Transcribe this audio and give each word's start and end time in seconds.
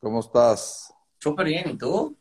¿Cómo 0.00 0.20
estás? 0.20 0.92
Súper 1.18 1.46
bien, 1.46 1.70
¿y 1.70 1.76
tú? 1.76 2.16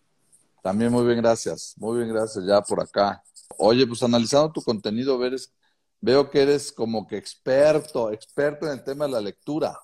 También 0.62 0.92
muy 0.92 1.06
bien, 1.06 1.20
gracias. 1.20 1.73
Muy 1.77 1.98
bien, 1.98 2.13
gracias, 2.13 2.45
ya 2.45 2.61
por 2.61 2.81
acá. 2.81 3.23
Oye, 3.57 3.87
pues 3.87 4.04
analizando 4.04 4.52
tu 4.52 4.62
contenido, 4.62 5.17
ves, 5.17 5.54
veo 6.02 6.29
que 6.29 6.42
eres 6.42 6.73
como 6.73 7.07
que 7.07 7.15
experto, 7.15 8.12
experto 8.12 8.65
en 8.65 8.73
el 8.73 8.84
tema 8.84 9.05
de 9.05 9.12
la 9.12 9.21
lectura. 9.21 9.79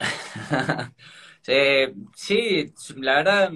sí, 2.14 2.72
la 2.96 3.16
verdad, 3.16 3.52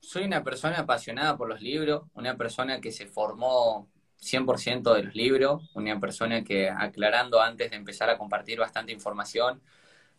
soy 0.00 0.24
una 0.24 0.42
persona 0.42 0.80
apasionada 0.80 1.36
por 1.36 1.48
los 1.48 1.62
libros, 1.62 2.02
una 2.14 2.36
persona 2.36 2.80
que 2.80 2.90
se 2.90 3.06
formó 3.06 3.88
100% 4.16 4.92
de 4.92 5.04
los 5.04 5.14
libros, 5.14 5.70
una 5.74 6.00
persona 6.00 6.42
que, 6.42 6.68
aclarando 6.68 7.40
antes 7.40 7.70
de 7.70 7.76
empezar 7.76 8.10
a 8.10 8.18
compartir 8.18 8.58
bastante 8.58 8.92
información, 8.92 9.62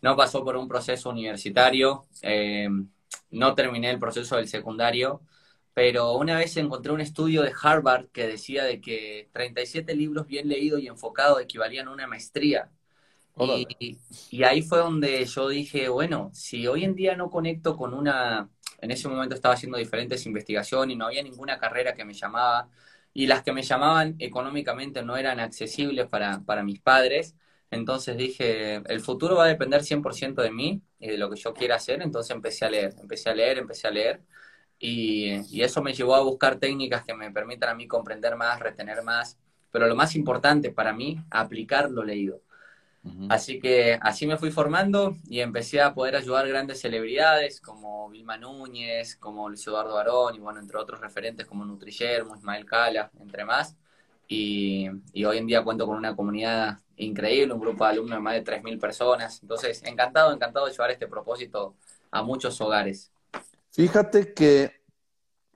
no 0.01 0.15
pasó 0.15 0.43
por 0.43 0.55
un 0.57 0.67
proceso 0.67 1.09
universitario, 1.09 2.05
eh, 2.21 2.69
no 3.31 3.55
terminé 3.55 3.89
el 3.89 3.99
proceso 3.99 4.37
del 4.37 4.47
secundario, 4.47 5.21
pero 5.73 6.13
una 6.13 6.37
vez 6.37 6.55
encontré 6.57 6.91
un 6.93 7.01
estudio 7.01 7.41
de 7.41 7.53
Harvard 7.61 8.07
que 8.09 8.27
decía 8.27 8.63
de 8.63 8.79
que 8.79 9.29
37 9.33 9.93
libros 9.95 10.25
bien 10.27 10.47
leídos 10.47 10.79
y 10.79 10.87
enfocados 10.87 11.41
equivalían 11.41 11.87
a 11.89 11.91
una 11.91 12.07
maestría. 12.07 12.71
Y, 13.37 13.99
y, 14.31 14.43
ahí 14.43 14.61
fue 14.61 14.77
donde 14.79 15.25
yo 15.25 15.49
dije, 15.49 15.89
bueno, 15.89 16.31
si 16.33 16.67
hoy 16.67 16.85
en 16.85 16.95
día 16.95 17.17
no 17.17 17.29
conecto 17.29 17.75
con 17.75 17.93
una, 17.93 18.49
en 18.79 18.91
ese 18.91 19.09
momento 19.09 19.35
estaba 19.35 19.55
haciendo 19.55 19.77
diferentes 19.77 20.25
investigaciones 20.25 20.93
y 20.93 20.97
no 20.97 21.07
había 21.07 21.21
ninguna 21.21 21.57
carrera 21.57 21.93
que 21.93 22.05
me 22.05 22.13
llamaba, 22.13 22.69
y 23.13 23.27
las 23.27 23.43
que 23.43 23.51
me 23.51 23.63
llamaban 23.63 24.15
económicamente 24.19 25.03
no 25.03 25.17
eran 25.17 25.41
accesibles 25.41 26.07
para, 26.07 26.41
para 26.45 26.63
mis 26.63 26.79
padres, 26.79 27.35
entonces 27.75 28.17
dije, 28.17 28.75
el 28.87 29.01
futuro 29.01 29.35
va 29.35 29.45
a 29.45 29.47
depender 29.47 29.83
100% 29.83 30.41
de 30.41 30.51
mí 30.51 30.81
y 30.99 31.09
de 31.09 31.17
lo 31.17 31.29
que 31.29 31.39
yo 31.39 31.53
quiera 31.53 31.75
hacer, 31.75 32.01
entonces 32.01 32.35
empecé 32.35 32.65
a 32.65 32.69
leer, 32.69 32.95
empecé 32.99 33.29
a 33.29 33.35
leer, 33.35 33.57
empecé 33.57 33.87
a 33.87 33.91
leer. 33.91 34.21
Y, 34.79 35.61
eso 35.61 35.81
me 35.81 35.93
llevó 35.93 36.15
a 36.15 36.21
buscar 36.21 36.57
técnicas 36.57 37.03
que 37.03 37.13
me 37.13 37.31
permitan 37.31 37.69
a 37.69 37.75
mí 37.75 37.87
comprender 37.87 38.35
más, 38.35 38.59
retener 38.59 39.03
más, 39.03 39.37
pero 39.71 39.87
lo 39.87 39.95
más 39.95 40.15
importante 40.15 40.71
para 40.71 40.93
mí, 40.93 41.19
aplicar 41.29 41.91
lo 41.91 42.03
leído. 42.03 42.41
Así 43.29 43.59
que 43.59 43.99
así 44.01 44.25
me 44.25 44.37
fui 44.37 44.49
formando 44.49 45.15
y 45.29 45.39
empecé 45.39 45.79
a 45.79 45.93
poder 45.93 46.15
ayudar 46.15 46.47
grandes 46.47 46.81
celebridades 46.81 47.61
como 47.61 48.09
Vilma 48.09 48.35
Núñez, 48.35 49.15
como 49.17 49.47
Luis 49.47 49.65
Eduardo 49.67 49.93
Barón 49.93 50.33
y 50.35 50.39
bueno, 50.39 50.59
entre 50.59 50.79
otros 50.79 50.99
referentes 51.01 51.45
como 51.45 51.65
Nutriyermo, 51.65 52.35
Ismael 52.35 52.65
Cala, 52.65 53.11
entre 53.19 53.45
más. 53.45 53.77
Y, 54.27 54.89
y, 55.13 55.23
hoy 55.23 55.37
en 55.37 55.45
día 55.45 55.63
cuento 55.63 55.85
con 55.85 55.97
una 55.97 56.15
comunidad 56.15 56.79
increíble, 56.97 57.53
un 57.53 57.59
grupo 57.59 57.83
de 57.83 57.91
alumnos 57.91 58.17
de 58.17 58.21
más 58.21 58.33
de 58.35 58.43
3.000 58.43 58.79
personas. 58.79 59.39
Entonces, 59.41 59.81
encantado, 59.83 60.33
encantado 60.33 60.65
de 60.65 60.71
llevar 60.71 60.91
este 60.91 61.07
propósito 61.07 61.75
a 62.11 62.23
muchos 62.23 62.59
hogares. 62.61 63.11
Fíjate 63.71 64.33
que 64.33 64.71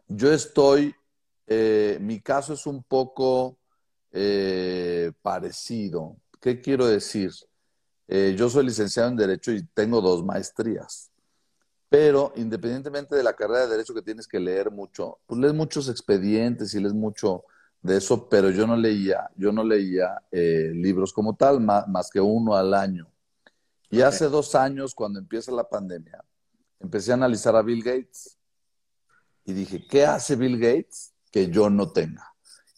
yo 0.07 0.31
estoy, 0.31 0.93
eh, 1.47 1.97
mi 2.01 2.19
caso 2.19 2.53
es 2.53 2.65
un 2.65 2.83
poco 2.83 3.57
eh, 4.11 5.11
parecido. 5.21 6.17
¿Qué 6.41 6.59
quiero 6.59 6.87
decir? 6.87 7.31
Eh, 8.07 8.35
yo 8.37 8.49
soy 8.49 8.65
licenciado 8.65 9.09
en 9.09 9.15
Derecho 9.15 9.51
y 9.51 9.63
tengo 9.67 10.01
dos 10.01 10.25
maestrías. 10.25 11.11
Pero 11.89 12.33
independientemente 12.35 13.15
de 13.15 13.23
la 13.23 13.33
carrera 13.33 13.61
de 13.61 13.67
Derecho 13.67 13.93
que 13.93 14.01
tienes 14.01 14.27
que 14.27 14.39
leer 14.39 14.71
mucho, 14.71 15.19
pues 15.25 15.39
lees 15.39 15.53
muchos 15.53 15.89
expedientes 15.89 16.73
y 16.73 16.79
lees 16.79 16.93
mucho 16.93 17.43
de 17.81 17.97
eso, 17.97 18.27
pero 18.27 18.49
yo 18.49 18.67
no 18.67 18.75
leía, 18.75 19.29
yo 19.35 19.51
no 19.51 19.63
leía 19.63 20.21
eh, 20.31 20.71
libros 20.73 21.13
como 21.13 21.35
tal, 21.35 21.61
más, 21.61 22.09
que 22.11 22.19
uno 22.19 22.55
al 22.55 22.73
año. 22.73 23.07
Y 23.89 24.01
hace 24.01 24.25
dos 24.25 24.53
años, 24.55 24.93
cuando 24.93 25.19
empieza 25.19 25.51
la 25.51 25.67
pandemia, 25.67 26.23
empecé 26.79 27.11
a 27.11 27.15
analizar 27.15 27.55
a 27.55 27.61
Bill 27.61 27.83
Gates 27.83 28.37
y 29.45 29.53
dije, 29.53 29.85
¿qué 29.87 30.05
hace 30.05 30.35
Bill 30.35 30.59
Gates 30.59 31.13
que 31.31 31.49
yo 31.49 31.69
no 31.69 31.91
tenga? 31.91 32.25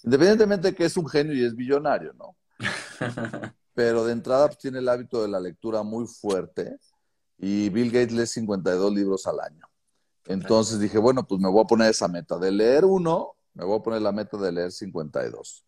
Independientemente 0.04 0.70
de 0.70 0.76
que 0.76 0.86
es 0.86 0.96
un 0.96 1.08
genio 1.08 1.34
y 1.34 1.44
es 1.44 1.56
billonario, 1.56 2.14
¿no? 2.14 2.36
Pero 3.74 4.06
de 4.06 4.14
entrada 4.14 4.48
pues, 4.48 4.60
tiene 4.60 4.80
el 4.80 4.88
hábito 4.88 5.22
de 5.22 5.28
la 5.28 5.40
lectura 5.40 5.84
muy 5.84 6.08
fuerte 6.08 6.78
y 7.38 7.70
Bill 7.70 7.92
Gates 7.92 8.14
lee 8.14 8.28
52 8.28 8.94
libros 8.94 9.28
al 9.28 9.40
año. 9.40 9.68
Entonces 10.28 10.80
dije, 10.80 10.98
bueno, 10.98 11.28
pues 11.28 11.42
me 11.42 11.50
voy 11.50 11.64
a 11.64 11.68
poner 11.68 11.90
esa 11.90 12.08
meta 12.08 12.38
de 12.38 12.52
leer 12.52 12.86
uno 12.86 13.36
me 13.54 13.66
voy 13.66 13.80
a 13.80 13.84
poner 13.84 14.02
la 14.02 14.12
meta 14.12 14.38
de 14.38 14.52
leer 14.52 14.72
52. 14.72 15.66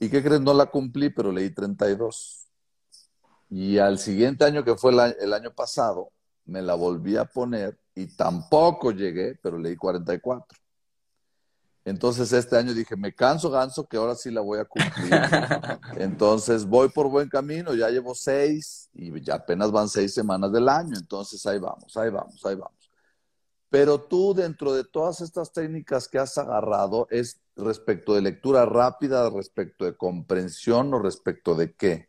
¿Y 0.00 0.08
qué 0.08 0.22
crees? 0.22 0.40
No 0.40 0.54
la 0.54 0.66
cumplí, 0.66 1.10
pero 1.10 1.32
leí 1.32 1.50
32. 1.50 2.48
Y 3.50 3.78
al 3.78 3.98
siguiente 3.98 4.44
año, 4.44 4.64
que 4.64 4.76
fue 4.76 4.92
el 4.92 5.32
año, 5.32 5.54
pasado, 5.54 6.10
me 6.44 6.60
la 6.60 6.74
volví 6.74 7.16
a 7.16 7.24
poner 7.24 7.78
y 7.94 8.06
tampoco 8.06 8.90
llegué, 8.90 9.38
pero 9.42 9.58
leí 9.58 9.76
44. 9.76 10.58
Entonces 11.86 12.32
este 12.32 12.56
año 12.56 12.72
dije, 12.72 12.96
me 12.96 13.14
canso 13.14 13.50
ganso 13.50 13.86
que 13.86 13.98
ahora 13.98 14.14
sí 14.14 14.30
la 14.30 14.40
voy 14.40 14.58
a 14.58 14.64
cumplir. 14.64 15.10
Entonces 15.98 16.64
voy 16.64 16.88
por 16.88 17.08
buen 17.08 17.28
camino, 17.28 17.74
ya 17.74 17.90
llevo 17.90 18.14
seis 18.14 18.88
y 18.94 19.20
ya 19.20 19.34
apenas 19.34 19.70
van 19.70 19.88
seis 19.88 20.14
semanas 20.14 20.50
del 20.50 20.68
año. 20.68 20.96
Entonces 20.96 21.44
ahí 21.44 21.58
vamos, 21.58 21.94
ahí 21.96 22.08
vamos, 22.08 22.44
ahí 22.44 22.54
vamos. 22.54 22.83
Pero 23.74 24.00
tú, 24.00 24.34
dentro 24.34 24.72
de 24.72 24.84
todas 24.84 25.20
estas 25.20 25.52
técnicas 25.52 26.06
que 26.06 26.20
has 26.20 26.38
agarrado, 26.38 27.08
¿es 27.10 27.40
respecto 27.56 28.14
de 28.14 28.22
lectura 28.22 28.64
rápida, 28.64 29.28
respecto 29.28 29.84
de 29.84 29.96
comprensión 29.96 30.94
o 30.94 31.00
respecto 31.00 31.56
de 31.56 31.74
qué? 31.74 32.08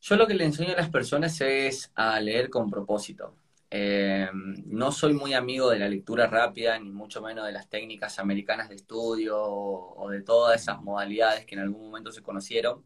Yo 0.00 0.16
lo 0.16 0.26
que 0.26 0.34
le 0.34 0.44
enseño 0.44 0.72
a 0.72 0.80
las 0.80 0.90
personas 0.90 1.40
es 1.42 1.92
a 1.94 2.18
leer 2.18 2.50
con 2.50 2.68
propósito. 2.68 3.36
Eh, 3.70 4.28
no 4.32 4.90
soy 4.90 5.12
muy 5.12 5.32
amigo 5.32 5.70
de 5.70 5.78
la 5.78 5.88
lectura 5.88 6.26
rápida, 6.26 6.76
ni 6.80 6.90
mucho 6.90 7.22
menos 7.22 7.46
de 7.46 7.52
las 7.52 7.68
técnicas 7.68 8.18
americanas 8.18 8.68
de 8.68 8.74
estudio 8.74 9.40
o 9.40 10.10
de 10.10 10.22
todas 10.22 10.60
esas 10.60 10.82
modalidades 10.82 11.46
que 11.46 11.54
en 11.54 11.60
algún 11.60 11.82
momento 11.82 12.10
se 12.10 12.20
conocieron. 12.20 12.82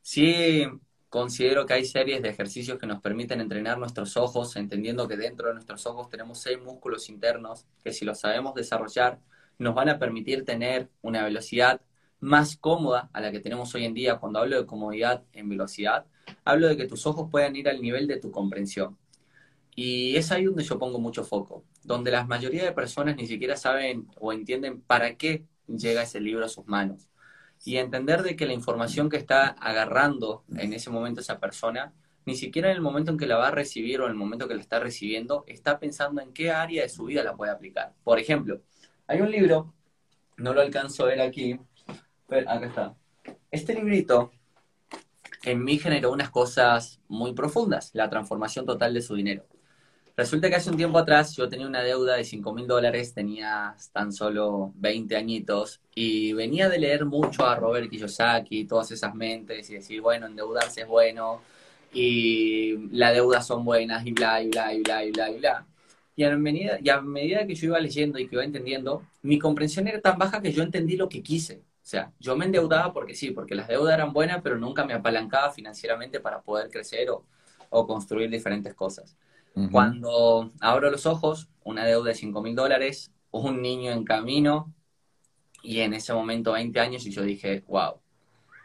Sí 0.00 0.66
Considero 1.12 1.66
que 1.66 1.74
hay 1.74 1.84
series 1.84 2.22
de 2.22 2.30
ejercicios 2.30 2.78
que 2.78 2.86
nos 2.86 3.02
permiten 3.02 3.42
entrenar 3.42 3.76
nuestros 3.76 4.16
ojos, 4.16 4.56
entendiendo 4.56 5.06
que 5.06 5.18
dentro 5.18 5.48
de 5.48 5.52
nuestros 5.52 5.84
ojos 5.84 6.08
tenemos 6.08 6.38
seis 6.38 6.58
músculos 6.58 7.10
internos 7.10 7.66
que 7.84 7.92
si 7.92 8.06
los 8.06 8.20
sabemos 8.20 8.54
desarrollar 8.54 9.20
nos 9.58 9.74
van 9.74 9.90
a 9.90 9.98
permitir 9.98 10.46
tener 10.46 10.88
una 11.02 11.22
velocidad 11.22 11.82
más 12.20 12.56
cómoda 12.56 13.10
a 13.12 13.20
la 13.20 13.30
que 13.30 13.40
tenemos 13.40 13.74
hoy 13.74 13.84
en 13.84 13.92
día. 13.92 14.16
Cuando 14.16 14.38
hablo 14.38 14.56
de 14.56 14.64
comodidad 14.64 15.22
en 15.34 15.50
velocidad, 15.50 16.06
hablo 16.46 16.66
de 16.66 16.78
que 16.78 16.86
tus 16.86 17.06
ojos 17.06 17.28
puedan 17.30 17.56
ir 17.56 17.68
al 17.68 17.82
nivel 17.82 18.06
de 18.06 18.16
tu 18.16 18.30
comprensión. 18.30 18.96
Y 19.76 20.16
es 20.16 20.32
ahí 20.32 20.44
donde 20.46 20.64
yo 20.64 20.78
pongo 20.78 20.98
mucho 20.98 21.24
foco, 21.24 21.62
donde 21.84 22.10
la 22.10 22.24
mayoría 22.24 22.64
de 22.64 22.72
personas 22.72 23.16
ni 23.16 23.26
siquiera 23.26 23.58
saben 23.58 24.08
o 24.18 24.32
entienden 24.32 24.80
para 24.80 25.14
qué 25.18 25.44
llega 25.66 26.04
ese 26.04 26.20
libro 26.20 26.46
a 26.46 26.48
sus 26.48 26.66
manos 26.66 27.11
y 27.64 27.76
entender 27.76 28.22
de 28.22 28.36
que 28.36 28.46
la 28.46 28.52
información 28.52 29.08
que 29.08 29.16
está 29.16 29.48
agarrando 29.48 30.44
en 30.56 30.72
ese 30.72 30.90
momento 30.90 31.20
esa 31.20 31.38
persona, 31.38 31.92
ni 32.24 32.34
siquiera 32.34 32.70
en 32.70 32.76
el 32.76 32.82
momento 32.82 33.10
en 33.12 33.18
que 33.18 33.26
la 33.26 33.36
va 33.36 33.48
a 33.48 33.52
recibir 33.52 34.00
o 34.00 34.04
en 34.04 34.10
el 34.10 34.16
momento 34.16 34.48
que 34.48 34.54
la 34.54 34.60
está 34.60 34.80
recibiendo, 34.80 35.44
está 35.46 35.78
pensando 35.78 36.20
en 36.20 36.32
qué 36.32 36.50
área 36.50 36.82
de 36.82 36.88
su 36.88 37.04
vida 37.04 37.22
la 37.22 37.36
puede 37.36 37.52
aplicar. 37.52 37.94
Por 38.04 38.18
ejemplo, 38.18 38.60
hay 39.06 39.20
un 39.20 39.30
libro, 39.30 39.72
no 40.36 40.52
lo 40.52 40.60
alcanzo 40.60 41.04
a 41.04 41.08
ver 41.08 41.20
aquí, 41.20 41.58
pero 42.28 42.50
acá 42.50 42.66
está. 42.66 42.96
Este 43.50 43.74
librito 43.74 44.32
en 45.44 45.62
mí 45.64 45.78
generó 45.78 46.12
unas 46.12 46.30
cosas 46.30 47.00
muy 47.08 47.32
profundas, 47.32 47.90
la 47.94 48.08
transformación 48.08 48.66
total 48.66 48.94
de 48.94 49.02
su 49.02 49.14
dinero. 49.14 49.44
Resulta 50.16 50.50
que 50.50 50.56
hace 50.56 50.70
un 50.70 50.76
tiempo 50.76 50.98
atrás 50.98 51.34
yo 51.34 51.48
tenía 51.48 51.66
una 51.66 51.82
deuda 51.82 52.16
de 52.16 52.24
5 52.24 52.52
mil 52.52 52.66
dólares, 52.66 53.14
tenía 53.14 53.74
tan 53.92 54.12
solo 54.12 54.72
20 54.76 55.16
añitos 55.16 55.80
y 55.94 56.34
venía 56.34 56.68
de 56.68 56.78
leer 56.78 57.06
mucho 57.06 57.46
a 57.46 57.56
Robert 57.56 57.88
Kiyosaki, 57.88 58.66
todas 58.66 58.90
esas 58.90 59.14
mentes 59.14 59.70
y 59.70 59.74
decir, 59.74 60.02
bueno, 60.02 60.26
endeudarse 60.26 60.82
es 60.82 60.86
bueno 60.86 61.40
y 61.92 62.88
la 62.90 63.12
deuda 63.12 63.42
son 63.42 63.64
buenas 63.64 64.06
y 64.06 64.12
bla, 64.12 64.42
y 64.42 64.48
bla, 64.48 64.74
y 64.74 64.82
bla, 64.82 65.04
y 65.04 65.10
bla, 65.12 65.30
y 65.30 65.38
bla. 65.38 65.66
Y 66.14 66.24
a, 66.24 66.36
medida, 66.36 66.78
y 66.82 66.90
a 66.90 67.00
medida 67.00 67.46
que 67.46 67.54
yo 67.54 67.68
iba 67.68 67.80
leyendo 67.80 68.18
y 68.18 68.28
que 68.28 68.34
iba 68.36 68.44
entendiendo, 68.44 69.02
mi 69.22 69.38
comprensión 69.38 69.88
era 69.88 70.00
tan 70.00 70.18
baja 70.18 70.42
que 70.42 70.52
yo 70.52 70.62
entendí 70.62 70.96
lo 70.96 71.08
que 71.08 71.22
quise. 71.22 71.62
O 71.82 71.86
sea, 71.86 72.12
yo 72.20 72.36
me 72.36 72.44
endeudaba 72.44 72.92
porque 72.92 73.14
sí, 73.14 73.30
porque 73.30 73.54
las 73.54 73.66
deudas 73.68 73.94
eran 73.94 74.12
buenas, 74.12 74.42
pero 74.42 74.58
nunca 74.58 74.84
me 74.84 74.92
apalancaba 74.94 75.50
financieramente 75.50 76.20
para 76.20 76.42
poder 76.42 76.70
crecer 76.70 77.10
o, 77.10 77.24
o 77.70 77.86
construir 77.86 78.30
diferentes 78.30 78.74
cosas. 78.74 79.16
Cuando 79.70 80.50
abro 80.60 80.90
los 80.90 81.04
ojos, 81.04 81.48
una 81.64 81.84
deuda 81.84 82.08
de 82.08 82.14
5 82.14 82.42
mil 82.42 82.54
dólares, 82.54 83.12
un 83.30 83.60
niño 83.60 83.92
en 83.92 84.04
camino 84.04 84.74
y 85.62 85.80
en 85.80 85.94
ese 85.94 86.14
momento 86.14 86.52
20 86.52 86.80
años 86.80 87.06
y 87.06 87.10
yo 87.10 87.22
dije, 87.22 87.62
wow, 87.68 88.00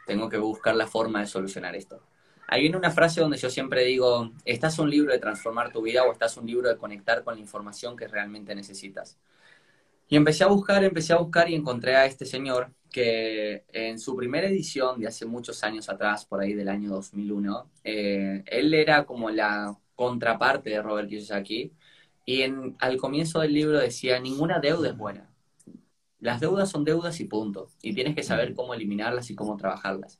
tengo 0.05 0.29
que 0.29 0.37
buscar 0.37 0.75
la 0.75 0.87
forma 0.87 1.19
de 1.19 1.27
solucionar 1.27 1.75
esto. 1.75 2.01
Hay 2.47 2.61
viene 2.61 2.77
una 2.77 2.91
frase 2.91 3.19
donde 3.19 3.37
yo 3.37 3.49
siempre 3.49 3.83
digo, 3.83 4.31
estás 4.45 4.79
un 4.79 4.89
libro 4.89 5.11
de 5.11 5.19
transformar 5.19 5.71
tu 5.71 5.81
vida 5.81 6.03
o 6.03 6.11
estás 6.13 6.37
un 6.37 6.47
libro 6.47 6.69
de 6.69 6.77
conectar 6.77 7.23
con 7.23 7.35
la 7.35 7.41
información 7.41 7.97
que 7.97 8.07
realmente 8.07 8.55
necesitas. 8.55 9.17
Y 10.07 10.15
empecé 10.15 10.45
a 10.45 10.47
buscar, 10.47 10.83
empecé 10.85 11.11
a 11.11 11.17
buscar 11.17 11.49
y 11.49 11.55
encontré 11.55 11.97
a 11.97 12.05
este 12.05 12.25
señor 12.25 12.71
que 12.89 13.65
en 13.73 13.99
su 13.99 14.15
primera 14.15 14.47
edición 14.47 15.01
de 15.01 15.07
hace 15.07 15.25
muchos 15.25 15.61
años 15.65 15.89
atrás, 15.89 16.25
por 16.25 16.39
ahí 16.39 16.53
del 16.53 16.69
año 16.69 16.89
2001, 16.91 17.69
eh, 17.83 18.43
él 18.45 18.73
era 18.73 19.05
como 19.05 19.29
la 19.29 19.77
contraparte 19.97 20.69
de 20.69 20.81
Robert 20.81 21.09
Kiyosaki. 21.09 21.73
y 22.25 22.41
en, 22.43 22.75
al 22.79 22.97
comienzo 22.97 23.39
del 23.41 23.53
libro 23.53 23.79
decía, 23.79 24.19
ninguna 24.19 24.59
deuda 24.59 24.89
es 24.89 24.97
buena. 24.97 25.29
Las 26.19 26.39
deudas 26.39 26.69
son 26.69 26.83
deudas 26.85 27.19
y 27.19 27.25
punto. 27.25 27.69
Y 27.81 27.93
tienes 27.93 28.15
que 28.15 28.23
saber 28.23 28.53
cómo 28.53 28.73
eliminarlas 28.73 29.29
y 29.29 29.35
cómo 29.35 29.57
trabajarlas. 29.57 30.19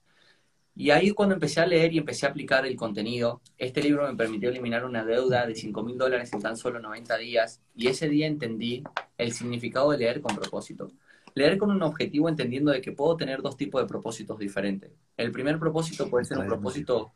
Y 0.75 0.91
ahí 0.91 1.12
cuando 1.12 1.35
empecé 1.35 1.59
a 1.62 1.68
leer 1.68 1.94
y 1.94 2.00
empecé 2.00 2.25
a 2.25 2.29
aplicar 2.29 2.65
el 2.65 2.75
contenido, 2.75 3.41
este 3.57 3.81
libro 3.81 4.07
me 4.07 4.15
permitió 4.15 4.50
eliminar 4.50 4.85
una 4.85 5.03
deuda 5.03 5.45
de 5.47 5.56
5 5.56 5.83
mil 5.83 5.97
dólares 5.97 6.31
en 6.33 6.41
tan 6.41 6.57
solo 6.57 6.79
90 6.79 7.18
días. 7.18 7.62
Y 7.75 7.88
ese 7.88 8.09
día 8.09 8.27
entendí 8.27 8.83
el 9.18 9.31
significado 9.33 9.91
de 9.91 10.00
leer 10.00 10.21
con 10.21 10.35
propósito. 10.35 10.91
Leer 11.35 11.57
con 11.57 11.71
un 11.71 11.83
objetivo 11.83 12.29
entendiendo 12.29 12.71
de 12.71 12.81
que 12.81 12.91
puedo 12.94 13.15
tener 13.18 13.41
dos 13.41 13.57
tipos 13.57 13.81
de 13.81 13.88
propósitos 13.88 14.39
diferentes. 14.39 14.91
El 15.18 15.31
primer 15.31 15.59
propósito 15.59 16.09
puede 16.09 16.25
ser 16.25 16.39
un 16.39 16.47
propósito, 16.47 17.12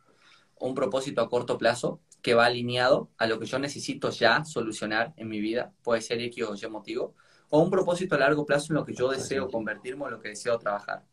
un 0.59 0.75
propósito 0.75 1.21
a 1.21 1.29
corto 1.29 1.57
plazo 1.57 2.01
que 2.21 2.33
va 2.33 2.45
alineado 2.45 3.09
a 3.18 3.27
lo 3.27 3.39
que 3.39 3.45
yo 3.45 3.59
necesito 3.59 4.09
ya 4.12 4.45
solucionar 4.45 5.13
en 5.18 5.27
mi 5.27 5.39
vida. 5.39 5.73
Puede 5.83 6.01
ser 6.01 6.21
X 6.21 6.44
o 6.45 6.56
Y 6.56 6.69
motivo. 6.69 7.15
O 7.50 7.59
un 7.59 7.69
propósito 7.69 8.15
a 8.15 8.19
largo 8.19 8.45
plazo 8.45 8.68
en 8.71 8.75
lo 8.75 8.85
que 8.85 8.94
yo 8.94 9.09
deseo 9.09 9.50
convertirme 9.50 10.03
o 10.03 10.07
en 10.07 10.13
lo 10.13 10.19
que 10.21 10.29
deseo 10.29 10.57
trabajar. 10.57 11.03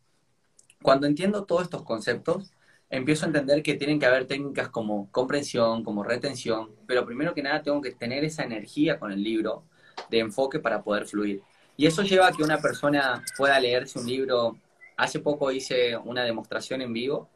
Cuando 0.83 1.07
entiendo 1.07 1.45
todos 1.45 1.63
estos 1.63 1.83
conceptos, 1.83 2.53
empiezo 2.91 3.25
a 3.25 3.29
entender 3.29 3.63
que 3.63 3.75
tienen 3.75 3.99
que 3.99 4.07
haber 4.07 4.27
técnicas 4.27 4.69
como 4.69 5.11
comprensión, 5.11 5.83
como 5.83 6.05
retención, 6.05 6.71
pero 6.87 7.05
primero 7.05 7.35
que 7.35 7.43
nada 7.43 7.63
tengo 7.63 7.81
que 7.81 7.93
tener 7.93 8.25
esa 8.25 8.45
energía 8.45 8.99
con 8.99 9.11
el 9.11 9.23
libro 9.23 9.65
de 10.11 10.21
enfoque 10.21 10.61
para 10.61 10.83
poder 10.83 11.07
fluir. 11.07 11.43
Y 11.77 11.87
eso 11.87 12.03
lleva 12.03 12.29
a 12.29 12.33
que 12.33 12.43
una 12.43 12.59
persona 12.59 13.25
pueda 13.37 13.59
leerse 13.59 13.99
un 13.99 14.07
libro. 14.07 14.59
Hace 14.97 15.21
poco 15.21 15.51
hice 15.51 15.97
una 15.97 16.25
demostración 16.25 16.83
en 16.83 16.93
vivo 16.93 17.29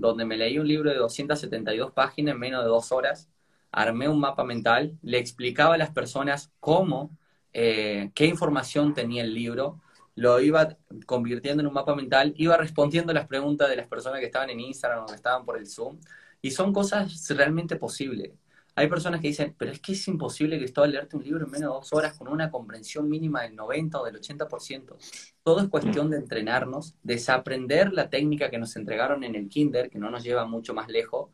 donde 0.00 0.24
me 0.24 0.36
leí 0.36 0.58
un 0.58 0.68
libro 0.68 0.90
de 0.90 0.96
272 0.96 1.92
páginas 1.92 2.34
en 2.34 2.40
menos 2.40 2.62
de 2.62 2.68
dos 2.68 2.92
horas, 2.92 3.28
armé 3.72 4.08
un 4.08 4.20
mapa 4.20 4.44
mental, 4.44 4.98
le 5.02 5.18
explicaba 5.18 5.74
a 5.74 5.78
las 5.78 5.90
personas 5.90 6.50
cómo, 6.60 7.16
eh, 7.52 8.10
qué 8.14 8.26
información 8.26 8.94
tenía 8.94 9.22
el 9.22 9.34
libro, 9.34 9.80
lo 10.14 10.40
iba 10.40 10.76
convirtiendo 11.06 11.62
en 11.62 11.68
un 11.68 11.74
mapa 11.74 11.94
mental, 11.94 12.34
iba 12.36 12.56
respondiendo 12.56 13.12
las 13.12 13.26
preguntas 13.26 13.68
de 13.68 13.76
las 13.76 13.86
personas 13.86 14.20
que 14.20 14.26
estaban 14.26 14.50
en 14.50 14.60
Instagram 14.60 15.04
o 15.04 15.06
que 15.06 15.14
estaban 15.14 15.44
por 15.44 15.58
el 15.58 15.66
Zoom, 15.66 15.98
y 16.42 16.50
son 16.50 16.72
cosas 16.72 17.28
realmente 17.30 17.76
posibles. 17.76 18.32
Hay 18.78 18.86
personas 18.86 19.20
que 19.20 19.26
dicen, 19.26 19.56
pero 19.58 19.72
es 19.72 19.80
que 19.80 19.90
es 19.90 20.06
imposible 20.06 20.56
que 20.56 20.64
esto 20.64 20.86
leerte 20.86 21.16
un 21.16 21.24
libro 21.24 21.44
en 21.44 21.50
menos 21.50 21.68
de 21.68 21.74
dos 21.74 21.92
horas 21.92 22.16
con 22.16 22.28
una 22.28 22.48
comprensión 22.48 23.08
mínima 23.08 23.42
del 23.42 23.56
90 23.56 24.00
o 24.00 24.04
del 24.04 24.20
80%. 24.20 24.96
Todo 25.42 25.60
es 25.60 25.68
cuestión 25.68 26.10
de 26.10 26.18
entrenarnos, 26.18 26.94
desaprender 27.02 27.92
la 27.92 28.08
técnica 28.08 28.50
que 28.50 28.58
nos 28.58 28.76
entregaron 28.76 29.24
en 29.24 29.34
el 29.34 29.48
kinder, 29.48 29.90
que 29.90 29.98
no 29.98 30.12
nos 30.12 30.22
lleva 30.22 30.46
mucho 30.46 30.74
más 30.74 30.88
lejos, 30.88 31.30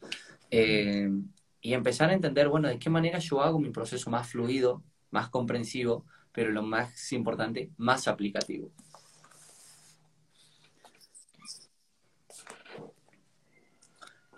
eh, 0.51 1.11
y 1.61 1.75
empezar 1.75 2.09
a 2.09 2.15
entender, 2.15 2.49
bueno, 2.49 2.69
de 2.69 2.79
qué 2.79 2.89
manera 2.89 3.19
yo 3.19 3.43
hago 3.43 3.59
mi 3.59 3.69
proceso 3.69 4.09
más 4.09 4.27
fluido, 4.27 4.83
más 5.11 5.29
comprensivo, 5.29 6.07
pero 6.33 6.51
lo 6.51 6.63
más 6.63 7.13
importante, 7.13 7.71
más 7.77 8.09
aplicativo. 8.09 8.71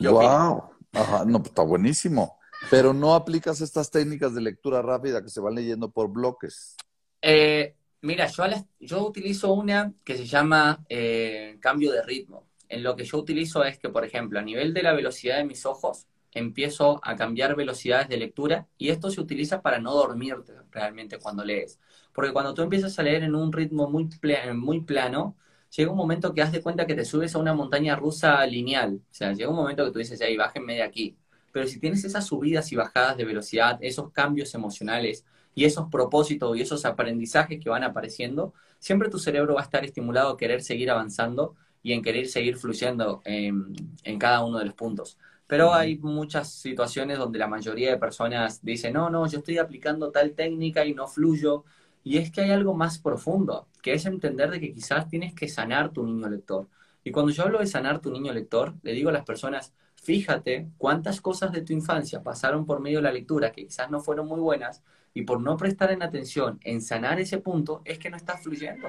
Wow, 0.00 0.70
Ajá, 0.92 1.24
no, 1.24 1.38
está 1.38 1.62
buenísimo. 1.62 2.35
Pero 2.70 2.92
no 2.92 3.14
aplicas 3.14 3.60
estas 3.60 3.90
técnicas 3.90 4.34
de 4.34 4.40
lectura 4.40 4.82
rápida 4.82 5.22
que 5.22 5.30
se 5.30 5.40
van 5.40 5.54
leyendo 5.54 5.90
por 5.90 6.10
bloques. 6.10 6.76
Eh, 7.22 7.74
mira, 8.02 8.26
yo, 8.26 8.44
yo 8.80 9.06
utilizo 9.06 9.52
una 9.52 9.92
que 10.04 10.16
se 10.16 10.26
llama 10.26 10.84
eh, 10.88 11.58
cambio 11.60 11.92
de 11.92 12.02
ritmo. 12.02 12.48
En 12.68 12.82
lo 12.82 12.96
que 12.96 13.04
yo 13.04 13.18
utilizo 13.18 13.64
es 13.64 13.78
que, 13.78 13.88
por 13.88 14.04
ejemplo, 14.04 14.38
a 14.38 14.42
nivel 14.42 14.74
de 14.74 14.82
la 14.82 14.92
velocidad 14.92 15.36
de 15.36 15.44
mis 15.44 15.64
ojos, 15.66 16.06
empiezo 16.32 17.00
a 17.02 17.16
cambiar 17.16 17.56
velocidades 17.56 18.08
de 18.08 18.18
lectura 18.18 18.68
y 18.76 18.90
esto 18.90 19.10
se 19.10 19.20
utiliza 19.20 19.62
para 19.62 19.78
no 19.78 19.94
dormirte 19.94 20.52
realmente 20.70 21.18
cuando 21.18 21.44
lees. 21.44 21.80
Porque 22.12 22.32
cuando 22.32 22.52
tú 22.52 22.62
empiezas 22.62 22.98
a 22.98 23.02
leer 23.02 23.22
en 23.22 23.34
un 23.34 23.52
ritmo 23.52 23.88
muy, 23.88 24.08
muy 24.54 24.80
plano, 24.82 25.36
llega 25.74 25.90
un 25.90 25.96
momento 25.96 26.34
que 26.34 26.42
haz 26.42 26.52
de 26.52 26.62
cuenta 26.62 26.86
que 26.86 26.94
te 26.94 27.04
subes 27.04 27.34
a 27.34 27.38
una 27.38 27.54
montaña 27.54 27.96
rusa 27.96 28.44
lineal. 28.46 29.00
O 29.10 29.14
sea, 29.14 29.32
llega 29.32 29.50
un 29.50 29.56
momento 29.56 29.84
que 29.84 29.92
tú 29.92 29.98
dices, 29.98 30.20
ahí, 30.20 30.36
bájenme 30.36 30.74
de 30.74 30.82
aquí. 30.82 31.16
Pero 31.56 31.68
si 31.68 31.80
tienes 31.80 32.04
esas 32.04 32.26
subidas 32.26 32.70
y 32.70 32.76
bajadas 32.76 33.16
de 33.16 33.24
velocidad, 33.24 33.78
esos 33.80 34.10
cambios 34.12 34.54
emocionales 34.54 35.24
y 35.54 35.64
esos 35.64 35.88
propósitos 35.88 36.54
y 36.54 36.60
esos 36.60 36.84
aprendizajes 36.84 37.58
que 37.58 37.70
van 37.70 37.82
apareciendo, 37.82 38.52
siempre 38.78 39.08
tu 39.08 39.18
cerebro 39.18 39.54
va 39.54 39.62
a 39.62 39.64
estar 39.64 39.82
estimulado 39.82 40.28
a 40.28 40.36
querer 40.36 40.62
seguir 40.62 40.90
avanzando 40.90 41.56
y 41.82 41.94
en 41.94 42.02
querer 42.02 42.28
seguir 42.28 42.58
fluyendo 42.58 43.22
en, 43.24 43.74
en 44.04 44.18
cada 44.18 44.44
uno 44.44 44.58
de 44.58 44.66
los 44.66 44.74
puntos. 44.74 45.16
Pero 45.46 45.72
hay 45.72 45.96
muchas 45.96 46.52
situaciones 46.52 47.16
donde 47.16 47.38
la 47.38 47.46
mayoría 47.46 47.90
de 47.90 47.96
personas 47.96 48.62
dicen, 48.62 48.92
no, 48.92 49.08
no, 49.08 49.26
yo 49.26 49.38
estoy 49.38 49.56
aplicando 49.56 50.10
tal 50.10 50.32
técnica 50.32 50.84
y 50.84 50.92
no 50.92 51.08
fluyo. 51.08 51.64
Y 52.04 52.18
es 52.18 52.30
que 52.30 52.42
hay 52.42 52.50
algo 52.50 52.74
más 52.74 52.98
profundo, 52.98 53.66
que 53.80 53.94
es 53.94 54.04
entender 54.04 54.50
de 54.50 54.60
que 54.60 54.74
quizás 54.74 55.08
tienes 55.08 55.32
que 55.32 55.48
sanar 55.48 55.90
tu 55.90 56.04
niño 56.04 56.28
lector. 56.28 56.68
Y 57.02 57.12
cuando 57.12 57.32
yo 57.32 57.44
hablo 57.44 57.60
de 57.60 57.66
sanar 57.66 58.02
tu 58.02 58.10
niño 58.10 58.34
lector, 58.34 58.74
le 58.82 58.92
digo 58.92 59.08
a 59.08 59.12
las 59.12 59.24
personas, 59.24 59.72
fíjate 60.06 60.68
cuántas 60.78 61.20
cosas 61.20 61.50
de 61.50 61.62
tu 61.62 61.72
infancia 61.72 62.22
pasaron 62.22 62.64
por 62.64 62.78
medio 62.80 62.98
de 62.98 63.02
la 63.02 63.12
lectura 63.12 63.50
que 63.50 63.66
quizás 63.66 63.90
no 63.90 64.00
fueron 64.00 64.28
muy 64.28 64.38
buenas 64.38 64.84
y 65.12 65.22
por 65.22 65.40
no 65.40 65.56
prestar 65.56 65.90
en 65.90 66.00
atención 66.00 66.60
en 66.62 66.80
sanar 66.80 67.18
ese 67.18 67.38
punto 67.38 67.82
es 67.84 67.98
que 67.98 68.08
no 68.08 68.16
estás 68.16 68.40
fluyendo. 68.40 68.88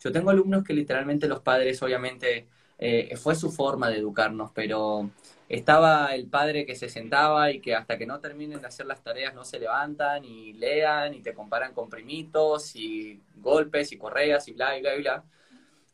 Yo 0.00 0.12
tengo 0.12 0.30
alumnos 0.30 0.62
que 0.62 0.72
literalmente 0.72 1.26
los 1.26 1.40
padres, 1.40 1.82
obviamente, 1.82 2.46
eh, 2.78 3.16
fue 3.16 3.34
su 3.34 3.50
forma 3.50 3.90
de 3.90 3.98
educarnos, 3.98 4.52
pero 4.52 5.10
estaba 5.48 6.14
el 6.14 6.28
padre 6.28 6.64
que 6.64 6.76
se 6.76 6.88
sentaba 6.88 7.50
y 7.50 7.60
que 7.60 7.74
hasta 7.74 7.98
que 7.98 8.06
no 8.06 8.20
terminen 8.20 8.60
de 8.60 8.68
hacer 8.68 8.86
las 8.86 9.02
tareas 9.02 9.34
no 9.34 9.44
se 9.44 9.58
levantan 9.58 10.24
y 10.24 10.52
lean 10.52 11.12
y 11.14 11.22
te 11.22 11.34
comparan 11.34 11.74
con 11.74 11.90
primitos 11.90 12.76
y 12.76 13.20
golpes 13.36 13.90
y 13.90 13.98
correas 13.98 14.46
y 14.46 14.52
bla, 14.52 14.78
y 14.78 14.80
bla, 14.80 14.94
y 14.94 15.00
bla. 15.00 15.24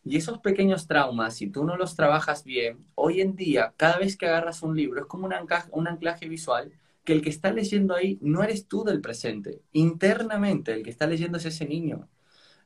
Y 0.09 0.17
esos 0.17 0.39
pequeños 0.39 0.87
traumas, 0.87 1.35
si 1.37 1.51
tú 1.51 1.65
no 1.65 1.77
los 1.77 1.95
trabajas 1.95 2.43
bien, 2.43 2.87
hoy 2.95 3.21
en 3.21 3.37
día, 3.37 3.75
cada 3.77 3.99
vez 3.99 4.17
que 4.17 4.27
agarras 4.27 4.63
un 4.63 4.75
libro, 4.75 5.03
es 5.03 5.07
como 5.07 5.27
un 5.27 5.35
anclaje, 5.35 5.69
un 5.71 5.87
anclaje 5.87 6.27
visual 6.27 6.73
que 7.05 7.13
el 7.13 7.21
que 7.21 7.29
está 7.29 7.53
leyendo 7.53 7.95
ahí 7.95 8.19
no 8.23 8.43
eres 8.43 8.69
tú 8.69 8.85
del 8.85 9.03
presente. 9.03 9.61
Internamente, 9.73 10.73
el 10.73 10.83
que 10.83 10.89
está 10.89 11.07
leyendo 11.07 11.37
es 11.37 11.45
ese 11.45 11.67
niño. 11.67 12.09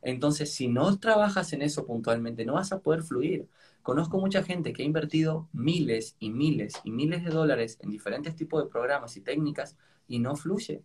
Entonces, 0.03 0.55
si 0.55 0.69
no 0.69 0.97
trabajas 1.01 1.53
en 1.53 1.63
eso 1.63 1.85
puntualmente, 1.85 2.45
no 2.45 2.55
vas 2.55 2.71
a 2.71 2.79
poder 2.79 3.03
fluir. 3.03 3.49
Conozco 3.83 4.21
mucha 4.21 4.45
gente 4.45 4.73
que 4.73 4.85
ha 4.85 4.87
invertido 4.87 5.49
miles 5.53 6.15
y 6.21 6.31
miles 6.31 6.75
y 6.85 6.93
miles 6.93 7.25
de 7.25 7.31
dólares 7.31 7.77
en 7.83 7.91
diferentes 7.91 8.37
tipos 8.37 8.63
de 8.63 8.71
programas 8.71 9.17
y 9.17 9.21
técnicas 9.21 9.77
y 10.07 10.21
no 10.21 10.37
fluye. 10.37 10.85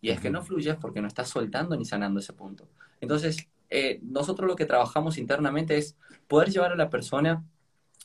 Y 0.00 0.08
es 0.08 0.20
que 0.20 0.30
no 0.30 0.42
fluye 0.42 0.72
porque 0.76 1.02
no 1.02 1.06
estás 1.06 1.28
soltando 1.28 1.76
ni 1.76 1.84
sanando 1.84 2.20
ese 2.20 2.32
punto. 2.32 2.66
Entonces, 3.02 3.46
eh, 3.70 4.00
nosotros 4.02 4.48
lo 4.48 4.56
que 4.56 4.66
trabajamos 4.66 5.18
internamente 5.18 5.76
es 5.76 5.96
poder 6.26 6.50
llevar 6.50 6.72
a 6.72 6.76
la 6.76 6.90
persona 6.90 7.44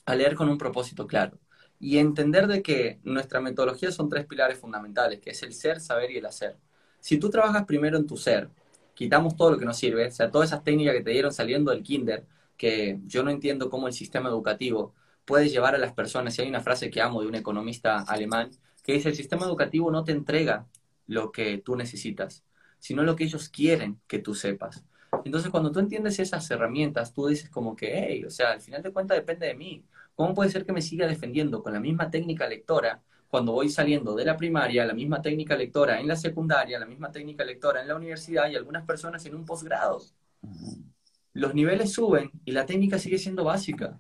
a 0.06 0.16
leer 0.16 0.36
con 0.36 0.50
un 0.50 0.58
propósito 0.58 1.08
claro 1.08 1.40
y 1.80 1.98
entender 1.98 2.48
de 2.48 2.62
que 2.62 3.00
nuestra 3.04 3.42
metodología 3.42 3.92
son 3.92 4.10
tres 4.10 4.26
pilares 4.26 4.58
fundamentales, 4.58 5.20
que 5.20 5.32
es 5.32 5.44
el 5.44 5.54
ser, 5.54 5.82
saber 5.82 6.12
y 6.12 6.18
el 6.18 6.26
hacer. 6.26 6.58
Si 7.00 7.18
tú 7.18 7.30
trabajas 7.30 7.66
primero 7.66 7.98
en 7.98 8.08
tu 8.08 8.16
ser, 8.16 8.50
quitamos 8.94 9.36
todo 9.36 9.52
lo 9.52 9.58
que 9.60 9.66
nos 9.66 9.78
sirve, 9.78 10.08
o 10.08 10.12
sea, 10.12 10.32
todas 10.32 10.50
esas 10.50 10.64
técnicas 10.64 10.96
que 10.96 11.04
te 11.04 11.12
dieron 11.12 11.34
saliendo 11.34 11.72
del 11.72 11.84
kinder, 11.84 12.26
que 12.58 13.00
yo 13.06 13.24
no 13.24 13.32
entiendo 13.32 13.70
cómo 13.70 13.88
el 13.88 13.94
sistema 13.94 14.30
educativo 14.30 14.94
puede 15.26 15.50
llevar 15.50 15.76
a 15.76 15.78
las 15.78 15.94
personas, 15.94 16.38
y 16.38 16.44
hay 16.44 16.50
una 16.50 16.62
frase 16.62 16.90
que 16.90 17.02
amo 17.02 17.22
de 17.22 17.28
un 17.28 17.36
economista 17.36 18.02
alemán, 18.02 18.52
que 18.84 18.94
dice, 18.94 19.10
el 19.10 19.16
sistema 19.16 19.46
educativo 19.46 19.92
no 19.92 20.04
te 20.04 20.12
entrega 20.14 20.68
lo 21.08 21.32
que 21.32 21.58
tú 21.58 21.76
necesitas, 21.76 22.44
sino 22.80 23.04
lo 23.04 23.16
que 23.16 23.26
ellos 23.26 23.50
quieren 23.50 24.00
que 24.08 24.20
tú 24.20 24.36
sepas. 24.36 24.86
Entonces, 25.26 25.50
cuando 25.52 25.72
tú 25.72 25.80
entiendes 25.80 26.20
esas 26.20 26.50
herramientas, 26.52 27.14
tú 27.14 27.28
dices 27.28 27.50
como 27.50 27.76
que, 27.76 27.92
hey, 27.94 28.26
o 28.26 28.30
sea, 28.30 28.52
al 28.52 28.62
final 28.62 28.82
de 28.82 28.92
cuentas 28.92 29.18
depende 29.18 29.48
de 29.48 29.56
mí. 29.56 29.84
¿Cómo 30.16 30.34
puede 30.34 30.50
ser 30.50 30.66
que 30.66 30.74
me 30.74 30.82
siga 30.82 31.08
defendiendo 31.08 31.64
con 31.64 31.74
la 31.74 31.80
misma 31.80 32.10
técnica 32.10 32.48
lectora 32.48 33.02
cuando 33.30 33.52
voy 33.52 33.70
saliendo 33.70 34.16
de 34.16 34.26
la 34.26 34.38
primaria, 34.38 34.86
la 34.86 34.94
misma 34.94 35.22
técnica 35.22 35.56
lectora 35.56 36.00
en 36.00 36.08
la 36.08 36.16
secundaria, 36.16 36.80
la 36.80 36.86
misma 36.86 37.12
técnica 37.12 37.44
lectora 37.44 37.82
en 37.82 37.88
la 37.88 37.96
universidad 37.96 38.50
y 38.50 38.56
algunas 38.56 38.86
personas 38.86 39.26
en 39.26 39.36
un 39.36 39.46
posgrado? 39.46 40.02
los 41.34 41.56
niveles 41.56 41.92
suben 41.92 42.32
y 42.46 42.52
la 42.52 42.66
técnica 42.66 43.00
sigue 43.00 43.18
siendo 43.18 43.44
básica. 43.44 44.00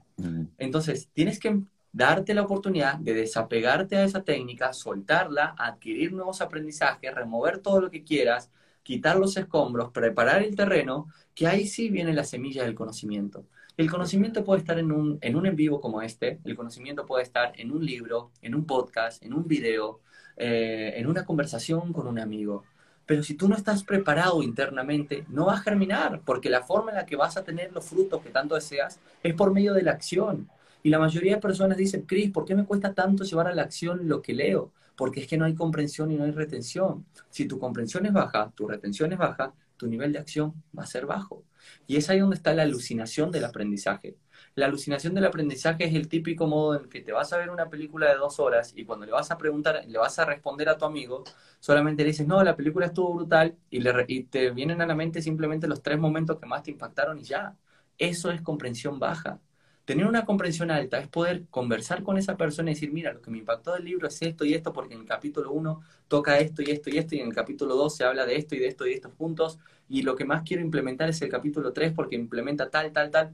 Entonces, 0.57 1.09
tienes 1.13 1.39
que 1.39 1.61
darte 1.91 2.33
la 2.33 2.43
oportunidad 2.43 2.97
de 2.97 3.13
desapegarte 3.13 3.97
a 3.97 4.03
esa 4.03 4.23
técnica, 4.23 4.73
soltarla, 4.73 5.55
adquirir 5.57 6.13
nuevos 6.13 6.41
aprendizajes, 6.41 7.13
remover 7.13 7.59
todo 7.59 7.81
lo 7.81 7.91
que 7.91 8.03
quieras, 8.03 8.51
quitar 8.83 9.17
los 9.17 9.37
escombros, 9.37 9.91
preparar 9.91 10.43
el 10.43 10.55
terreno, 10.55 11.07
que 11.33 11.47
ahí 11.47 11.67
sí 11.67 11.89
viene 11.89 12.13
la 12.13 12.23
semilla 12.23 12.63
del 12.63 12.75
conocimiento. 12.75 13.45
El 13.75 13.89
conocimiento 13.89 14.43
puede 14.43 14.59
estar 14.59 14.77
en 14.77 14.91
un 14.91 15.17
en, 15.21 15.35
un 15.35 15.47
en 15.47 15.55
vivo 15.55 15.81
como 15.81 16.01
este, 16.01 16.39
el 16.43 16.55
conocimiento 16.55 17.05
puede 17.05 17.23
estar 17.23 17.53
en 17.59 17.71
un 17.71 17.83
libro, 17.83 18.29
en 18.41 18.53
un 18.53 18.65
podcast, 18.65 19.23
en 19.23 19.33
un 19.33 19.47
video, 19.47 19.99
eh, 20.37 20.93
en 20.97 21.07
una 21.07 21.25
conversación 21.25 21.91
con 21.91 22.07
un 22.07 22.19
amigo. 22.19 22.63
Pero 23.05 23.23
si 23.23 23.33
tú 23.33 23.49
no 23.49 23.55
estás 23.55 23.83
preparado 23.83 24.43
internamente, 24.43 25.25
no 25.29 25.47
va 25.47 25.55
a 25.55 25.61
germinar, 25.61 26.21
porque 26.23 26.49
la 26.49 26.63
forma 26.63 26.91
en 26.91 26.97
la 26.97 27.05
que 27.05 27.15
vas 27.15 27.35
a 27.35 27.43
tener 27.43 27.73
los 27.73 27.85
frutos 27.85 28.21
que 28.21 28.29
tanto 28.29 28.55
deseas 28.55 28.99
es 29.23 29.33
por 29.33 29.51
medio 29.51 29.73
de 29.73 29.83
la 29.83 29.91
acción. 29.91 30.49
Y 30.83 30.89
la 30.89 30.99
mayoría 30.99 31.35
de 31.35 31.41
personas 31.41 31.77
dicen, 31.77 32.03
Cris, 32.03 32.31
¿por 32.31 32.45
qué 32.45 32.55
me 32.55 32.65
cuesta 32.65 32.93
tanto 32.93 33.23
llevar 33.23 33.47
a 33.47 33.55
la 33.55 33.63
acción 33.63 34.07
lo 34.07 34.21
que 34.21 34.33
leo? 34.33 34.71
Porque 34.95 35.21
es 35.21 35.27
que 35.27 35.37
no 35.37 35.45
hay 35.45 35.55
comprensión 35.55 36.11
y 36.11 36.17
no 36.17 36.23
hay 36.25 36.31
retención. 36.31 37.05
Si 37.29 37.47
tu 37.47 37.59
comprensión 37.59 38.05
es 38.05 38.13
baja, 38.13 38.51
tu 38.55 38.67
retención 38.67 39.11
es 39.13 39.17
baja, 39.19 39.53
tu 39.77 39.87
nivel 39.87 40.13
de 40.13 40.19
acción 40.19 40.63
va 40.77 40.83
a 40.83 40.85
ser 40.87 41.05
bajo. 41.05 41.43
Y 41.87 41.97
es 41.97 42.09
ahí 42.09 42.19
donde 42.19 42.35
está 42.35 42.53
la 42.53 42.63
alucinación 42.63 43.31
del 43.31 43.45
aprendizaje. 43.45 44.17
La 44.55 44.65
alucinación 44.67 45.13
del 45.15 45.25
aprendizaje 45.25 45.85
es 45.85 45.95
el 45.95 46.07
típico 46.07 46.47
modo 46.47 46.79
en 46.79 46.89
que 46.89 47.01
te 47.01 47.11
vas 47.11 47.33
a 47.33 47.37
ver 47.37 47.49
una 47.49 47.69
película 47.69 48.09
de 48.09 48.15
dos 48.17 48.39
horas 48.39 48.73
y 48.75 48.85
cuando 48.85 49.05
le 49.05 49.11
vas 49.11 49.31
a 49.31 49.37
preguntar, 49.37 49.83
le 49.87 49.97
vas 49.97 50.19
a 50.19 50.25
responder 50.25 50.69
a 50.69 50.77
tu 50.77 50.85
amigo, 50.85 51.23
solamente 51.59 52.03
le 52.03 52.09
dices, 52.09 52.27
no, 52.27 52.43
la 52.43 52.55
película 52.55 52.85
estuvo 52.87 53.13
brutal 53.15 53.57
y, 53.69 53.79
le, 53.79 54.05
y 54.07 54.23
te 54.25 54.51
vienen 54.51 54.81
a 54.81 54.85
la 54.85 54.95
mente 54.95 55.21
simplemente 55.21 55.67
los 55.67 55.81
tres 55.81 55.97
momentos 55.99 56.39
que 56.39 56.45
más 56.45 56.63
te 56.63 56.71
impactaron 56.71 57.17
y 57.19 57.23
ya. 57.23 57.55
Eso 57.97 58.31
es 58.31 58.41
comprensión 58.41 58.99
baja. 58.99 59.39
Tener 59.85 60.05
una 60.05 60.23
comprensión 60.23 60.71
alta 60.71 60.99
es 60.99 61.09
poder 61.09 61.45
conversar 61.49 62.03
con 62.03 62.17
esa 62.17 62.37
persona 62.37 62.71
y 62.71 62.73
decir, 62.73 62.93
mira, 62.93 63.11
lo 63.11 63.21
que 63.21 63.29
me 63.29 63.39
impactó 63.39 63.73
del 63.73 63.83
libro 63.83 64.07
es 64.07 64.21
esto 64.21 64.45
y 64.45 64.53
esto, 64.53 64.71
porque 64.71 64.93
en 64.93 65.01
el 65.01 65.05
capítulo 65.05 65.51
1 65.51 65.81
toca 66.07 66.39
esto 66.39 66.61
y 66.61 66.71
esto 66.71 66.89
y 66.89 66.97
esto, 66.97 67.15
y 67.15 67.19
en 67.19 67.27
el 67.27 67.33
capítulo 67.33 67.75
2 67.75 67.95
se 67.97 68.05
habla 68.05 68.25
de 68.25 68.37
esto 68.37 68.55
y 68.55 68.59
de 68.59 68.67
esto 68.67 68.85
y 68.85 68.91
de 68.91 68.95
estos 68.95 69.11
puntos, 69.13 69.59
y 69.89 70.03
lo 70.03 70.15
que 70.15 70.23
más 70.23 70.43
quiero 70.43 70.63
implementar 70.63 71.09
es 71.09 71.21
el 71.21 71.29
capítulo 71.29 71.73
3 71.73 71.91
porque 71.93 72.15
implementa 72.15 72.69
tal, 72.69 72.93
tal, 72.93 73.11
tal. 73.11 73.33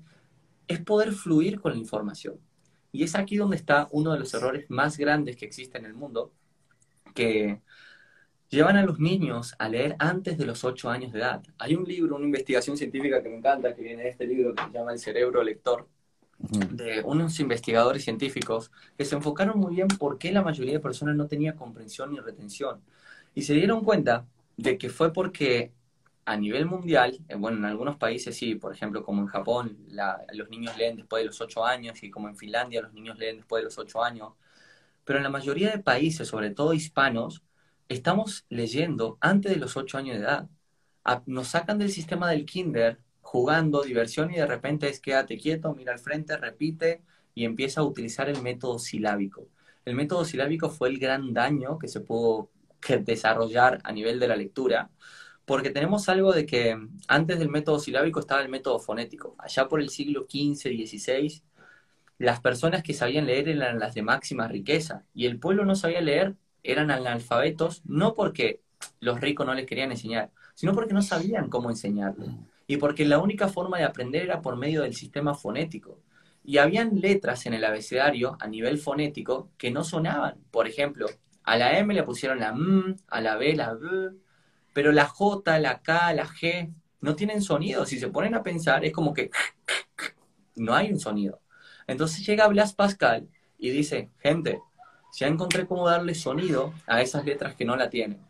Es 0.67 0.79
poder 0.81 1.11
fluir 1.11 1.59
con 1.59 1.73
la 1.73 1.77
información. 1.77 2.39
Y 2.91 3.03
es 3.03 3.15
aquí 3.15 3.37
donde 3.37 3.55
está 3.55 3.87
uno 3.91 4.11
de 4.13 4.19
los 4.19 4.33
errores 4.33 4.65
más 4.69 4.97
grandes 4.97 5.35
que 5.35 5.45
existe 5.45 5.77
en 5.77 5.85
el 5.85 5.93
mundo, 5.93 6.33
que 7.13 7.61
llevan 8.49 8.77
a 8.77 8.83
los 8.83 8.99
niños 8.99 9.53
a 9.59 9.69
leer 9.69 9.95
antes 9.99 10.37
de 10.37 10.45
los 10.45 10.63
8 10.63 10.89
años 10.89 11.13
de 11.13 11.19
edad. 11.19 11.43
Hay 11.59 11.75
un 11.75 11.83
libro, 11.85 12.15
una 12.15 12.25
investigación 12.25 12.77
científica 12.77 13.21
que 13.21 13.29
me 13.29 13.37
encanta, 13.37 13.75
que 13.75 13.83
viene 13.83 14.03
de 14.03 14.09
este 14.09 14.25
libro 14.25 14.55
que 14.55 14.63
se 14.63 14.71
llama 14.71 14.93
El 14.93 14.99
cerebro 14.99 15.43
lector, 15.43 15.87
de 16.39 17.01
unos 17.03 17.39
investigadores 17.39 18.03
científicos 18.03 18.71
que 18.97 19.05
se 19.05 19.15
enfocaron 19.15 19.59
muy 19.59 19.75
bien 19.75 19.87
por 19.87 20.17
qué 20.17 20.31
la 20.31 20.41
mayoría 20.41 20.73
de 20.73 20.79
personas 20.79 21.15
no 21.15 21.27
tenía 21.27 21.55
comprensión 21.55 22.11
ni 22.13 22.19
retención. 22.19 22.81
Y 23.35 23.43
se 23.43 23.53
dieron 23.53 23.83
cuenta 23.83 24.25
de 24.57 24.77
que 24.77 24.89
fue 24.89 25.13
porque 25.13 25.73
a 26.25 26.37
nivel 26.37 26.65
mundial, 26.65 27.19
eh, 27.27 27.35
bueno, 27.35 27.57
en 27.57 27.65
algunos 27.65 27.97
países 27.97 28.37
sí, 28.37 28.55
por 28.55 28.73
ejemplo, 28.73 29.03
como 29.03 29.21
en 29.21 29.27
Japón, 29.27 29.77
los 30.33 30.49
niños 30.49 30.77
leen 30.77 30.97
después 30.97 31.21
de 31.21 31.27
los 31.27 31.41
8 31.41 31.65
años 31.65 32.03
y 32.03 32.09
como 32.11 32.27
en 32.29 32.35
Finlandia 32.37 32.81
los 32.81 32.93
niños 32.93 33.17
leen 33.17 33.37
después 33.37 33.61
de 33.61 33.65
los 33.65 33.77
8 33.79 34.03
años, 34.03 34.33
pero 35.03 35.19
en 35.19 35.23
la 35.23 35.29
mayoría 35.29 35.71
de 35.71 35.79
países, 35.79 36.27
sobre 36.27 36.51
todo 36.51 36.73
hispanos, 36.73 37.43
estamos 37.89 38.45
leyendo 38.49 39.17
antes 39.21 39.51
de 39.51 39.57
los 39.59 39.77
8 39.77 39.97
años 39.97 40.17
de 40.17 40.23
edad. 40.23 40.49
nos 41.25 41.47
sacan 41.49 41.79
del 41.79 41.91
sistema 41.91 42.29
del 42.29 42.45
kinder 42.45 42.99
jugando, 43.29 43.83
diversión, 43.83 44.31
y 44.33 44.37
de 44.37 44.47
repente 44.47 44.89
es 44.89 44.99
quédate 44.99 45.37
quieto, 45.37 45.75
mira 45.75 45.93
al 45.93 45.99
frente, 45.99 46.35
repite 46.35 47.03
y 47.35 47.45
empieza 47.45 47.81
a 47.81 47.83
utilizar 47.83 48.27
el 48.27 48.41
método 48.41 48.79
silábico. 48.79 49.47
El 49.85 49.93
método 49.93 50.25
silábico 50.25 50.71
fue 50.71 50.89
el 50.89 50.97
gran 50.97 51.31
daño 51.31 51.77
que 51.77 51.87
se 51.87 51.99
pudo 51.99 52.49
desarrollar 53.05 53.81
a 53.83 53.91
nivel 53.91 54.19
de 54.19 54.27
la 54.29 54.35
lectura, 54.35 54.89
porque 55.45 55.69
tenemos 55.69 56.09
algo 56.09 56.33
de 56.33 56.47
que 56.47 56.75
antes 57.07 57.37
del 57.37 57.49
método 57.49 57.77
silábico 57.77 58.19
estaba 58.19 58.41
el 58.41 58.49
método 58.49 58.79
fonético. 58.79 59.35
Allá 59.37 59.67
por 59.67 59.79
el 59.79 59.89
siglo 59.89 60.21
XV, 60.27 60.87
XVI, 60.87 61.43
las 62.17 62.41
personas 62.41 62.81
que 62.81 62.95
sabían 62.95 63.27
leer 63.27 63.47
eran 63.47 63.77
las 63.77 63.93
de 63.93 64.01
máxima 64.01 64.47
riqueza 64.47 65.05
y 65.13 65.27
el 65.27 65.37
pueblo 65.37 65.65
no 65.65 65.75
sabía 65.75 66.01
leer, 66.01 66.35
eran 66.63 66.89
analfabetos, 66.89 67.83
no 67.85 68.15
porque 68.15 68.63
los 69.01 69.21
ricos 69.21 69.45
no 69.45 69.53
les 69.53 69.67
querían 69.67 69.91
enseñar, 69.91 70.31
sino 70.55 70.73
porque 70.73 70.95
no 70.95 71.03
sabían 71.03 71.47
cómo 71.47 71.69
enseñarles 71.69 72.31
y 72.69 72.77
porque 72.77 73.03
la 73.03 73.17
única 73.17 73.47
forma 73.47 73.79
de 73.79 73.83
aprender 73.83 74.21
era 74.21 74.43
por 74.43 74.55
medio 74.55 74.83
del 74.83 74.93
sistema 74.93 75.33
fonético. 75.33 76.03
Y 76.43 76.59
habían 76.59 76.99
letras 77.01 77.47
en 77.47 77.55
el 77.55 77.65
abecedario 77.65 78.37
a 78.39 78.47
nivel 78.47 78.77
fonético 78.77 79.49
que 79.57 79.71
no 79.71 79.83
sonaban. 79.83 80.35
Por 80.51 80.67
ejemplo, 80.67 81.07
a 81.43 81.57
la 81.57 81.79
M 81.79 81.91
le 81.95 82.03
pusieron 82.03 82.39
la 82.39 82.49
M, 82.49 82.95
a 83.07 83.21
la 83.21 83.37
B 83.37 83.55
la 83.55 83.73
B, 83.73 84.11
pero 84.71 84.91
la 84.91 85.05
J, 85.07 85.57
la 85.57 85.81
K, 85.81 86.13
la 86.13 86.27
G 86.27 86.71
no 87.01 87.15
tienen 87.15 87.41
sonido. 87.41 87.87
Si 87.87 87.97
se 87.97 88.09
ponen 88.09 88.35
a 88.35 88.43
pensar, 88.43 88.85
es 88.85 88.93
como 88.93 89.15
que 89.15 89.31
no 90.55 90.75
hay 90.75 90.91
un 90.91 90.99
sonido. 90.99 91.41
Entonces 91.87 92.23
llega 92.23 92.47
Blas 92.49 92.75
Pascal 92.75 93.27
y 93.57 93.71
dice, 93.71 94.11
gente, 94.19 94.61
ya 95.17 95.25
encontré 95.25 95.65
cómo 95.65 95.89
darle 95.89 96.13
sonido 96.13 96.71
a 96.85 97.01
esas 97.01 97.25
letras 97.25 97.55
que 97.55 97.65
no 97.65 97.75
la 97.75 97.89
tienen. 97.89 98.28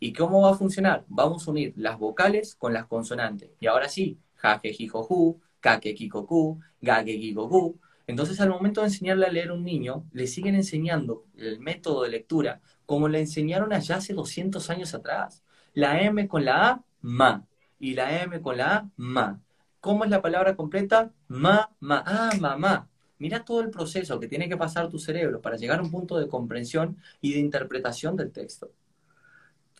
¿Y 0.00 0.12
cómo 0.12 0.42
va 0.42 0.52
a 0.52 0.54
funcionar? 0.54 1.04
Vamos 1.08 1.46
a 1.46 1.50
unir 1.50 1.72
las 1.76 1.98
vocales 1.98 2.54
con 2.54 2.72
las 2.72 2.86
consonantes. 2.86 3.50
Y 3.60 3.66
ahora 3.66 3.88
sí, 3.88 4.18
jaque, 4.36 4.72
jijoju, 4.72 5.40
kake, 5.60 5.94
kikoku, 5.94 6.60
gage, 6.80 7.18
gigoku. 7.18 7.78
Entonces, 8.06 8.40
al 8.40 8.50
momento 8.50 8.80
de 8.80 8.86
enseñarle 8.86 9.26
a 9.26 9.30
leer 9.30 9.50
a 9.50 9.54
un 9.54 9.64
niño, 9.64 10.04
le 10.12 10.26
siguen 10.26 10.54
enseñando 10.54 11.24
el 11.36 11.60
método 11.60 12.02
de 12.04 12.10
lectura 12.10 12.60
como 12.86 13.08
le 13.08 13.20
enseñaron 13.20 13.72
allá 13.74 13.96
hace 13.96 14.14
200 14.14 14.70
años 14.70 14.94
atrás. 14.94 15.42
La 15.74 16.00
M 16.00 16.26
con 16.26 16.44
la 16.46 16.70
A, 16.70 16.84
ma. 17.02 17.46
Y 17.78 17.94
la 17.94 18.22
M 18.22 18.40
con 18.40 18.56
la 18.56 18.76
A, 18.76 18.90
ma. 18.96 19.42
¿Cómo 19.80 20.04
es 20.04 20.10
la 20.10 20.22
palabra 20.22 20.56
completa? 20.56 21.12
Ma, 21.28 21.70
ma, 21.80 22.02
ah, 22.06 22.30
mamá. 22.40 22.88
Mira 23.18 23.44
todo 23.44 23.60
el 23.60 23.70
proceso 23.70 24.18
que 24.18 24.28
tiene 24.28 24.48
que 24.48 24.56
pasar 24.56 24.88
tu 24.88 24.98
cerebro 24.98 25.42
para 25.42 25.56
llegar 25.56 25.80
a 25.80 25.82
un 25.82 25.90
punto 25.90 26.18
de 26.18 26.28
comprensión 26.28 26.96
y 27.20 27.34
de 27.34 27.40
interpretación 27.40 28.16
del 28.16 28.32
texto. 28.32 28.70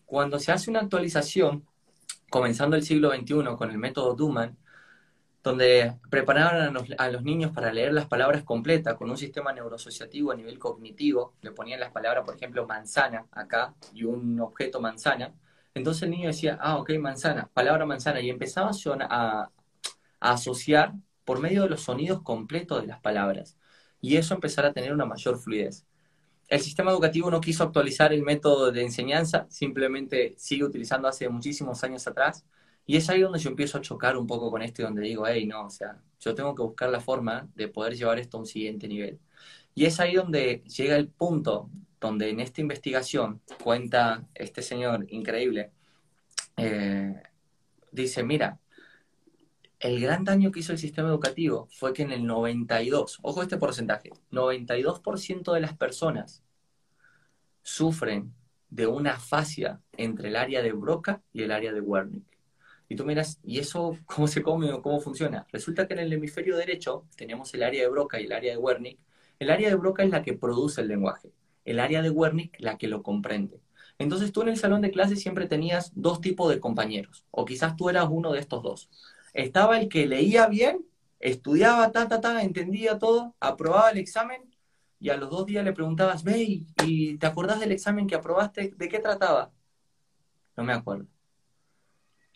Cuando 0.08 0.38
se 0.38 0.52
hace 0.52 0.70
una 0.70 0.80
actualización, 0.80 1.66
comenzando 2.30 2.76
el 2.76 2.82
siglo 2.82 3.10
XXI 3.10 3.56
con 3.58 3.70
el 3.70 3.76
método 3.76 4.14
Duman, 4.14 4.56
donde 5.42 5.98
preparaban 6.08 6.74
a 6.98 7.10
los, 7.10 7.22
niños 7.22 7.52
para 7.52 7.70
leer 7.74 7.92
las 7.92 8.06
palabras 8.06 8.42
completas 8.42 8.94
con 8.94 9.10
un 9.10 9.18
sistema 9.18 9.52
neurosociativo 9.52 10.32
a 10.32 10.34
nivel 10.34 10.58
cognitivo, 10.58 11.34
le 11.42 11.52
ponían 11.52 11.80
las 11.80 11.92
palabras, 11.92 12.24
por 12.24 12.36
ejemplo, 12.36 12.66
manzana 12.66 13.26
acá 13.32 13.74
y 13.92 14.04
un 14.04 14.40
objeto 14.40 14.80
manzana, 14.80 15.34
entonces 15.74 16.04
el 16.04 16.10
niño 16.10 16.28
decía, 16.28 16.56
ah, 16.58 16.78
ok, 16.78 16.90
manzana, 16.98 17.50
palabra 17.52 17.84
manzana, 17.84 18.22
y 18.22 18.30
empezaba 18.30 18.70
a, 19.10 19.50
asociar 20.20 20.94
por 21.26 21.38
medio 21.38 21.64
de 21.64 21.68
los 21.68 21.82
sonidos 21.82 22.22
completos 22.22 22.80
de 22.80 22.86
las 22.86 23.00
palabras, 23.00 23.58
y 24.00 24.16
eso 24.16 24.32
empezara 24.32 24.68
a 24.68 24.72
tener 24.72 24.94
una 24.94 25.04
mayor 25.04 25.38
fluidez 25.38 25.86
el 26.48 26.60
sistema 26.60 26.90
educativo 26.90 27.30
no 27.30 27.40
quiso 27.40 27.62
actualizar 27.62 28.12
el 28.12 28.22
método 28.22 28.72
de 28.72 28.82
enseñanza, 28.82 29.46
simplemente 29.50 30.34
sigue 30.38 30.64
utilizando 30.64 31.06
hace 31.06 31.28
muchísimos 31.28 31.84
años 31.84 32.06
atrás. 32.06 32.44
Y 32.86 32.96
es 32.96 33.10
ahí 33.10 33.20
donde 33.20 33.38
yo 33.38 33.50
empiezo 33.50 33.76
a 33.76 33.82
chocar 33.82 34.16
un 34.16 34.26
poco 34.26 34.50
con 34.50 34.62
esto 34.62 34.80
y 34.80 34.84
donde 34.86 35.02
digo, 35.02 35.26
hey, 35.26 35.46
no, 35.46 35.66
o 35.66 35.70
sea, 35.70 36.00
yo 36.20 36.34
tengo 36.34 36.54
que 36.54 36.62
buscar 36.62 36.88
la 36.88 37.00
forma 37.00 37.46
de 37.54 37.68
poder 37.68 37.94
llevar 37.94 38.18
esto 38.18 38.38
a 38.38 38.40
un 38.40 38.46
siguiente 38.46 38.88
nivel. 38.88 39.20
Y 39.74 39.84
es 39.84 40.00
ahí 40.00 40.14
donde 40.14 40.62
llega 40.64 40.96
el 40.96 41.08
punto 41.08 41.70
donde 42.00 42.30
en 42.30 42.40
esta 42.40 42.60
investigación 42.60 43.42
cuenta 43.62 44.26
este 44.34 44.62
señor 44.62 45.06
increíble, 45.10 45.72
eh, 46.56 47.14
dice, 47.92 48.22
mira, 48.22 48.58
el 49.80 50.00
gran 50.00 50.24
daño 50.24 50.50
que 50.50 50.60
hizo 50.60 50.72
el 50.72 50.78
sistema 50.78 51.08
educativo 51.08 51.68
fue 51.70 51.92
que 51.92 52.02
en 52.02 52.10
el 52.10 52.26
92, 52.26 53.20
ojo 53.22 53.42
este 53.42 53.58
porcentaje, 53.58 54.10
92% 54.32 55.52
de 55.52 55.60
las 55.60 55.76
personas 55.76 56.42
sufren 57.62 58.34
de 58.70 58.86
una 58.86 59.12
afasia 59.12 59.80
entre 59.96 60.28
el 60.28 60.36
área 60.36 60.62
de 60.62 60.72
Broca 60.72 61.22
y 61.32 61.42
el 61.42 61.52
área 61.52 61.72
de 61.72 61.80
Wernicke. 61.80 62.38
Y 62.88 62.96
tú 62.96 63.04
miras, 63.04 63.38
¿y 63.44 63.58
eso 63.58 63.96
cómo 64.06 64.26
se 64.26 64.42
come 64.42 64.72
o 64.72 64.82
cómo 64.82 65.00
funciona? 65.00 65.46
Resulta 65.52 65.86
que 65.86 65.94
en 65.94 66.00
el 66.00 66.12
hemisferio 66.12 66.56
derecho 66.56 67.04
tenemos 67.16 67.52
el 67.54 67.62
área 67.62 67.82
de 67.82 67.88
Broca 67.88 68.20
y 68.20 68.24
el 68.24 68.32
área 68.32 68.52
de 68.52 68.58
Wernicke. 68.58 69.00
El 69.38 69.50
área 69.50 69.68
de 69.68 69.76
Broca 69.76 70.02
es 70.02 70.10
la 70.10 70.22
que 70.22 70.32
produce 70.32 70.80
el 70.80 70.88
lenguaje, 70.88 71.30
el 71.64 71.78
área 71.78 72.02
de 72.02 72.10
Wernicke 72.10 72.58
la 72.58 72.78
que 72.78 72.88
lo 72.88 73.02
comprende. 73.02 73.60
Entonces 73.98 74.32
tú 74.32 74.42
en 74.42 74.48
el 74.48 74.56
salón 74.56 74.80
de 74.80 74.90
clases 74.90 75.20
siempre 75.20 75.46
tenías 75.46 75.92
dos 75.94 76.20
tipos 76.20 76.50
de 76.50 76.60
compañeros, 76.60 77.24
o 77.30 77.44
quizás 77.44 77.76
tú 77.76 77.90
eras 77.90 78.08
uno 78.10 78.32
de 78.32 78.40
estos 78.40 78.62
dos 78.62 78.88
estaba 79.42 79.78
el 79.78 79.88
que 79.88 80.06
leía 80.06 80.46
bien, 80.48 80.84
estudiaba, 81.20 81.92
ta, 81.92 82.08
ta, 82.08 82.20
ta, 82.20 82.42
entendía 82.42 82.98
todo, 82.98 83.36
aprobaba 83.38 83.90
el 83.90 83.98
examen 83.98 84.50
y 84.98 85.10
a 85.10 85.16
los 85.16 85.30
dos 85.30 85.46
días 85.46 85.64
le 85.64 85.72
preguntabas, 85.72 86.24
ve, 86.24 86.64
¿y 86.84 87.18
te 87.18 87.26
acordás 87.26 87.60
del 87.60 87.70
examen 87.70 88.08
que 88.08 88.16
aprobaste? 88.16 88.74
¿De 88.76 88.88
qué 88.88 88.98
trataba? 88.98 89.52
No 90.56 90.64
me 90.64 90.72
acuerdo. 90.72 91.06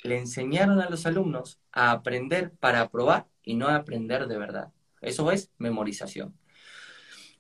Le 0.05 0.19
enseñaron 0.19 0.81
a 0.81 0.89
los 0.89 1.05
alumnos 1.05 1.61
a 1.73 1.91
aprender 1.91 2.53
para 2.53 2.81
aprobar 2.81 3.27
y 3.43 3.57
no 3.57 3.67
a 3.67 3.75
aprender 3.75 4.29
de 4.29 4.39
verdad. 4.39 4.73
Eso 5.01 5.33
es 5.33 5.51
memorización. 5.59 6.37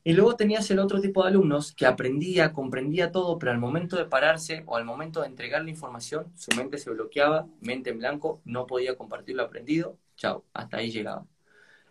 Y 0.05 0.15
luego 0.15 0.35
tenías 0.35 0.69
el 0.71 0.81
otro 0.81 1.01
tipo 1.01 1.23
de 1.23 1.29
alumnos 1.29 1.73
que 1.73 1.87
aprendía, 1.87 2.53
comprendía 2.53 3.13
todo, 3.13 3.39
pero 3.39 3.53
al 3.53 3.59
momento 3.59 3.97
de 3.97 4.05
pararse 4.07 4.65
o 4.67 4.77
al 4.77 4.85
momento 4.85 5.21
de 5.21 5.29
entregar 5.29 5.63
la 5.63 5.71
información, 5.71 6.33
su 6.37 6.57
mente 6.57 6.79
se 6.79 6.91
bloqueaba, 6.91 7.47
mente 7.61 7.91
en 7.91 7.99
blanco, 7.99 8.41
no 8.45 8.67
podía 8.67 8.97
compartir 8.97 9.37
lo 9.37 9.45
aprendido, 9.45 9.99
chao, 10.17 10.45
hasta 10.53 10.79
ahí 10.79 10.91
llegaba. 10.91 11.27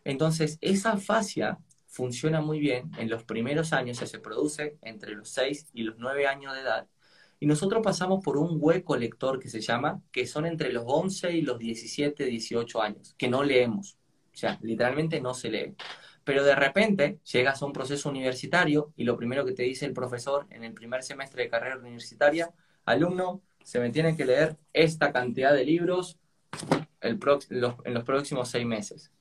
Entonces, 0.03 0.58
esa 0.62 0.98
fascia 0.98 1.60
funciona 1.88 2.41
muy 2.41 2.60
bien 2.60 2.91
en 2.98 3.10
los 3.10 3.24
primeros 3.24 3.72
años, 3.72 3.98
se 3.98 4.20
produce 4.20 4.77
entre 4.82 5.15
los 5.15 5.30
6 5.30 5.70
y 5.74 5.84
los 5.84 5.96
9 5.98 6.27
años 6.27 6.53
de 6.53 6.62
edad, 6.62 6.88
y 7.39 7.48
nosotros 7.48 7.82
pasamos 7.84 8.24
por 8.24 8.38
un 8.38 8.58
hueco 8.60 8.96
lector 8.96 9.39
que 9.39 9.50
se 9.50 9.62
llama, 9.62 10.01
que 10.12 10.27
son 10.27 10.46
entre 10.46 10.72
los 10.72 10.84
11 10.86 11.32
y 11.32 11.41
los 11.41 11.58
17, 11.58 12.25
18 12.25 12.82
años, 12.82 13.15
que 13.18 13.30
no 13.30 13.44
leemos, 13.44 13.98
o 14.32 14.38
sea, 14.38 14.60
literalmente 14.62 15.20
no 15.22 15.34
se 15.34 15.50
lee. 15.50 15.75
Pero 16.24 16.44
de 16.44 16.56
repente 16.56 17.20
llegas 17.32 17.62
a 17.62 17.66
un 17.66 17.74
proceso 17.74 18.10
universitario 18.10 18.94
y 18.96 19.04
lo 19.04 19.18
primero 19.18 19.46
que 19.46 19.54
te 19.54 19.63
dice 19.63 19.86
el 19.86 19.94
profesor 19.94 20.46
en 20.51 20.63
el 20.63 20.74
primer 20.74 21.04
semestre 21.04 21.44
de 21.44 21.50
carrera 21.50 21.78
universitaria, 21.78 22.51
alumno, 22.86 23.42
se 23.63 23.80
me 23.80 23.90
tiene 23.90 24.16
que 24.16 24.25
leer 24.25 24.58
esta 24.74 25.12
cantidad 25.12 25.54
de 25.54 25.66
libros 25.66 26.18
en 27.01 27.94
los 27.94 28.04
próximos 28.04 28.50
seis 28.50 28.66
meses. 28.66 29.12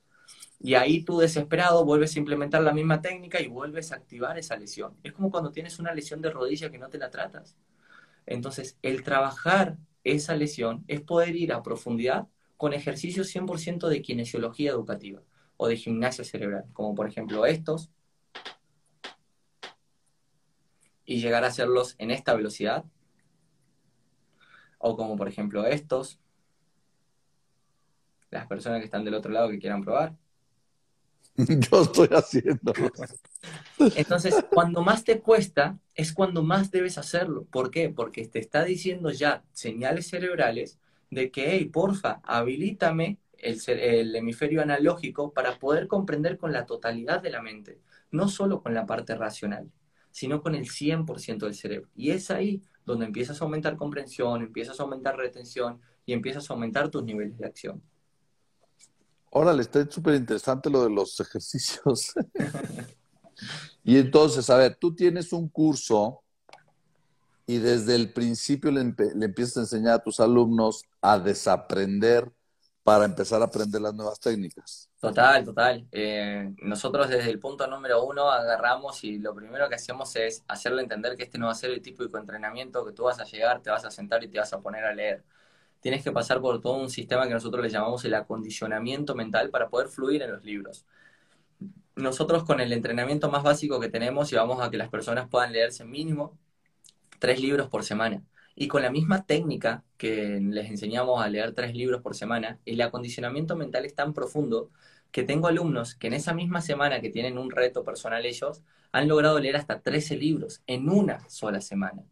Y 0.63 0.75
ahí 0.75 1.03
tú 1.03 1.19
desesperado 1.19 1.87
vuelves 1.87 2.15
a 2.17 2.19
implementar 2.19 2.63
la 2.63 2.75
misma 2.75 3.01
técnica 3.01 3.41
y 3.41 3.49
vuelves 3.49 3.93
a 3.93 3.97
activar 3.97 4.39
esa 4.39 4.57
lesión. 4.57 4.95
Es 5.03 5.13
como 5.13 5.31
cuando 5.31 5.53
tienes 5.53 5.79
una 5.79 5.95
lesión 5.95 6.21
de 6.21 6.31
rodilla 6.31 6.71
que 6.71 6.79
no 6.79 6.91
te 6.91 6.99
la 6.99 7.11
tratas. 7.11 7.57
Entonces, 8.27 8.77
el 8.83 9.03
trabajar 9.03 9.79
esa 10.05 10.37
lesión 10.37 10.85
es 10.87 11.01
poder 11.01 11.35
ir 11.35 11.55
a 11.55 11.63
profundidad 11.63 12.29
con 12.59 12.75
ejercicios 12.75 13.35
100% 13.35 13.89
de 13.89 14.03
kinesiología 14.03 14.71
educativa 14.71 15.23
o 15.63 15.69
de 15.69 15.77
gimnasia 15.77 16.25
cerebral, 16.25 16.65
como 16.73 16.95
por 16.95 17.07
ejemplo 17.07 17.45
estos, 17.45 17.91
y 21.05 21.21
llegar 21.21 21.45
a 21.45 21.49
hacerlos 21.49 21.97
en 21.99 22.11
esta 22.11 22.35
velocidad, 22.35 22.87
o 24.79 24.97
como 24.97 25.17
por 25.17 25.29
ejemplo 25.29 25.67
estos, 25.67 26.19
las 28.31 28.47
personas 28.47 28.79
que 28.79 28.87
están 28.87 29.05
del 29.05 29.13
otro 29.13 29.31
lado 29.31 29.51
que 29.51 29.59
quieran 29.59 29.83
probar. 29.83 30.17
Yo 31.37 31.83
estoy 31.83 32.09
haciendo. 32.11 32.73
Entonces, 33.97 34.43
cuando 34.51 34.81
más 34.81 35.05
te 35.05 35.21
cuesta, 35.21 35.79
es 35.95 36.15
cuando 36.15 36.43
más 36.43 36.71
debes 36.71 36.97
hacerlo. 36.97 37.45
¿Por 37.51 37.71
qué? 37.71 37.91
Porque 37.91 38.27
te 38.27 38.39
está 38.39 38.65
diciendo 38.65 39.11
ya 39.11 39.45
señales 39.53 40.09
cerebrales 40.09 40.79
de 41.11 41.31
que, 41.31 41.51
hey, 41.51 41.67
porfa, 41.67 42.23
habilítame 42.25 43.19
el, 43.43 44.15
hemisferio 44.15 44.63
analógico 44.63 45.33
para 45.33 45.59
poder 45.59 45.89
comprender 45.89 46.39
con 46.39 46.53
la 46.53 46.67
totalidad 46.67 47.23
de 47.23 47.31
la 47.31 47.43
mente, 47.43 47.81
no 48.11 48.29
solo 48.29 48.63
con 48.63 48.75
la 48.75 48.87
parte 48.87 49.15
racional, 49.15 49.71
sino 50.11 50.43
con 50.43 50.55
el 50.55 50.65
100% 50.65 51.39
del 51.39 51.55
cerebro. 51.55 51.89
Y 51.95 52.11
es 52.11 52.31
ahí 52.31 52.63
donde 52.85 53.07
empiezas 53.07 53.41
a 53.41 53.45
aumentar 53.45 53.77
comprensión, 53.77 54.43
empiezas 54.43 54.79
a 54.81 54.83
aumentar 54.83 55.17
retención 55.17 55.81
y 56.05 56.13
empiezas 56.13 56.51
a 56.51 56.55
aumentar 56.55 56.91
tus 56.91 57.05
niveles 57.05 57.39
de 57.39 57.47
acción. 57.47 57.83
Órale, 59.31 59.63
está 59.63 59.89
súper 59.89 60.15
interesante 60.15 60.69
lo 60.69 60.83
de 60.83 60.91
los 60.91 61.19
ejercicios. 61.21 62.13
y 63.85 63.97
entonces, 63.97 64.51
a 64.51 64.57
ver, 64.57 64.77
tú 64.77 64.95
tienes 64.95 65.33
un 65.33 65.49
curso 65.49 66.23
y 67.47 67.59
desde 67.59 67.97
el 67.97 68.13
principio 68.13 68.71
le, 68.71 68.81
empiezas 68.81 69.57
a 69.57 69.61
enseñar 69.61 69.95
a 69.95 70.03
tus 70.03 70.21
alumnos 70.21 70.85
a 71.01 71.19
desaprender 71.19 72.33
para 72.83 73.05
empezar 73.05 73.41
a 73.43 73.45
aprender 73.45 73.81
las 73.81 73.95
nuevas 73.95 74.19
técnicas. 74.19 74.89
Total, 75.01 75.45
total. 75.45 75.87
Eh, 75.93 76.53
nosotros 76.63 77.09
desde 77.09 77.31
el 77.31 77.39
punto 77.39 77.67
número 77.67 78.05
uno 78.05 78.31
agarramos 78.31 79.05
y 79.05 79.19
lo 79.19 79.35
primero 79.35 79.69
que 79.69 79.75
hacemos 79.75 80.15
es 80.17 80.43
hacerle 80.49 80.83
entender 80.83 81.17
que 81.17 81.25
este 81.25 81.39
no 81.39 81.47
va 81.47 81.53
a 81.53 81.55
ser 81.55 81.71
el 81.71 81.83
típico 81.83 82.19
entrenamiento 82.19 82.85
que 82.85 82.93
tú 82.93 83.05
vas 83.05 83.21
a 83.21 83.25
llegar, 83.25 83.63
te 83.63 83.71
vas 83.71 83.85
a 83.85 83.91
sentar 83.91 84.23
y 84.25 84.29
te 84.29 84.39
vas 84.39 84.53
a 84.53 84.61
poner 84.61 84.85
a 84.85 84.95
leer 84.95 85.25
tienes 85.81 86.05
que 86.05 86.13
pasar 86.13 86.41
por 86.41 86.61
todo 86.61 86.75
un 86.75 86.91
sistema 86.91 87.27
que 87.27 87.35
nosotros 87.35 87.63
le 87.63 87.71
llamamos 87.71 88.05
el 88.05 88.15
acondicionamiento 88.15 89.15
mental 89.15 89.51
para 89.51 89.69
poder 89.69 89.89
fluir 89.89 90.23
en 90.23 90.33
los 90.33 90.45
libros. 90.45 90.85
Nosotros 91.97 92.45
con 92.45 92.61
el 92.61 92.73
entrenamiento 92.73 93.31
más 93.31 93.43
básico 93.43 93.81
que 93.81 93.89
tenemos 93.89 94.31
llevamos 94.31 94.61
a 94.61 94.71
que 94.71 94.77
las 94.79 94.89
personas 94.89 95.29
puedan 95.29 95.53
leerse 95.53 95.85
mínimo 95.85 96.39
tres 97.19 97.41
libros 97.41 97.69
por 97.69 97.85
semana. 97.85 98.23
Y 98.61 98.69
con 98.69 98.83
la 98.83 98.91
misma 98.91 99.25
técnica 99.25 99.85
que 99.97 100.39
les 100.39 100.69
enseñamos 100.69 101.25
a 101.25 101.31
leer 101.31 101.55
tres 101.55 101.75
libros 101.75 102.03
por 102.03 102.15
semana, 102.15 102.59
el 102.67 102.83
acondicionamiento 102.83 103.57
mental 103.57 103.87
es 103.87 103.95
tan 103.95 104.13
profundo 104.13 104.69
que 105.11 105.23
tengo 105.23 105.49
alumnos 105.49 105.95
que 105.95 106.09
en 106.09 106.13
esa 106.13 106.35
misma 106.35 106.61
semana 106.61 107.01
que 107.01 107.09
tienen 107.09 107.39
un 107.39 107.51
reto 107.51 107.85
personal 107.85 108.27
ellos, 108.27 108.63
han 108.93 109.09
logrado 109.09 109.39
leer 109.41 109.57
hasta 109.57 109.81
13 109.81 110.19
libros 110.19 110.61
en 110.67 110.91
una 110.91 111.27
sola 111.31 111.63
semana. 111.63 112.05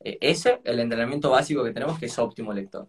E, 0.00 0.18
ese 0.20 0.54
es 0.54 0.60
el 0.64 0.80
entrenamiento 0.80 1.30
básico 1.30 1.62
que 1.62 1.70
tenemos 1.70 2.00
que 2.00 2.06
es 2.06 2.18
óptimo 2.18 2.52
lector. 2.52 2.88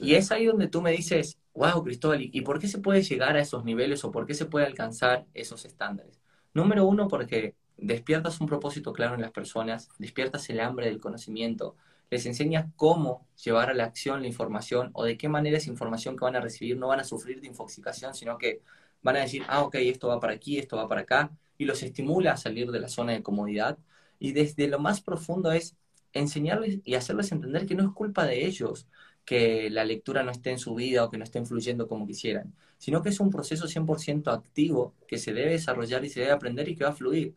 Y 0.00 0.14
es 0.14 0.32
ahí 0.32 0.46
donde 0.46 0.66
tú 0.66 0.82
me 0.82 0.90
dices, 0.90 1.38
wow, 1.54 1.84
Cristóbal, 1.84 2.20
¿y 2.20 2.40
por 2.40 2.58
qué 2.58 2.66
se 2.66 2.78
puede 2.78 3.02
llegar 3.02 3.36
a 3.36 3.42
esos 3.42 3.64
niveles 3.64 4.02
o 4.02 4.10
por 4.10 4.26
qué 4.26 4.34
se 4.34 4.46
puede 4.46 4.66
alcanzar 4.66 5.24
esos 5.34 5.64
estándares? 5.66 6.20
Número 6.52 6.84
uno, 6.84 7.06
porque 7.06 7.54
despiertas 7.76 8.40
un 8.40 8.48
propósito 8.48 8.92
claro 8.92 9.14
en 9.14 9.20
las 9.20 9.30
personas, 9.30 9.88
despiertas 10.00 10.50
el 10.50 10.58
hambre 10.58 10.86
del 10.86 10.98
conocimiento, 10.98 11.76
les 12.14 12.26
enseñas 12.26 12.66
cómo 12.76 13.26
llevar 13.42 13.70
a 13.70 13.74
la 13.74 13.84
acción 13.84 14.22
la 14.22 14.28
información 14.28 14.90
o 14.92 15.04
de 15.04 15.16
qué 15.18 15.28
manera 15.28 15.58
esa 15.58 15.68
información 15.68 16.16
que 16.16 16.24
van 16.24 16.36
a 16.36 16.40
recibir 16.40 16.76
no 16.78 16.86
van 16.88 17.00
a 17.00 17.04
sufrir 17.04 17.40
de 17.40 17.48
infoxicación, 17.48 18.14
sino 18.14 18.38
que 18.38 18.62
van 19.02 19.16
a 19.16 19.20
decir, 19.20 19.42
ah, 19.48 19.62
ok, 19.64 19.74
esto 19.76 20.06
va 20.08 20.20
para 20.20 20.32
aquí, 20.34 20.58
esto 20.58 20.76
va 20.76 20.88
para 20.88 21.00
acá, 21.00 21.32
y 21.58 21.64
los 21.64 21.82
estimula 21.82 22.32
a 22.32 22.36
salir 22.36 22.70
de 22.70 22.78
la 22.78 22.88
zona 22.88 23.12
de 23.12 23.22
comodidad. 23.24 23.78
Y 24.20 24.30
desde 24.30 24.68
lo 24.68 24.78
más 24.78 25.00
profundo 25.00 25.50
es 25.50 25.76
enseñarles 26.12 26.78
y 26.84 26.94
hacerles 26.94 27.32
entender 27.32 27.66
que 27.66 27.74
no 27.74 27.82
es 27.82 27.90
culpa 27.90 28.24
de 28.26 28.46
ellos, 28.46 28.86
que 29.24 29.68
la 29.70 29.84
lectura 29.84 30.22
no 30.22 30.30
esté 30.30 30.50
en 30.50 30.58
su 30.60 30.74
vida 30.76 31.02
o 31.04 31.10
que 31.10 31.18
no 31.18 31.24
esté 31.24 31.40
influyendo 31.40 31.88
como 31.88 32.06
quisieran, 32.06 32.54
sino 32.78 33.02
que 33.02 33.08
es 33.08 33.18
un 33.20 33.30
proceso 33.30 33.66
100% 33.66 34.32
activo 34.32 34.94
que 35.08 35.18
se 35.18 35.32
debe 35.32 35.50
desarrollar 35.50 36.04
y 36.04 36.10
se 36.10 36.20
debe 36.20 36.32
aprender 36.32 36.68
y 36.68 36.76
que 36.76 36.84
va 36.84 36.90
a 36.90 36.94
fluir. 36.94 37.34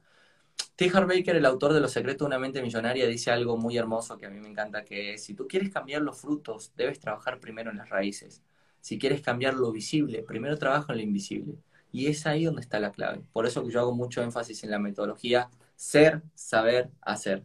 T. 0.78 0.92
Baker, 0.92 1.36
el 1.36 1.46
autor 1.48 1.74
de 1.74 1.80
Los 1.80 1.92
secretos 1.92 2.20
de 2.20 2.26
una 2.28 2.38
mente 2.38 2.62
millonaria, 2.62 3.08
dice 3.08 3.32
algo 3.32 3.58
muy 3.58 3.76
hermoso 3.78 4.16
que 4.16 4.28
a 4.28 4.30
mí 4.30 4.40
me 4.40 4.48
encanta, 4.48 4.86
que 4.86 5.16
es, 5.16 5.24
si 5.24 5.34
tú 5.34 5.48
quieres 5.48 5.72
cambiar 5.72 6.04
los 6.04 6.22
frutos, 6.22 6.72
debes 6.78 7.00
trabajar 7.00 7.40
primero 7.40 7.72
en 7.72 7.78
las 7.78 7.90
raíces. 7.90 8.44
Si 8.80 9.00
quieres 9.00 9.22
cambiar 9.22 9.56
lo 9.56 9.72
visible, 9.72 10.22
primero 10.22 10.56
trabaja 10.60 10.94
en 10.94 11.00
lo 11.00 11.04
invisible. 11.04 11.56
Y 11.92 12.06
es 12.06 12.28
ahí 12.28 12.46
donde 12.46 12.62
está 12.62 12.80
la 12.80 12.92
clave. 12.92 13.24
Por 13.34 13.48
eso 13.48 13.66
que 13.66 13.72
yo 13.72 13.80
hago 13.80 13.96
mucho 13.96 14.22
énfasis 14.22 14.64
en 14.64 14.70
la 14.70 14.78
metodología 14.78 15.50
ser, 15.76 16.22
saber, 16.36 16.92
hacer. 17.02 17.44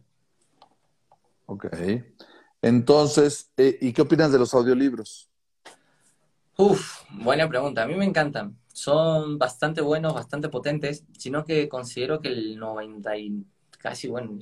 Ok. 1.47 1.65
Entonces, 2.61 3.51
eh, 3.57 3.79
¿y 3.81 3.93
qué 3.93 4.03
opinas 4.03 4.31
de 4.31 4.37
los 4.37 4.53
audiolibros? 4.53 5.27
Uf, 6.55 7.01
buena 7.09 7.49
pregunta. 7.49 7.81
A 7.81 7.87
mí 7.87 7.95
me 7.95 8.05
encantan. 8.05 8.55
Son 8.73 9.37
bastante 9.37 9.81
buenos, 9.81 10.13
bastante 10.13 10.49
potentes, 10.49 11.05
sino 11.17 11.45
que 11.45 11.69
considero 11.69 12.19
que 12.19 12.29
el 12.29 12.57
90 12.59 13.17
y 13.17 13.45
casi, 13.79 14.07
bueno, 14.09 14.37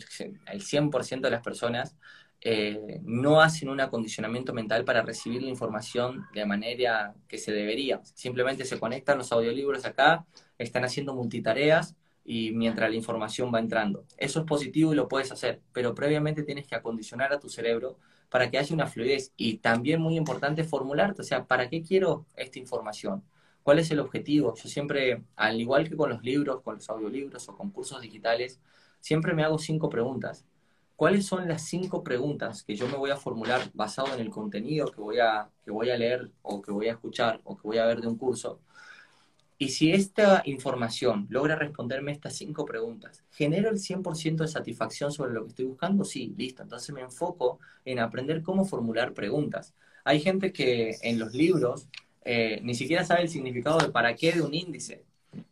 el 0.47 0.61
100% 0.61 1.27
de 1.27 1.31
las 1.31 1.43
personas 1.43 1.95
eh, 2.41 2.99
no 3.03 3.41
hacen 3.41 3.69
un 3.69 3.81
acondicionamiento 3.81 4.53
mental 4.53 4.83
para 4.85 5.03
recibir 5.03 5.43
la 5.43 5.49
información 5.49 6.25
de 6.33 6.45
manera 6.45 7.13
que 7.27 7.37
se 7.37 7.51
debería. 7.51 8.01
Simplemente 8.15 8.65
se 8.65 8.79
conectan 8.79 9.19
los 9.19 9.31
audiolibros 9.31 9.85
acá, 9.85 10.25
están 10.57 10.83
haciendo 10.85 11.13
multitareas 11.13 11.95
y 12.23 12.51
mientras 12.51 12.89
la 12.89 12.95
información 12.95 13.51
va 13.53 13.59
entrando. 13.59 14.05
Eso 14.17 14.39
es 14.39 14.45
positivo 14.45 14.93
y 14.93 14.95
lo 14.95 15.07
puedes 15.07 15.31
hacer, 15.31 15.61
pero 15.73 15.93
previamente 15.93 16.43
tienes 16.43 16.67
que 16.67 16.75
acondicionar 16.75 17.33
a 17.33 17.39
tu 17.39 17.49
cerebro 17.49 17.97
para 18.29 18.49
que 18.49 18.57
haya 18.57 18.73
una 18.73 18.87
fluidez 18.87 19.33
y 19.37 19.57
también 19.57 20.01
muy 20.01 20.15
importante 20.17 20.63
formularte, 20.63 21.21
o 21.21 21.25
sea, 21.25 21.45
¿para 21.45 21.69
qué 21.69 21.83
quiero 21.83 22.25
esta 22.35 22.59
información? 22.59 23.23
¿Cuál 23.63 23.79
es 23.79 23.91
el 23.91 23.99
objetivo? 23.99 24.55
Yo 24.55 24.69
siempre, 24.69 25.23
al 25.35 25.59
igual 25.59 25.87
que 25.87 25.95
con 25.95 26.09
los 26.09 26.23
libros, 26.23 26.61
con 26.61 26.75
los 26.75 26.89
audiolibros 26.89 27.47
o 27.49 27.55
con 27.55 27.69
cursos 27.71 28.01
digitales, 28.01 28.59
siempre 28.99 29.33
me 29.33 29.43
hago 29.43 29.59
cinco 29.59 29.89
preguntas. 29.89 30.45
¿Cuáles 30.95 31.25
son 31.25 31.47
las 31.47 31.63
cinco 31.63 32.03
preguntas 32.03 32.63
que 32.63 32.75
yo 32.75 32.87
me 32.87 32.97
voy 32.97 33.09
a 33.11 33.17
formular 33.17 33.71
basado 33.73 34.13
en 34.13 34.19
el 34.19 34.29
contenido 34.29 34.91
que 34.91 35.01
voy 35.01 35.19
a, 35.19 35.49
que 35.63 35.71
voy 35.71 35.89
a 35.89 35.97
leer 35.97 36.31
o 36.43 36.61
que 36.61 36.71
voy 36.71 36.87
a 36.87 36.93
escuchar 36.93 37.41
o 37.43 37.57
que 37.57 37.67
voy 37.67 37.77
a 37.77 37.85
ver 37.85 38.01
de 38.01 38.07
un 38.07 38.17
curso? 38.17 38.59
Y 39.57 39.69
si 39.69 39.91
esta 39.91 40.41
información 40.45 41.27
logra 41.29 41.55
responderme 41.55 42.11
estas 42.11 42.35
cinco 42.35 42.65
preguntas, 42.65 43.23
¿genero 43.29 43.69
el 43.69 43.77
100% 43.77 44.43
de 44.43 44.47
satisfacción 44.47 45.11
sobre 45.11 45.33
lo 45.33 45.43
que 45.43 45.49
estoy 45.49 45.65
buscando? 45.65 46.03
Sí, 46.03 46.33
listo. 46.35 46.63
Entonces 46.63 46.93
me 46.95 47.01
enfoco 47.01 47.59
en 47.85 47.99
aprender 47.99 48.41
cómo 48.41 48.65
formular 48.65 49.13
preguntas. 49.13 49.75
Hay 50.03 50.19
gente 50.19 50.51
que 50.51 50.97
en 51.03 51.19
los 51.19 51.33
libros 51.33 51.87
eh, 52.23 52.59
ni 52.63 52.75
siquiera 52.75 53.03
sabe 53.05 53.23
el 53.23 53.29
significado 53.29 53.79
de 53.79 53.89
para 53.89 54.15
qué 54.15 54.31
de 54.33 54.41
un 54.41 54.53
índice. 54.53 55.05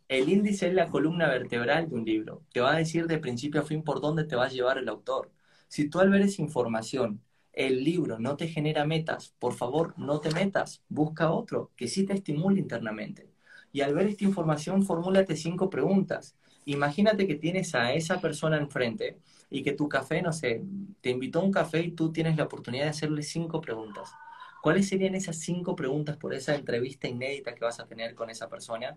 El 0.08 0.28
índice 0.28 0.68
es 0.68 0.74
la 0.74 0.88
columna 0.88 1.28
vertebral 1.28 1.88
de 1.88 1.94
un 1.96 2.04
libro. 2.04 2.42
Te 2.52 2.60
va 2.60 2.74
a 2.74 2.78
decir 2.78 3.06
de 3.06 3.18
principio 3.18 3.60
a 3.60 3.64
fin 3.64 3.82
por 3.82 4.00
dónde 4.00 4.24
te 4.24 4.36
va 4.36 4.46
a 4.46 4.48
llevar 4.48 4.78
el 4.78 4.88
autor. 4.88 5.30
Si 5.68 5.88
tú 5.88 6.00
al 6.00 6.10
ver 6.10 6.22
esa 6.22 6.42
información, 6.42 7.22
el 7.52 7.84
libro 7.84 8.18
no 8.18 8.36
te 8.36 8.48
genera 8.48 8.84
metas, 8.86 9.34
por 9.38 9.54
favor 9.54 9.94
no 9.98 10.20
te 10.20 10.30
metas, 10.30 10.82
busca 10.88 11.32
otro 11.32 11.72
que 11.76 11.88
sí 11.88 12.04
te 12.06 12.14
estimule 12.14 12.60
internamente. 12.60 13.28
Y 13.72 13.82
al 13.82 13.94
ver 13.94 14.08
esta 14.08 14.24
información, 14.24 14.82
formúlate 14.84 15.36
cinco 15.36 15.70
preguntas. 15.70 16.36
Imagínate 16.64 17.26
que 17.26 17.36
tienes 17.36 17.74
a 17.74 17.92
esa 17.94 18.20
persona 18.20 18.58
enfrente 18.58 19.18
y 19.48 19.62
que 19.62 19.72
tu 19.72 19.88
café, 19.88 20.22
no 20.22 20.32
sé, 20.32 20.62
te 21.00 21.10
invitó 21.10 21.40
a 21.40 21.44
un 21.44 21.52
café 21.52 21.80
y 21.82 21.92
tú 21.92 22.12
tienes 22.12 22.36
la 22.36 22.44
oportunidad 22.44 22.84
de 22.84 22.90
hacerle 22.90 23.22
cinco 23.22 23.60
preguntas. 23.60 24.10
¿Cuáles 24.62 24.88
serían 24.88 25.14
esas 25.14 25.38
cinco 25.38 25.74
preguntas 25.74 26.16
por 26.16 26.34
esa 26.34 26.54
entrevista 26.54 27.08
inédita 27.08 27.54
que 27.54 27.64
vas 27.64 27.80
a 27.80 27.86
tener 27.86 28.14
con 28.14 28.30
esa 28.30 28.48
persona 28.48 28.96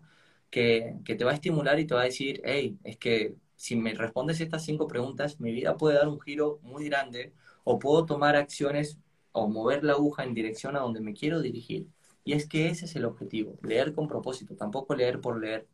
que, 0.49 0.97
que 1.05 1.15
te 1.15 1.23
va 1.23 1.31
a 1.31 1.35
estimular 1.35 1.79
y 1.79 1.85
te 1.85 1.95
va 1.95 2.01
a 2.01 2.05
decir, 2.05 2.41
hey, 2.43 2.77
es 2.83 2.97
que 2.97 3.35
si 3.55 3.75
me 3.75 3.93
respondes 3.93 4.41
estas 4.41 4.65
cinco 4.65 4.87
preguntas, 4.87 5.39
mi 5.39 5.51
vida 5.51 5.77
puede 5.77 5.97
dar 5.97 6.07
un 6.07 6.19
giro 6.19 6.59
muy 6.63 6.85
grande 6.85 7.33
o 7.63 7.79
puedo 7.79 8.05
tomar 8.05 8.35
acciones 8.35 8.97
o 9.31 9.47
mover 9.47 9.83
la 9.83 9.93
aguja 9.93 10.23
en 10.23 10.33
dirección 10.33 10.75
a 10.75 10.79
donde 10.79 11.01
me 11.01 11.13
quiero 11.13 11.41
dirigir. 11.41 11.87
Y 12.25 12.33
es 12.33 12.47
que 12.47 12.67
ese 12.67 12.85
es 12.85 12.95
el 12.95 13.05
objetivo, 13.05 13.57
leer 13.63 13.93
con 13.93 14.07
propósito, 14.07 14.55
tampoco 14.55 14.95
leer 14.95 15.19
por 15.21 15.39
leer. 15.39 15.67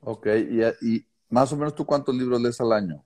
Ok, 0.00 0.26
y, 0.26 0.62
y 0.86 1.06
más 1.28 1.52
o 1.52 1.56
menos 1.56 1.74
tú 1.74 1.84
cuántos 1.84 2.14
libros 2.14 2.40
lees 2.40 2.60
al 2.60 2.72
año? 2.72 3.04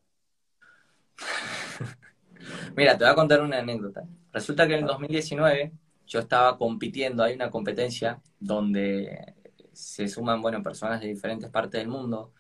Mira, 2.77 2.97
te 2.97 3.05
voy 3.05 3.13
a 3.13 3.15
contar 3.15 3.43
una 3.43 3.59
anécdota. 3.59 4.07
Resulta 4.33 4.67
que 4.67 4.75
en 4.75 4.81
el 4.81 4.87
2019 4.87 5.73
yo 6.07 6.21
estaba 6.21 6.57
compitiendo, 6.59 7.23
hay 7.23 7.35
una 7.35 7.51
competencia 7.51 8.21
donde 8.39 9.35
se 9.73 10.09
suman, 10.09 10.43
bueno, 10.43 10.63
personas 10.63 11.01
de 11.01 11.09
diferentes 11.09 11.51
partes 11.51 11.81
del 11.81 11.89
mundo 11.89 12.33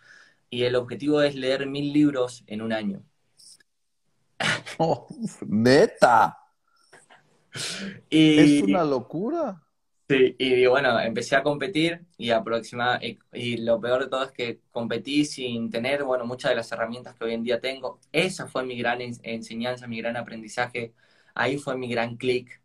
y 0.51 0.65
el 0.65 0.75
objetivo 0.75 1.23
es 1.23 1.35
leer 1.35 1.67
mil 1.67 1.93
libros 1.93 2.45
en 2.47 2.63
un 2.63 2.73
año. 2.73 3.03
Oh, 4.83 5.07
neta. 5.47 6.39
es 8.09 8.63
una 8.63 8.83
locura. 8.83 9.63
Sí, 10.09 10.35
y 10.39 10.67
bueno, 10.67 10.99
empecé 10.99 11.37
a 11.37 11.43
competir 11.43 12.05
y 12.17 12.31
aproximadamente, 12.31 13.21
y, 13.33 13.59
lo 13.59 13.81
peor 13.81 14.05
de 14.05 14.09
todo 14.09 14.25
es 14.25 14.33
que 14.33 14.61
competí 14.73 15.25
sin 15.25 15.71
tener, 15.71 16.03
bueno, 16.03 16.25
muchas 16.25 16.51
de 16.51 16.57
las 16.57 16.73
herramientas 16.73 17.15
que 17.15 17.25
hoy 17.25 17.35
en 17.35 17.45
día 17.45 17.61
tengo. 17.61 18.01
Esa 18.11 18.49
fue 18.49 18.65
mi 18.65 18.77
gran 18.77 19.01
enseñanza, 19.23 19.87
mi 19.87 19.99
gran 19.99 20.17
aprendizaje. 20.17 20.95
Ahí 21.35 21.59
fue 21.59 21.77
mi 21.77 21.89
gran 21.89 22.17
clic, 22.17 22.61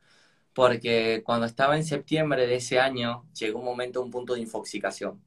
porque 0.53 1.21
cuando 1.25 1.45
estaba 1.45 1.75
en 1.77 1.83
septiembre 1.85 2.47
de 2.47 2.55
ese 2.55 2.79
año, 2.79 3.25
llegó 3.37 3.59
un 3.59 3.65
momento, 3.65 4.01
un 4.01 4.11
punto 4.11 4.33
de 4.35 4.41
infoxicación. 4.41 5.21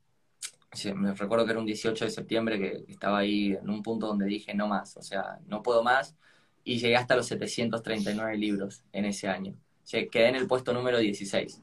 me 0.94 1.14
recuerdo 1.14 1.44
que 1.44 1.52
era 1.52 1.60
un 1.60 1.66
18 1.66 2.04
de 2.04 2.10
septiembre 2.10 2.58
que 2.58 2.92
estaba 2.92 3.18
ahí 3.18 3.52
en 3.52 3.68
un 3.70 3.82
punto 3.82 4.06
donde 4.06 4.26
dije 4.26 4.54
no 4.54 4.68
más, 4.68 4.96
o 4.96 5.02
sea, 5.02 5.38
no 5.46 5.62
puedo 5.62 5.82
más, 5.82 6.16
y 6.64 6.78
llegué 6.78 6.96
hasta 6.96 7.16
los 7.16 7.26
739 7.26 8.36
libros 8.36 8.84
en 8.92 9.04
ese 9.06 9.28
año. 9.28 9.54
Quedé 9.90 10.28
en 10.28 10.36
el 10.36 10.46
puesto 10.46 10.72
número 10.72 10.98
16. 10.98 11.62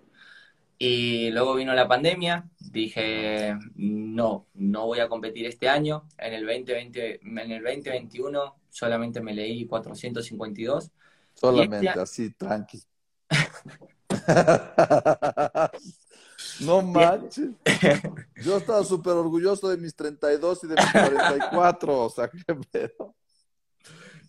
Y 0.78 1.32
luego 1.32 1.56
vino 1.56 1.74
la 1.74 1.88
pandemia, 1.88 2.50
dije, 2.60 3.56
no, 3.76 4.48
no 4.56 4.86
voy 4.88 5.00
a 5.00 5.08
competir 5.08 5.46
este 5.46 5.70
año. 5.70 6.08
En 6.18 6.34
el, 6.34 6.46
2020, 6.46 7.22
en 7.24 7.52
el 7.52 7.64
2021 7.64 8.56
solamente 8.70 9.22
me 9.22 9.34
leí 9.34 9.66
452. 9.66 10.92
Solamente, 11.36 11.88
este 11.88 12.00
así, 12.00 12.32
tranqui. 12.32 12.82
no 16.62 16.82
manches. 16.82 17.52
Yo 18.44 18.58
estaba 18.58 18.84
súper 18.84 19.14
orgulloso 19.14 19.70
de 19.70 19.78
mis 19.78 19.96
32 19.96 20.64
y 20.64 20.68
de 20.68 20.76
mis 20.76 20.92
44, 20.92 22.02
o 22.02 22.10
sea, 22.10 22.28
qué 22.30 22.56
pedo. 22.72 23.16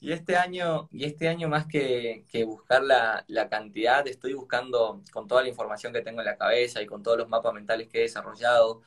Y 0.00 0.12
este 0.12 0.36
año, 0.36 0.88
y 0.92 1.04
este 1.04 1.28
año 1.28 1.48
más 1.48 1.66
que, 1.66 2.24
buscar 2.46 2.82
la, 2.82 3.48
cantidad, 3.48 4.06
estoy 4.06 4.34
buscando 4.34 5.02
con 5.12 5.26
toda 5.26 5.42
la 5.42 5.48
información 5.48 5.92
que 5.92 6.02
tengo 6.02 6.20
en 6.20 6.26
la 6.26 6.36
cabeza 6.36 6.82
y 6.82 6.86
con 6.86 7.02
todos 7.02 7.18
los 7.18 7.28
mapas 7.28 7.54
mentales 7.54 7.88
que 7.88 7.98
he 7.98 8.02
desarrollado 8.02 8.82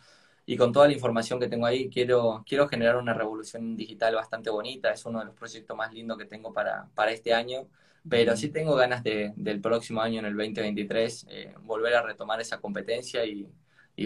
y 0.46 0.58
con 0.58 0.72
toda 0.72 0.88
la 0.88 0.94
información 0.94 1.40
que 1.40 1.48
tengo 1.48 1.66
ahí, 1.66 1.90
quiero, 1.90 2.44
quiero 2.48 2.68
generar 2.68 2.98
una 2.98 3.14
revolución 3.14 3.76
digital 3.76 4.16
bastante 4.16 4.50
bonita. 4.50 4.92
Es 4.92 5.06
uno 5.06 5.20
de 5.20 5.26
los 5.26 5.36
proyectos 5.36 5.76
más 5.76 5.94
lindos 5.94 6.18
que 6.18 6.26
tengo 6.26 6.54
para, 6.54 6.90
para 6.96 7.12
este 7.12 7.34
año. 7.34 7.68
Pero 8.08 8.36
sí 8.38 8.50
tengo 8.50 8.76
ganas 8.76 9.04
de, 9.04 9.34
del 9.36 9.60
próximo 9.62 10.02
año, 10.02 10.20
en 10.20 10.26
el 10.26 10.36
2023, 10.36 11.28
eh, 11.30 11.54
volver 11.62 11.96
a 11.96 12.02
retomar 12.02 12.40
esa 12.40 12.60
competencia 12.60 13.26
y, 13.26 13.48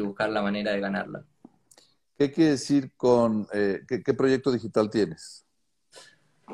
buscar 0.02 0.30
la 0.32 0.42
manera 0.42 0.72
de 0.72 0.80
ganarla. 0.80 1.24
¿Qué 2.18 2.32
quiere 2.32 2.52
decir 2.52 2.92
con 2.98 3.48
eh, 3.54 3.82
¿qué, 3.88 4.14
proyecto 4.16 4.52
digital 4.52 4.90
tienes? 4.90 5.46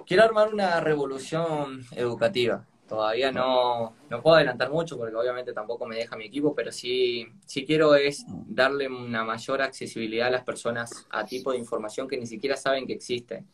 Quiero 0.06 0.24
armar 0.24 0.54
una 0.54 0.82
revolución 0.82 1.80
educativa. 1.96 2.68
Todavía 2.90 3.32
no, 3.32 3.96
no 4.10 4.22
puedo 4.22 4.36
adelantar 4.36 4.72
mucho 4.72 4.98
porque 4.98 5.16
obviamente 5.16 5.54
tampoco 5.54 5.86
me 5.86 5.96
deja 5.96 6.18
mi 6.18 6.26
equipo, 6.26 6.54
pero 6.54 6.72
sí, 6.72 7.28
sí 7.46 7.64
quiero 7.64 7.96
es 7.96 8.26
darle 8.28 8.90
una 8.90 9.24
mayor 9.24 9.62
accesibilidad 9.62 10.28
a 10.28 10.32
las 10.32 10.44
personas 10.44 11.06
a 11.12 11.24
tipo 11.24 11.52
de 11.52 11.60
información 11.60 12.08
que 12.08 12.18
ni 12.18 12.26
siquiera 12.26 12.58
saben 12.58 12.88
que 12.88 12.94
existe. 12.94 13.46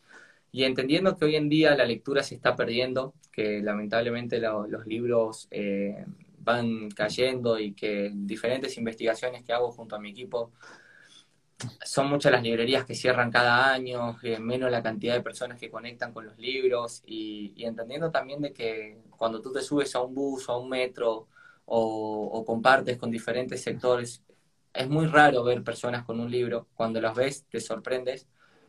Y 0.56 0.64
entendiendo 0.64 1.18
que 1.18 1.26
hoy 1.26 1.36
en 1.36 1.50
día 1.50 1.76
la 1.76 1.84
lectura 1.84 2.22
se 2.22 2.34
está 2.34 2.56
perdiendo, 2.56 3.12
que 3.30 3.60
lamentablemente 3.60 4.40
los 4.40 4.86
libros 4.86 5.48
eh, 5.50 6.06
van 6.38 6.88
cayendo 6.92 7.58
y 7.58 7.74
que 7.74 8.10
diferentes 8.14 8.78
investigaciones 8.78 9.44
que 9.44 9.52
hago 9.52 9.70
junto 9.70 9.96
a 9.96 10.00
mi 10.00 10.12
equipo 10.12 10.52
son 11.84 12.08
muchas 12.08 12.32
las 12.32 12.42
librerías 12.42 12.86
que 12.86 12.94
cierran 12.94 13.30
cada 13.30 13.70
año, 13.70 14.18
eh, 14.22 14.38
menos 14.38 14.70
la 14.70 14.82
cantidad 14.82 15.12
de 15.12 15.20
personas 15.20 15.60
que 15.60 15.70
conectan 15.70 16.14
con 16.14 16.24
los 16.24 16.38
libros 16.38 17.02
y, 17.04 17.52
entendiendo 17.62 18.10
también 18.10 18.40
de 18.40 18.54
que 18.54 18.96
cuando 19.10 19.42
tú 19.42 19.52
te 19.52 19.60
subes 19.60 19.94
a 19.94 20.00
un 20.00 20.14
bus 20.14 20.48
o 20.48 20.52
a 20.52 20.58
un 20.58 20.70
metro 20.70 21.28
o, 21.66 22.42
compartes 22.46 22.96
con 22.96 23.10
diferentes 23.10 23.60
sectores, 23.62 24.22
es 24.72 24.88
muy 24.88 25.06
raro 25.06 25.44
ver 25.44 25.62
personas 25.62 26.06
con 26.06 26.18
un 26.18 26.30
libro. 26.30 26.66
Cuando 26.74 26.98
los 26.98 27.14
ves 27.14 27.44
te 27.44 27.60
sorprendes, 27.60 28.26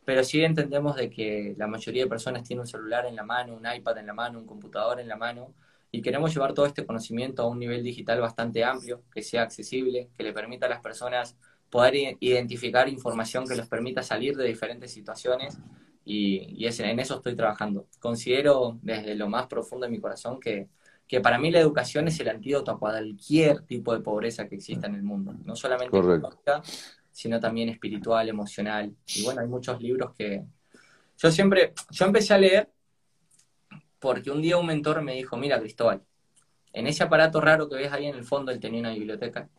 pero 0.07 0.23
sí 0.23 0.41
entendemos 0.41 0.95
de 0.95 1.09
que 1.09 1.53
la 1.57 1.67
mayoría 1.67 2.03
de 2.03 2.09
personas 2.09 2.43
tiene 2.43 2.61
un 2.61 2.65
celular 2.65 3.05
en 3.07 3.17
la 3.17 3.23
mano, 3.23 3.57
un 3.57 3.65
iPad 3.69 3.97
en 3.97 4.07
la 4.07 4.13
mano, 4.13 4.39
un 4.39 4.45
computador 4.45 5.01
en 5.01 5.09
la 5.09 5.17
mano 5.17 5.53
y 5.91 6.01
queremos 6.01 6.33
llevar 6.33 6.53
todo 6.53 6.65
este 6.65 6.85
conocimiento 6.85 7.41
a 7.41 7.47
un 7.49 7.59
nivel 7.59 7.83
digital 7.83 8.21
bastante 8.21 8.63
amplio, 8.63 9.03
que 9.13 9.21
sea 9.21 9.41
accesible, 9.41 10.07
que 10.17 10.23
le 10.23 10.31
permita 10.31 10.65
a 10.65 10.69
las 10.69 10.79
personas 10.79 11.35
poder 11.69 12.15
identificar 12.21 12.87
información 12.87 13.45
que 13.45 13.55
les 13.55 13.67
permita 13.67 14.01
salir 14.01 14.37
de 14.37 14.45
diferentes 14.45 14.93
situaciones 14.93 15.57
y, 16.05 16.65
en 16.65 16.99
eso 17.01 17.17
estoy 17.17 17.35
trabajando. 17.35 17.87
Considero 17.99 18.79
desde 18.81 19.13
lo 19.13 19.27
más 19.27 19.47
profundo 19.47 19.87
de 19.87 19.91
mi 19.91 19.99
corazón 19.99 20.39
que, 20.39 20.69
que 21.05 21.19
para 21.19 21.37
mí 21.37 21.51
la 21.51 21.59
educación 21.59 22.07
es 22.07 22.17
el 22.21 22.29
antídoto 22.29 22.71
a 22.71 22.79
cualquier 22.79 23.63
tipo 23.63 23.93
de 23.93 23.99
pobreza 23.99 24.47
que 24.47 24.55
exista 24.55 24.87
en 24.87 24.95
el 24.95 25.03
mundo, 25.03 25.35
no 25.43 25.53
solamente 25.57 25.97
económica, 25.97 26.61
sino 27.17 27.39
también 27.39 27.67
espiritual, 27.69 28.29
emocional. 28.29 28.95
Y 29.15 29.23
bueno, 29.23 29.41
hay 29.41 29.47
muchos 29.47 29.81
libros 29.81 30.13
que 30.13 30.43
yo 31.17 31.31
siempre, 31.31 31.73
yo 31.89 32.05
empecé 32.05 32.35
a 32.35 32.37
leer 32.37 32.69
porque 33.97 34.29
un 34.29 34.39
día 34.39 34.55
un 34.55 34.67
mentor 34.67 35.01
me 35.01 35.15
dijo, 35.15 35.35
mira 35.35 35.59
Cristóbal, 35.59 36.03
en 36.73 36.85
ese 36.85 37.01
aparato 37.01 37.41
raro 37.41 37.67
que 37.67 37.75
ves 37.75 37.91
ahí 37.91 38.05
en 38.05 38.13
el 38.13 38.23
fondo, 38.23 38.51
él 38.51 38.59
tenía 38.59 38.81
una 38.81 38.93
biblioteca, 38.93 39.49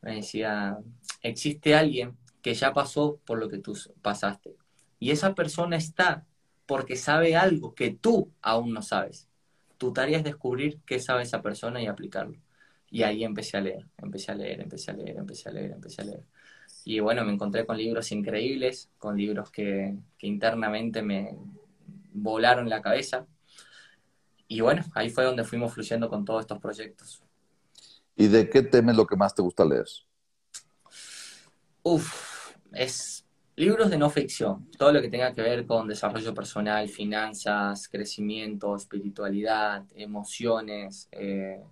me 0.00 0.14
decía, 0.14 0.78
existe 1.22 1.74
alguien 1.74 2.16
que 2.40 2.54
ya 2.54 2.72
pasó 2.72 3.18
por 3.26 3.40
lo 3.40 3.48
que 3.48 3.58
tú 3.58 3.76
pasaste. 4.00 4.54
Y 5.00 5.10
esa 5.10 5.34
persona 5.34 5.74
está 5.76 6.24
porque 6.66 6.94
sabe 6.94 7.34
algo 7.34 7.74
que 7.74 7.90
tú 7.90 8.30
aún 8.42 8.72
no 8.72 8.80
sabes. 8.80 9.26
Tu 9.76 9.92
tarea 9.92 10.18
es 10.18 10.24
descubrir 10.24 10.78
qué 10.86 11.00
sabe 11.00 11.24
esa 11.24 11.42
persona 11.42 11.82
y 11.82 11.88
aplicarlo. 11.88 12.38
Y 12.88 13.02
ahí 13.02 13.24
empecé 13.24 13.56
a 13.56 13.60
leer, 13.60 13.88
empecé 13.98 14.30
a 14.30 14.36
leer, 14.36 14.60
empecé 14.60 14.92
a 14.92 14.94
leer, 14.94 15.16
empecé 15.16 15.48
a 15.48 15.52
leer, 15.52 15.72
empecé 15.72 16.02
a 16.02 16.04
leer. 16.04 16.24
Y 16.84 17.00
bueno, 17.00 17.24
me 17.24 17.32
encontré 17.32 17.64
con 17.64 17.76
libros 17.76 18.10
increíbles, 18.12 18.90
con 18.98 19.16
libros 19.16 19.50
que, 19.50 19.96
que 20.18 20.26
internamente 20.26 21.02
me 21.02 21.36
volaron 22.12 22.68
la 22.68 22.82
cabeza. 22.82 23.26
Y 24.48 24.60
bueno, 24.60 24.84
ahí 24.94 25.08
fue 25.08 25.24
donde 25.24 25.44
fuimos 25.44 25.72
fluyendo 25.72 26.08
con 26.10 26.24
todos 26.24 26.42
estos 26.42 26.58
proyectos. 26.58 27.22
¿Y 28.16 28.28
de 28.28 28.50
qué 28.50 28.62
tema 28.62 28.90
es 28.92 28.96
lo 28.96 29.06
que 29.06 29.16
más 29.16 29.34
te 29.34 29.42
gusta 29.42 29.64
leer? 29.64 29.86
Uf, 31.82 32.54
es 32.72 33.24
libros 33.56 33.90
de 33.90 33.98
no 33.98 34.10
ficción, 34.10 34.70
todo 34.78 34.92
lo 34.92 35.00
que 35.00 35.08
tenga 35.08 35.32
que 35.32 35.42
ver 35.42 35.66
con 35.66 35.88
desarrollo 35.88 36.34
personal, 36.34 36.88
finanzas, 36.88 37.88
crecimiento, 37.88 38.76
espiritualidad, 38.76 39.84
emociones. 39.94 41.08
Eh, 41.12 41.62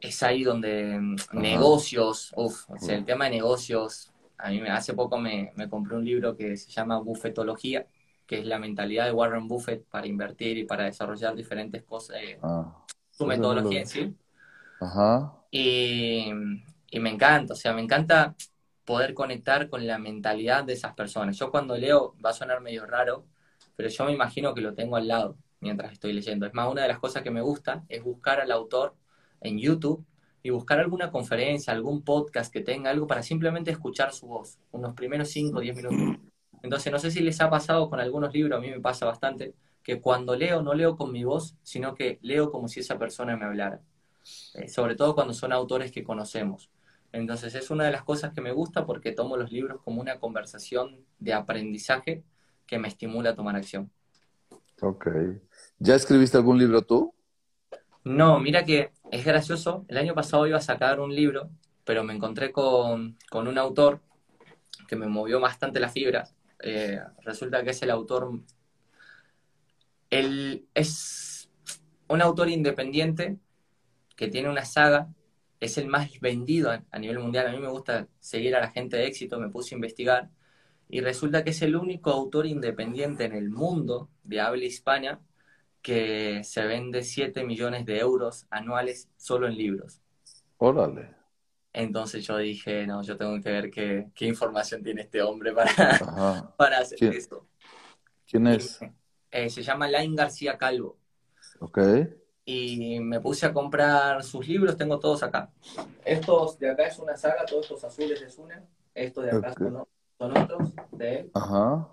es 0.00 0.22
ahí 0.22 0.44
donde 0.44 0.98
mm, 0.98 1.16
negocios, 1.32 2.32
uf, 2.36 2.64
el 2.88 3.04
tema 3.04 3.26
de 3.26 3.32
negocios, 3.32 4.12
a 4.38 4.50
mí 4.50 4.60
hace 4.68 4.94
poco 4.94 5.18
me, 5.18 5.52
compré 5.70 5.96
un 5.96 6.04
libro 6.04 6.36
que 6.36 6.56
se 6.56 6.70
llama 6.70 6.98
Buffetología, 6.98 7.86
que 8.26 8.40
es 8.40 8.46
la 8.46 8.58
mentalidad 8.58 9.06
de 9.06 9.12
Warren 9.12 9.46
Buffett 9.46 9.84
para 9.84 10.06
invertir 10.06 10.58
y 10.58 10.64
para 10.64 10.84
desarrollar 10.84 11.34
diferentes 11.34 11.82
cosas, 11.82 12.16
eh, 12.20 12.38
ah, 12.42 12.84
su 13.10 13.26
metodología 13.26 13.80
en 13.80 13.86
sí. 13.86 14.16
Ajá. 14.80 15.32
Y, 15.50 16.30
y 16.90 17.00
me 17.00 17.10
encanta, 17.10 17.52
o 17.52 17.56
sea, 17.56 17.72
me 17.72 17.82
encanta 17.82 18.34
poder 18.84 19.14
conectar 19.14 19.68
con 19.68 19.86
la 19.86 19.98
mentalidad 19.98 20.64
de 20.64 20.72
esas 20.72 20.94
personas. 20.94 21.36
Yo 21.38 21.50
cuando 21.50 21.76
leo, 21.76 22.16
va 22.24 22.30
a 22.30 22.34
sonar 22.34 22.60
medio 22.60 22.84
raro, 22.84 23.26
pero 23.76 23.88
yo 23.88 24.04
me 24.04 24.12
imagino 24.12 24.54
que 24.54 24.60
lo 24.60 24.74
tengo 24.74 24.96
al 24.96 25.08
lado 25.08 25.36
mientras 25.60 25.92
estoy 25.92 26.12
leyendo. 26.12 26.46
Es 26.46 26.54
más, 26.54 26.70
una 26.70 26.82
de 26.82 26.88
las 26.88 26.98
cosas 26.98 27.22
que 27.22 27.30
me 27.30 27.40
gusta 27.40 27.84
es 27.88 28.02
buscar 28.02 28.40
al 28.40 28.50
autor 28.50 28.96
en 29.42 29.58
YouTube 29.58 30.04
y 30.42 30.50
buscar 30.50 30.80
alguna 30.80 31.10
conferencia, 31.10 31.72
algún 31.72 32.02
podcast 32.02 32.52
que 32.52 32.60
tenga 32.60 32.90
algo 32.90 33.06
para 33.06 33.22
simplemente 33.22 33.70
escuchar 33.70 34.12
su 34.12 34.26
voz, 34.26 34.58
unos 34.72 34.94
primeros 34.94 35.28
5 35.28 35.58
o 35.58 35.60
10 35.60 35.76
minutos. 35.76 36.20
Entonces, 36.62 36.92
no 36.92 36.98
sé 36.98 37.10
si 37.10 37.20
les 37.20 37.40
ha 37.40 37.50
pasado 37.50 37.88
con 37.88 38.00
algunos 38.00 38.32
libros, 38.32 38.58
a 38.58 38.60
mí 38.60 38.70
me 38.70 38.80
pasa 38.80 39.06
bastante, 39.06 39.54
que 39.82 40.00
cuando 40.00 40.36
leo 40.36 40.62
no 40.62 40.74
leo 40.74 40.96
con 40.96 41.12
mi 41.12 41.24
voz, 41.24 41.56
sino 41.62 41.94
que 41.94 42.18
leo 42.22 42.50
como 42.50 42.68
si 42.68 42.80
esa 42.80 42.98
persona 42.98 43.36
me 43.36 43.44
hablara. 43.44 43.80
Eh, 44.54 44.68
sobre 44.68 44.94
todo 44.94 45.14
cuando 45.14 45.34
son 45.34 45.52
autores 45.52 45.90
que 45.90 46.04
conocemos. 46.04 46.70
Entonces 47.12 47.54
es 47.54 47.70
una 47.70 47.84
de 47.84 47.90
las 47.90 48.04
cosas 48.04 48.32
que 48.32 48.40
me 48.40 48.52
gusta 48.52 48.86
porque 48.86 49.12
tomo 49.12 49.36
los 49.36 49.50
libros 49.52 49.80
como 49.82 50.00
una 50.00 50.18
conversación 50.18 51.04
de 51.18 51.34
aprendizaje 51.34 52.22
que 52.66 52.78
me 52.78 52.88
estimula 52.88 53.30
a 53.30 53.34
tomar 53.34 53.56
acción. 53.56 53.90
Ok. 54.80 55.08
¿Ya 55.78 55.94
escribiste 55.94 56.36
algún 56.36 56.58
libro 56.58 56.82
tú? 56.82 57.12
No, 58.04 58.40
mira 58.40 58.64
que 58.64 58.90
es 59.10 59.24
gracioso. 59.24 59.84
El 59.88 59.98
año 59.98 60.14
pasado 60.14 60.46
iba 60.46 60.58
a 60.58 60.62
sacar 60.62 61.00
un 61.00 61.14
libro, 61.14 61.50
pero 61.84 62.02
me 62.04 62.12
encontré 62.14 62.50
con, 62.52 63.16
un 63.32 63.58
autor 63.58 64.00
que 64.88 64.96
me 64.96 65.06
movió 65.06 65.40
bastante 65.40 65.80
las 65.80 65.92
fibras. 65.92 66.34
Eh, 66.60 67.00
resulta 67.22 67.62
que 67.62 67.70
es 67.70 67.82
el 67.82 67.90
autor, 67.90 68.40
él 70.10 70.66
es 70.74 71.48
un 72.08 72.22
autor 72.22 72.48
independiente 72.48 73.38
que 74.16 74.28
tiene 74.28 74.48
una 74.48 74.64
saga, 74.64 75.08
es 75.60 75.78
el 75.78 75.86
más 75.86 76.20
vendido 76.20 76.70
a 76.70 76.98
nivel 76.98 77.20
mundial. 77.20 77.46
A 77.46 77.52
mí 77.52 77.58
me 77.58 77.68
gusta 77.68 78.08
seguir 78.20 78.56
a 78.56 78.60
la 78.60 78.70
gente 78.70 78.96
de 78.96 79.06
éxito, 79.06 79.38
me 79.38 79.48
puse 79.48 79.74
a 79.74 79.76
investigar 79.76 80.30
y 80.88 81.00
resulta 81.00 81.44
que 81.44 81.50
es 81.50 81.62
el 81.62 81.76
único 81.76 82.10
autor 82.10 82.46
independiente 82.46 83.24
en 83.24 83.32
el 83.32 83.48
mundo 83.50 84.10
de 84.24 84.40
habla 84.40 84.64
hispana 84.64 85.20
que 85.82 86.44
se 86.44 86.64
vende 86.64 87.02
7 87.02 87.44
millones 87.44 87.84
de 87.84 87.98
euros 87.98 88.46
anuales 88.50 89.08
solo 89.16 89.48
en 89.48 89.56
libros. 89.56 90.00
Órale. 90.58 91.14
Entonces 91.72 92.24
yo 92.24 92.36
dije, 92.36 92.86
no, 92.86 93.02
yo 93.02 93.16
tengo 93.16 93.40
que 93.40 93.50
ver 93.50 93.70
qué, 93.70 94.10
qué 94.14 94.26
información 94.26 94.82
tiene 94.82 95.02
este 95.02 95.22
hombre 95.22 95.52
para, 95.52 96.52
para 96.56 96.78
hacer 96.78 97.02
esto. 97.14 97.46
¿Quién 98.26 98.46
es? 98.46 98.78
Eh, 99.30 99.50
se 99.50 99.62
llama 99.62 99.88
Lain 99.88 100.14
García 100.14 100.56
Calvo. 100.56 100.98
Ok. 101.60 101.78
Y 102.44 103.00
me 103.00 103.20
puse 103.20 103.46
a 103.46 103.52
comprar 103.52 104.22
sus 104.22 104.46
libros, 104.46 104.76
tengo 104.76 104.98
todos 104.98 105.22
acá. 105.22 105.50
Estos 106.04 106.58
de 106.58 106.70
acá 106.70 106.86
es 106.86 106.98
una 106.98 107.16
saga, 107.16 107.44
todos 107.46 107.64
estos 107.66 107.84
azules 107.84 108.20
es 108.20 108.36
una. 108.38 108.64
Estos 108.94 109.24
de 109.24 109.30
acá 109.30 109.54
son, 109.54 110.36
otros 110.36 110.72
de 110.90 111.20
él. 111.20 111.30
Ajá. 111.34 111.88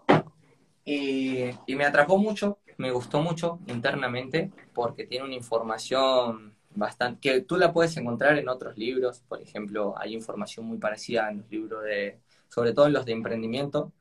Y, 0.83 1.49
y 1.65 1.75
me 1.75 1.85
atrapó 1.85 2.17
mucho, 2.17 2.59
me 2.79 2.91
gustó 2.91 3.21
mucho 3.21 3.59
internamente 3.67 4.51
porque 4.73 5.05
tiene 5.05 5.25
una 5.25 5.35
información 5.35 6.55
bastante, 6.73 7.19
que 7.19 7.41
tú 7.41 7.57
la 7.57 7.73
puedes 7.73 7.95
encontrar 7.97 8.37
en 8.37 8.47
otros 8.47 8.77
libros, 8.77 9.21
por 9.27 9.41
ejemplo, 9.41 9.95
hay 9.97 10.13
información 10.13 10.65
muy 10.65 10.77
parecida 10.77 11.29
en 11.29 11.39
los 11.39 11.51
libros 11.51 11.83
de, 11.83 12.19
sobre 12.47 12.73
todo 12.73 12.87
en 12.87 12.93
los 12.93 13.05
de 13.05 13.11
emprendimiento, 13.11 13.91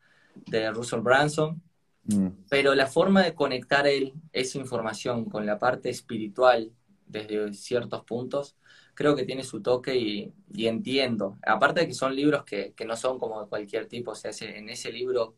de 0.47 0.71
Russell 0.71 1.01
Branson, 1.01 1.61
mm. 2.05 2.29
pero 2.49 2.77
la 2.77 2.87
forma 2.87 3.25
de 3.25 3.35
conectar 3.35 3.85
él, 3.89 4.15
esa 4.33 4.59
información 4.59 5.25
con 5.25 5.45
la 5.45 5.59
parte 5.59 5.91
espiritual 5.91 6.71
desde 7.05 7.53
ciertos 7.55 8.05
puntos, 8.05 8.57
creo 8.95 9.17
que 9.17 9.25
tiene 9.25 9.43
su 9.43 9.61
toque 9.61 9.97
y, 9.97 10.33
entiendo. 10.67 11.37
Aparte 11.45 11.81
de 11.81 11.89
que 11.89 11.95
son 11.95 12.15
libros 12.15 12.45
que, 12.45 12.75
que, 12.75 12.85
no 12.85 12.97
son 12.97 13.19
como 13.19 13.43
de 13.43 13.49
cualquier 13.49 13.87
tipo, 13.87 14.13
o 14.13 14.15
sea, 14.15 14.31
en 14.41 14.69
ese 14.69 14.93
libro 14.93 15.35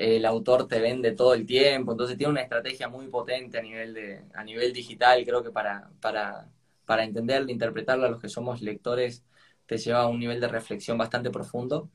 el 0.00 0.24
autor 0.24 0.66
te 0.66 0.80
vende 0.80 1.12
todo 1.12 1.34
el 1.34 1.44
tiempo, 1.44 1.92
entonces 1.92 2.16
tiene 2.16 2.30
una 2.32 2.40
estrategia 2.40 2.88
muy 2.88 3.08
potente 3.08 3.58
a 3.58 3.62
nivel, 3.62 3.92
de, 3.92 4.24
a 4.34 4.42
nivel 4.42 4.72
digital, 4.72 5.22
creo 5.26 5.42
que 5.42 5.50
para, 5.50 5.90
para, 6.00 6.48
para 6.86 7.04
entenderlo, 7.04 7.50
interpretarlo 7.50 8.06
a 8.06 8.08
los 8.08 8.20
que 8.20 8.30
somos 8.30 8.62
lectores, 8.62 9.22
te 9.66 9.76
lleva 9.76 10.00
a 10.00 10.06
un 10.08 10.18
nivel 10.18 10.40
de 10.40 10.48
reflexión 10.48 10.96
bastante 10.96 11.30
profundo. 11.30 11.90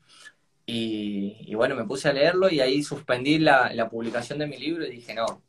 Y, 0.66 1.54
bueno, 1.56 1.74
me 1.76 1.84
puse 1.84 2.08
a 2.08 2.12
leerlo 2.12 2.50
y 2.50 2.60
ahí 2.60 2.82
suspendí 2.82 3.38
la, 3.38 3.72
la, 3.74 3.88
publicación 3.88 4.38
de 4.38 4.46
mi 4.46 4.58
libro 4.58 4.86
y 4.86 4.90
dije, 4.90 5.14
no, 5.14 5.42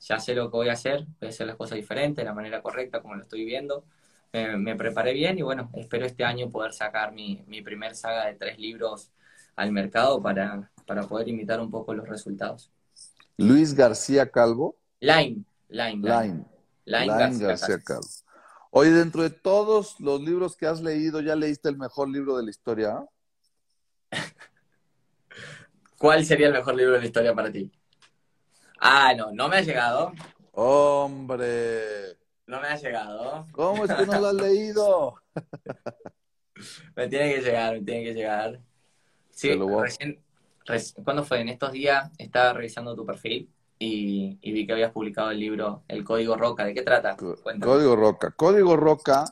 ya 0.00 0.18
sé 0.20 0.34
lo 0.34 0.50
que 0.50 0.56
voy 0.56 0.68
a 0.68 0.72
hacer, 0.74 1.04
voy 1.20 1.28
a 1.28 1.30
hacer 1.30 1.46
las 1.48 1.56
cosas 1.56 1.76
diferentes, 1.76 2.18
de 2.18 2.24
la 2.24 2.34
manera 2.34 2.62
correcta, 2.62 3.02
como 3.02 3.16
lo 3.16 3.22
estoy 3.22 3.44
viendo. 3.44 3.84
me 4.32 4.76
preparé 4.76 5.12
bien 5.14 5.38
y 5.38 5.42
bueno, 5.42 5.70
espero 5.74 6.06
este 6.06 6.24
año 6.24 6.50
poder 6.50 6.72
sacar 6.72 7.12
mi, 7.12 7.44
mi 7.48 7.62
primer 7.62 7.96
saga 7.96 8.26
de 8.26 8.34
tres 8.34 8.58
libros 8.58 9.12
al 9.56 9.72
mercado 9.72 10.22
para, 10.22 10.70
para 10.86 11.02
poder 11.02 11.28
imitar 11.28 11.60
un 11.60 11.70
poco 11.70 11.94
los 11.94 12.08
resultados. 12.08 12.70
Luis 13.36 13.74
García 13.74 14.30
Calvo. 14.30 14.76
Line, 15.00 15.44
Line, 15.68 16.08
Line. 16.08 16.44
Line, 16.84 17.38
García, 17.38 17.78
Calvo. 17.84 18.06
Oye, 18.70 18.90
dentro 18.90 19.22
de 19.22 19.30
todos 19.30 20.00
los 20.00 20.20
libros 20.20 20.56
que 20.56 20.66
has 20.66 20.80
leído, 20.80 21.20
¿ya 21.20 21.36
leíste 21.36 21.68
el 21.68 21.76
mejor 21.76 22.08
libro 22.08 22.36
de 22.36 22.44
la 22.44 22.50
historia? 22.50 23.04
¿Cuál 25.98 26.24
sería 26.24 26.48
el 26.48 26.52
mejor 26.52 26.74
libro 26.74 26.94
de 26.94 27.00
la 27.00 27.06
historia 27.06 27.34
para 27.34 27.50
ti? 27.50 27.70
Ah, 28.80 29.14
no, 29.16 29.32
no 29.32 29.48
me 29.48 29.56
ha 29.58 29.60
llegado. 29.62 30.12
Hombre. 30.52 32.16
No 32.46 32.60
me 32.60 32.68
ha 32.68 32.76
llegado. 32.76 33.46
¿Cómo 33.52 33.84
es 33.84 33.92
que 33.92 34.06
no 34.06 34.20
lo 34.20 34.26
has 34.26 34.34
leído? 34.42 35.14
me 36.94 37.08
tiene 37.08 37.34
que 37.34 37.40
llegar, 37.40 37.74
me 37.74 37.82
tiene 37.82 38.04
que 38.04 38.14
llegar. 38.14 38.60
Sí, 39.30 39.50
recién, 39.54 40.23
¿cuándo 41.02 41.24
fue? 41.24 41.40
En 41.40 41.48
estos 41.48 41.72
días 41.72 42.10
estaba 42.18 42.52
revisando 42.52 42.94
tu 42.94 43.04
perfil 43.04 43.50
y, 43.78 44.38
vi 44.42 44.66
que 44.66 44.72
habías 44.72 44.92
publicado 44.92 45.30
el 45.30 45.40
libro 45.40 45.82
El 45.88 46.04
Código 46.04 46.36
Roca. 46.36 46.64
¿De 46.64 46.74
qué 46.74 46.82
trata? 46.82 47.16
Código 47.16 47.96
Roca. 47.96 48.30
Código 48.30 48.76
Roca 48.76 49.24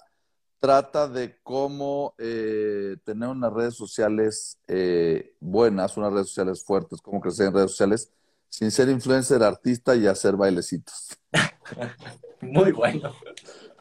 trata 0.58 1.08
de 1.08 1.38
cómo 1.42 2.14
eh, 2.18 2.96
tener 3.04 3.28
unas 3.28 3.52
redes 3.52 3.74
sociales 3.74 4.58
eh, 4.68 5.34
buenas, 5.40 5.96
unas 5.96 6.12
redes 6.12 6.28
sociales 6.28 6.62
fuertes, 6.64 7.00
cómo 7.00 7.20
crecer 7.20 7.48
en 7.48 7.54
redes 7.54 7.72
sociales 7.72 8.12
sin 8.48 8.70
ser 8.70 8.88
influencer, 8.90 9.42
artista 9.42 9.96
y 9.96 10.06
hacer 10.06 10.36
bailecitos. 10.36 11.18
Muy 12.40 12.70
bueno. 12.70 13.12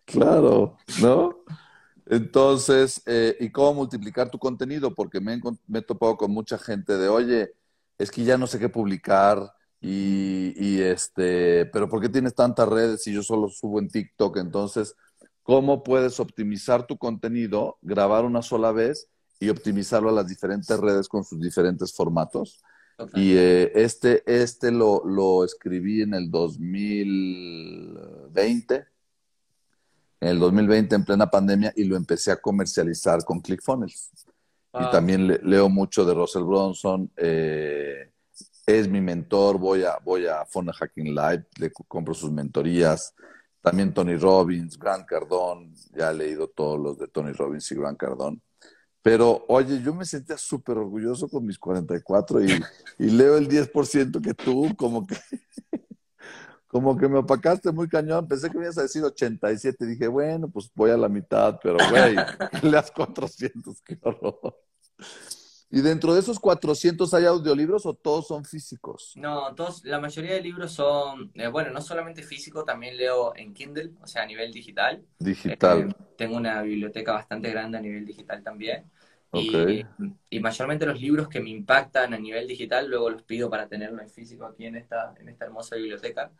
Claro, 0.06 0.78
¿no? 1.02 1.44
Entonces, 2.08 3.02
eh, 3.06 3.38
¿y 3.40 3.52
cómo 3.52 3.76
multiplicar 3.76 4.30
tu 4.30 4.38
contenido? 4.38 4.94
Porque 4.94 5.20
me, 5.20 5.40
he 5.74 5.82
topado 5.82 6.18
con 6.18 6.32
mucha 6.32 6.58
gente 6.58 6.98
de, 6.98 7.08
oye, 7.08 7.54
es 7.98 8.12
que 8.12 8.24
ya 8.24 8.38
no 8.38 8.48
sé 8.48 8.60
qué 8.60 8.70
publicar 8.70 9.54
y, 9.80 10.82
este, 10.82 11.66
pero 11.68 11.90
¿por 11.90 12.02
qué 12.02 12.10
tienes 12.10 12.36
tantas 12.36 12.68
redes 12.68 13.04
si 13.04 13.14
yo 13.14 13.24
solo 13.24 13.50
subo 13.50 13.80
en 13.80 13.88
TikTok? 13.88 14.38
Entonces, 14.38 14.96
¿cómo 15.42 15.84
puedes 15.84 16.20
optimizar 16.20 16.86
tu 16.86 16.98
contenido, 16.98 17.78
grabar 17.82 18.26
una 18.26 18.42
sola 18.42 18.72
vez 18.72 19.08
y 19.40 19.50
optimizarlo 19.50 20.10
a 20.10 20.14
las 20.14 20.28
diferentes 20.28 20.80
redes 20.80 21.08
con 21.08 21.24
sus 21.24 21.40
diferentes 21.40 21.94
formatos? 21.94 22.62
Y 23.16 23.36
eh, 23.36 23.72
este, 23.74 24.22
este 24.28 24.72
lo, 24.72 25.04
lo 25.06 25.44
escribí 25.44 26.04
en 26.04 26.14
el 26.14 26.30
2020 26.30 28.91
en 30.22 30.28
el 30.30 30.40
2020 30.40 30.96
en 30.96 31.04
plena 31.04 31.30
pandemia 31.30 31.74
y 31.76 31.84
lo 31.84 31.98
empecé 31.98 32.32
a 32.32 32.40
comercializar 32.40 33.26
con 33.26 33.42
ClickFunnels. 33.42 34.12
Y 34.74 34.90
también 34.90 35.28
leo 35.28 35.68
mucho 35.68 36.06
de 36.06 36.14
Russell 36.14 36.44
Bronson, 36.44 37.12
eh, 37.18 38.10
es 38.66 38.88
mi 38.88 39.02
mentor, 39.02 39.58
voy 39.58 39.84
a, 39.84 39.98
voy 40.02 40.28
a 40.28 40.46
Funnel 40.46 40.74
Hacking 40.74 41.14
Live, 41.14 41.46
le 41.58 41.72
compro 41.72 42.14
sus 42.14 42.32
mentorías. 42.32 43.14
También 43.62 43.94
Tony 43.94 44.16
Robbins, 44.16 44.78
Grant 44.80 45.06
Cardone, 45.06 45.74
ya 45.94 46.12
he 46.12 46.14
leído 46.14 46.48
todos 46.48 46.80
los 46.80 46.98
de 46.98 47.08
Tony 47.08 47.34
Robbins 47.34 47.70
y 47.72 47.76
Grant 47.76 47.98
Cardone. 47.98 48.40
Pero, 49.02 49.44
oye, 49.50 49.82
yo 49.82 49.94
me 49.94 50.06
sentía 50.06 50.38
súper 50.38 50.78
orgulloso 50.78 51.28
con 51.28 51.46
mis 51.46 51.58
44 51.58 52.44
y, 52.44 52.64
y 53.00 53.06
leo 53.10 53.36
el 53.36 53.50
10% 53.50 54.22
que 54.22 54.34
tú, 54.36 54.74
como 54.78 55.06
que 55.06 55.18
como 56.72 56.98
que 56.98 57.10
me 57.10 57.18
opacaste 57.18 57.70
muy 57.74 57.90
cañón. 57.90 58.26
Pensé 58.30 58.50
que 58.50 58.58
me 58.58 58.64
ibas 58.64 58.78
a 58.78 58.84
decir 58.84 59.04
87. 59.04 59.86
Dije, 59.86 60.08
bueno, 60.08 60.50
pues 60.50 60.72
voy 60.74 60.90
a 60.90 60.96
la 60.96 61.10
mitad, 61.10 61.60
pero 61.62 61.78
güey, 61.90 62.16
leas 62.64 62.90
400, 62.92 63.82
qué 63.82 64.00
horror. 64.02 64.58
¿Y 65.70 65.82
dentro 65.82 66.14
de 66.14 66.22
esos 66.22 66.40
400 66.40 67.14
hay 67.14 67.26
audiolibros 67.26 67.86
o 67.86 67.94
todos 67.94 68.28
son 68.28 68.46
físicos? 68.46 69.12
No, 69.16 69.54
todos, 69.54 69.84
la 69.84 70.00
mayoría 70.00 70.34
de 70.34 70.42
libros 70.42 70.72
son, 70.72 71.32
eh, 71.34 71.48
bueno, 71.48 71.72
no 71.72 71.82
solamente 71.82 72.24
físico, 72.24 72.64
también 72.64 72.96
leo 72.96 73.36
en 73.36 73.54
Kindle, 73.54 73.92
o 74.02 74.08
sea, 74.08 74.24
a 74.24 74.26
nivel 74.26 74.54
digital. 74.54 75.04
Digital. 75.20 75.90
Eh, 75.90 76.04
tengo 76.18 76.38
una 76.38 76.62
biblioteca 76.62 77.12
bastante 77.12 77.52
grande 77.52 77.78
a 77.78 77.82
nivel 77.82 78.06
digital 78.06 78.42
también. 78.44 78.90
Y, 79.34 79.86
y, 80.30 80.40
mayormente 80.42 80.86
los 80.86 81.00
libros 81.00 81.30
que 81.30 81.40
me 81.40 81.52
impactan 81.52 82.14
a 82.14 82.18
nivel 82.18 82.46
digital, 82.48 82.90
luego 82.90 83.10
los 83.10 83.24
pido 83.24 83.50
para 83.50 83.66
tenerlo 83.66 84.02
en 84.02 84.10
físico 84.10 84.46
aquí 84.46 84.66
en 84.66 84.76
esta, 84.76 85.14
en 85.18 85.30
esta 85.30 85.46
hermosa 85.46 85.78
biblioteca. 85.78 86.32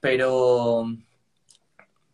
Pero, 0.00 0.86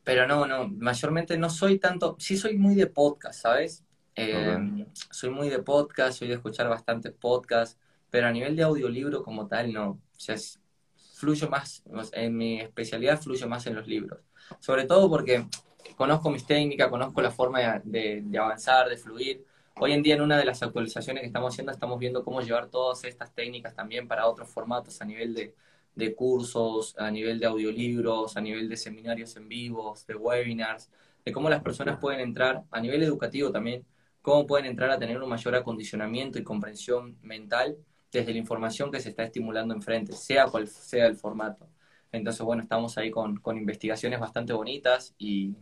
pero 0.03 0.27
no, 0.27 0.47
no, 0.47 0.67
mayormente 0.69 1.39
no 1.39 1.49
soy 1.49 1.79
tanto, 1.79 2.17
sí 2.19 2.37
soy 2.37 2.59
muy 2.59 2.75
de 2.75 2.89
podcast, 2.89 3.43
¿sabes? 3.43 3.85
Em, 4.17 4.85
soy 5.13 5.31
muy 5.31 5.49
de 5.49 5.61
podcast, 5.61 6.19
soy 6.19 6.27
de 6.27 6.35
escuchar 6.35 6.69
bastantes 6.69 7.13
podcasts, 7.13 7.79
pero 8.11 8.27
a 8.27 8.33
nivel 8.33 8.57
de 8.57 8.65
audiolibro 8.65 9.23
como 9.23 9.47
tal, 9.47 9.73
no. 9.73 9.91
O 9.91 10.21
sea, 10.21 10.35
fluyo 11.15 11.49
más, 11.49 11.85
en 12.13 12.37
mi 12.37 12.61
especialidad 12.61 13.21
fluyo 13.21 13.49
más 13.49 13.65
en 13.69 13.77
los 13.77 13.87
libros. 13.87 14.19
Sobre 14.59 14.87
todo 14.87 15.09
porque 15.09 15.47
conozco 15.97 16.31
mis 16.31 16.45
técnicas, 16.45 16.89
conozco 16.89 17.23
la 17.23 17.31
forma 17.31 17.81
de, 17.85 18.23
de 18.25 18.39
avanzar, 18.39 18.89
de 18.89 18.97
fluir 18.97 19.45
Hoy 19.81 19.93
en 19.93 20.03
día 20.03 20.15
en 20.15 20.23
una 20.23 20.37
de 20.37 20.45
las 20.45 20.61
actualizaciones 20.63 21.21
que 21.21 21.29
estamos 21.29 21.55
haciendo 21.55 21.71
estamos 21.71 22.01
viendo 22.01 22.25
cómo 22.25 22.41
llevar 22.41 22.69
todas 22.69 23.05
estas 23.05 23.33
técnicas 23.33 23.77
también 23.77 24.09
para 24.09 24.27
otros 24.27 24.49
formatos 24.49 25.01
a 25.01 25.05
nivel 25.05 25.35
de, 25.35 25.55
de 25.95 26.15
cursos, 26.17 26.97
a 26.99 27.11
nivel 27.13 27.39
de 27.39 27.47
audiolibros, 27.47 28.37
a 28.37 28.41
nivel 28.41 28.69
de 28.69 28.77
seminarios 28.77 29.37
en 29.37 29.49
vivos, 29.49 30.05
de 30.07 30.17
webinars, 30.17 30.91
de 31.25 31.31
cómo 31.31 31.49
las 31.49 31.63
personas 31.63 31.99
pueden 32.01 32.21
entrar, 32.21 32.65
a 32.73 32.81
nivel 32.81 33.05
educativo 33.05 33.53
también, 33.53 33.87
cómo 34.21 34.47
pueden 34.49 34.67
entrar 34.67 34.91
a 34.91 34.99
tener 34.99 35.23
un 35.23 35.29
mayor 35.29 35.55
acondicionamiento 35.55 36.41
y 36.41 36.45
comprensión 36.45 37.17
mental 37.23 37.77
desde 38.11 38.33
la 38.33 38.39
información 38.39 38.91
que 38.91 38.99
se 38.99 39.11
está 39.11 39.23
estimulando 39.23 39.75
enfrente, 39.75 40.13
sea 40.13 40.47
cual 40.47 40.67
sea 40.67 41.07
el 41.07 41.15
formato. 41.15 41.69
Entonces, 42.11 42.43
bueno, 42.43 42.63
estamos 42.63 42.99
ahí 42.99 43.13
con, 43.13 43.37
con 43.37 43.57
investigaciones 43.57 44.19
bastante 44.19 44.53
bonitas 44.53 45.15
y, 45.19 45.55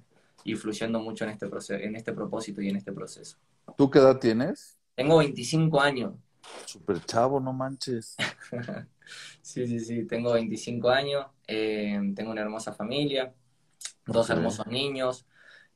y 0.46 0.54
fluyendo 0.54 1.00
mucho 1.00 1.24
en 1.24 1.30
este, 1.30 1.84
en 1.84 1.96
este 1.96 2.12
propósito 2.12 2.62
y 2.62 2.68
en 2.68 2.76
este 2.76 2.92
proceso. 2.92 3.36
¿Tú 3.76 3.90
qué 3.90 3.98
edad 3.98 4.20
tienes? 4.20 4.78
Tengo 4.94 5.18
25 5.18 5.80
años. 5.80 6.14
Súper 6.66 7.04
chavo, 7.04 7.40
no 7.40 7.52
manches. 7.52 8.14
sí, 9.42 9.66
sí, 9.66 9.80
sí, 9.80 10.04
tengo 10.04 10.32
25 10.34 10.88
años, 10.88 11.26
eh, 11.48 12.00
tengo 12.14 12.30
una 12.30 12.42
hermosa 12.42 12.72
familia, 12.72 13.34
dos 14.06 14.30
hermosos 14.30 14.68
niños 14.68 15.26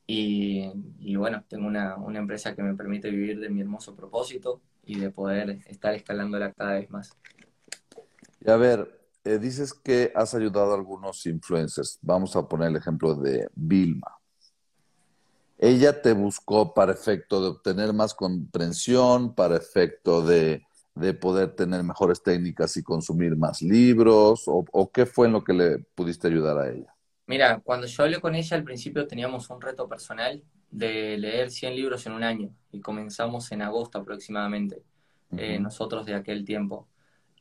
y, 0.07 1.15
bueno, 1.17 1.43
tengo 1.49 1.67
una, 1.67 1.97
empresa 2.13 2.55
que 2.55 2.63
me 2.63 2.73
permite 2.73 3.09
vivir 3.09 3.41
de 3.41 3.49
mi 3.49 3.59
hermoso 3.59 3.93
propósito 3.93 4.61
y 4.85 4.97
de 4.99 5.11
poder 5.11 5.59
estar 5.67 5.93
escalándola 5.93 6.53
cada 6.53 6.75
vez 6.75 6.89
más. 6.89 7.17
Y 8.39 8.49
a 8.49 8.55
ver, 8.55 9.01
eh, 9.25 9.37
dices 9.37 9.73
que 9.73 10.13
has 10.15 10.33
ayudado 10.33 10.71
a 10.71 10.75
algunos 10.75 11.25
influencers. 11.25 11.99
Vamos 12.01 12.37
a 12.37 12.47
poner 12.47 12.69
el 12.69 12.77
ejemplo 12.77 13.15
de 13.15 13.49
Vilma. 13.53 14.20
Ella 15.63 16.01
te 16.01 16.13
buscó 16.13 16.73
para 16.73 16.91
efecto 16.91 17.39
de 17.39 17.49
obtener 17.49 17.93
más 17.93 18.15
comprensión, 18.15 19.35
para 19.35 19.57
efecto 19.57 20.25
de, 20.25 20.63
poder 21.21 21.55
tener 21.55 21.83
mejores 21.83 22.23
técnicas 22.23 22.75
y 22.77 22.83
consumir 22.83 23.37
más 23.37 23.61
libros, 23.61 24.45
o, 24.47 24.91
qué 24.91 25.05
fue 25.05 25.27
en 25.27 25.33
lo 25.33 25.43
que 25.43 25.53
le 25.53 25.77
pudiste 25.93 26.27
ayudar 26.27 26.57
a 26.57 26.71
ella? 26.71 26.91
Mira, 27.27 27.59
cuando 27.63 27.85
yo 27.85 28.03
hablé 28.03 28.19
con 28.19 28.33
ella 28.33 28.57
al 28.57 28.63
principio 28.63 29.05
teníamos 29.05 29.51
un 29.51 29.61
reto 29.61 29.87
personal 29.87 30.43
de 30.71 31.19
leer 31.19 31.51
100 31.51 31.75
libros 31.75 32.07
en 32.07 32.13
un 32.13 32.23
año 32.23 32.49
y 32.71 32.81
comenzamos 32.81 33.51
en 33.51 33.61
agosto 33.61 33.99
aproximadamente, 33.99 34.81
eh, 35.37 35.59
nosotros 35.59 36.07
de 36.07 36.15
aquel 36.15 36.43
tiempo. 36.43 36.87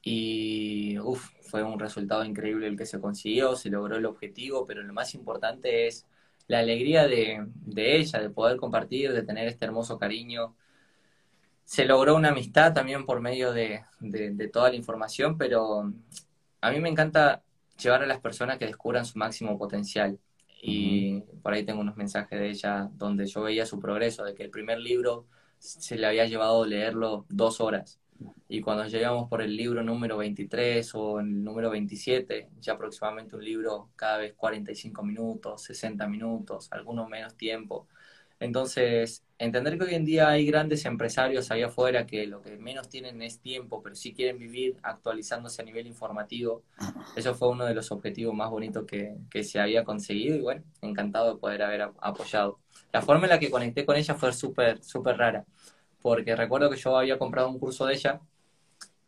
Y 0.02 0.98
fue 1.40 1.62
un 1.62 1.78
resultado 1.78 2.22
increíble 2.22 2.66
el 2.66 2.76
que 2.76 2.84
se 2.84 3.00
consiguió, 3.00 3.56
se 3.56 3.70
logró 3.70 3.96
el 3.96 4.04
objetivo, 4.04 4.66
pero 4.66 4.82
lo 4.82 4.92
más 4.92 5.14
importante 5.14 5.86
es 5.86 6.06
la 6.50 6.58
alegría 6.58 7.06
de, 7.06 7.46
ella, 7.76 8.18
de 8.18 8.28
poder 8.28 8.56
compartir, 8.56 9.12
de 9.12 9.22
tener 9.22 9.46
este 9.46 9.66
hermoso 9.66 10.00
cariño. 10.00 10.56
Se 11.62 11.84
logró 11.84 12.16
una 12.16 12.30
amistad 12.30 12.74
también 12.74 13.06
por 13.06 13.20
medio 13.20 13.52
de, 13.52 13.84
toda 14.52 14.70
la 14.70 14.74
información, 14.74 15.38
pero 15.38 15.92
a 16.60 16.70
mí 16.72 16.80
me 16.80 16.88
encanta 16.88 17.44
llevar 17.80 18.02
a 18.02 18.06
las 18.06 18.18
personas 18.18 18.58
que 18.58 18.66
descubran 18.66 19.04
su 19.04 19.16
máximo 19.16 19.56
potencial. 19.56 20.18
Y 20.60 21.20
por 21.40 21.52
ahí 21.52 21.62
tengo 21.64 21.82
unos 21.82 21.96
mensajes 21.96 22.40
de 22.40 22.50
ella 22.50 22.90
donde 22.94 23.26
yo 23.26 23.42
veía 23.42 23.64
su 23.64 23.78
progreso, 23.78 24.24
de 24.24 24.34
que 24.34 24.42
el 24.42 24.50
primer 24.50 24.80
libro 24.80 25.28
se 25.60 25.96
le 25.96 26.08
había 26.08 26.26
llevado 26.26 26.66
leerlo 26.66 27.26
dos 27.28 27.60
horas 27.60 28.00
y 28.48 28.60
cuando 28.60 28.86
llegamos 28.86 29.28
por 29.28 29.42
el 29.42 29.56
libro 29.56 29.82
número 29.82 30.16
23 30.16 30.94
o 30.94 31.20
el 31.20 31.44
número 31.44 31.70
27, 31.70 32.50
ya 32.60 32.72
aproximadamente 32.72 33.36
un 33.36 33.44
libro 33.44 33.90
cada 33.94 34.18
vez 34.18 34.34
45 34.34 35.02
minutos, 35.02 35.62
60 35.62 36.08
minutos, 36.08 36.68
algunos 36.72 37.08
menos 37.08 37.36
tiempo. 37.36 37.86
Entonces, 38.40 39.22
entender 39.38 39.78
que 39.78 39.84
hoy 39.84 39.94
en 39.94 40.04
día 40.04 40.30
hay 40.30 40.46
grandes 40.46 40.86
empresarios 40.86 41.50
ahí 41.50 41.62
afuera 41.62 42.06
que 42.06 42.26
lo 42.26 42.40
que 42.40 42.56
menos 42.56 42.88
tienen 42.88 43.20
es 43.22 43.38
tiempo, 43.38 43.82
pero 43.82 43.94
sí 43.94 44.14
quieren 44.14 44.38
vivir 44.38 44.78
actualizándose 44.82 45.60
a 45.60 45.64
nivel 45.64 45.86
informativo. 45.86 46.64
Eso 47.16 47.34
fue 47.34 47.50
uno 47.50 47.66
de 47.66 47.74
los 47.74 47.92
objetivos 47.92 48.34
más 48.34 48.50
bonitos 48.50 48.86
que, 48.86 49.14
que 49.30 49.44
se 49.44 49.60
había 49.60 49.84
conseguido 49.84 50.36
y 50.36 50.40
bueno, 50.40 50.62
encantado 50.80 51.34
de 51.34 51.38
poder 51.40 51.62
haber 51.62 51.82
apoyado. 52.00 52.58
La 52.92 53.02
forma 53.02 53.26
en 53.26 53.30
la 53.30 53.38
que 53.38 53.50
conecté 53.50 53.84
con 53.84 53.96
ella 53.96 54.14
fue 54.14 54.32
súper, 54.32 54.82
súper 54.82 55.18
rara 55.18 55.44
porque 56.02 56.36
recuerdo 56.36 56.70
que 56.70 56.76
yo 56.76 56.96
había 56.96 57.18
comprado 57.18 57.48
un 57.50 57.58
curso 57.58 57.86
de 57.86 57.94
ella, 57.94 58.20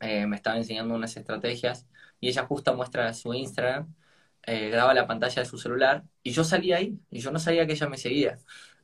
eh, 0.00 0.26
me 0.26 0.36
estaba 0.36 0.56
enseñando 0.56 0.94
unas 0.94 1.16
estrategias, 1.16 1.86
y 2.20 2.28
ella 2.28 2.44
justo 2.46 2.74
muestra 2.74 3.12
su 3.14 3.34
Instagram, 3.34 3.94
eh, 4.44 4.70
graba 4.70 4.94
la 4.94 5.06
pantalla 5.06 5.42
de 5.42 5.48
su 5.48 5.58
celular, 5.58 6.04
y 6.22 6.32
yo 6.32 6.44
salí 6.44 6.72
ahí, 6.72 6.98
y 7.10 7.20
yo 7.20 7.30
no 7.32 7.38
sabía 7.38 7.66
que 7.66 7.72
ella 7.74 7.88
me 7.88 7.98
seguía. 7.98 8.38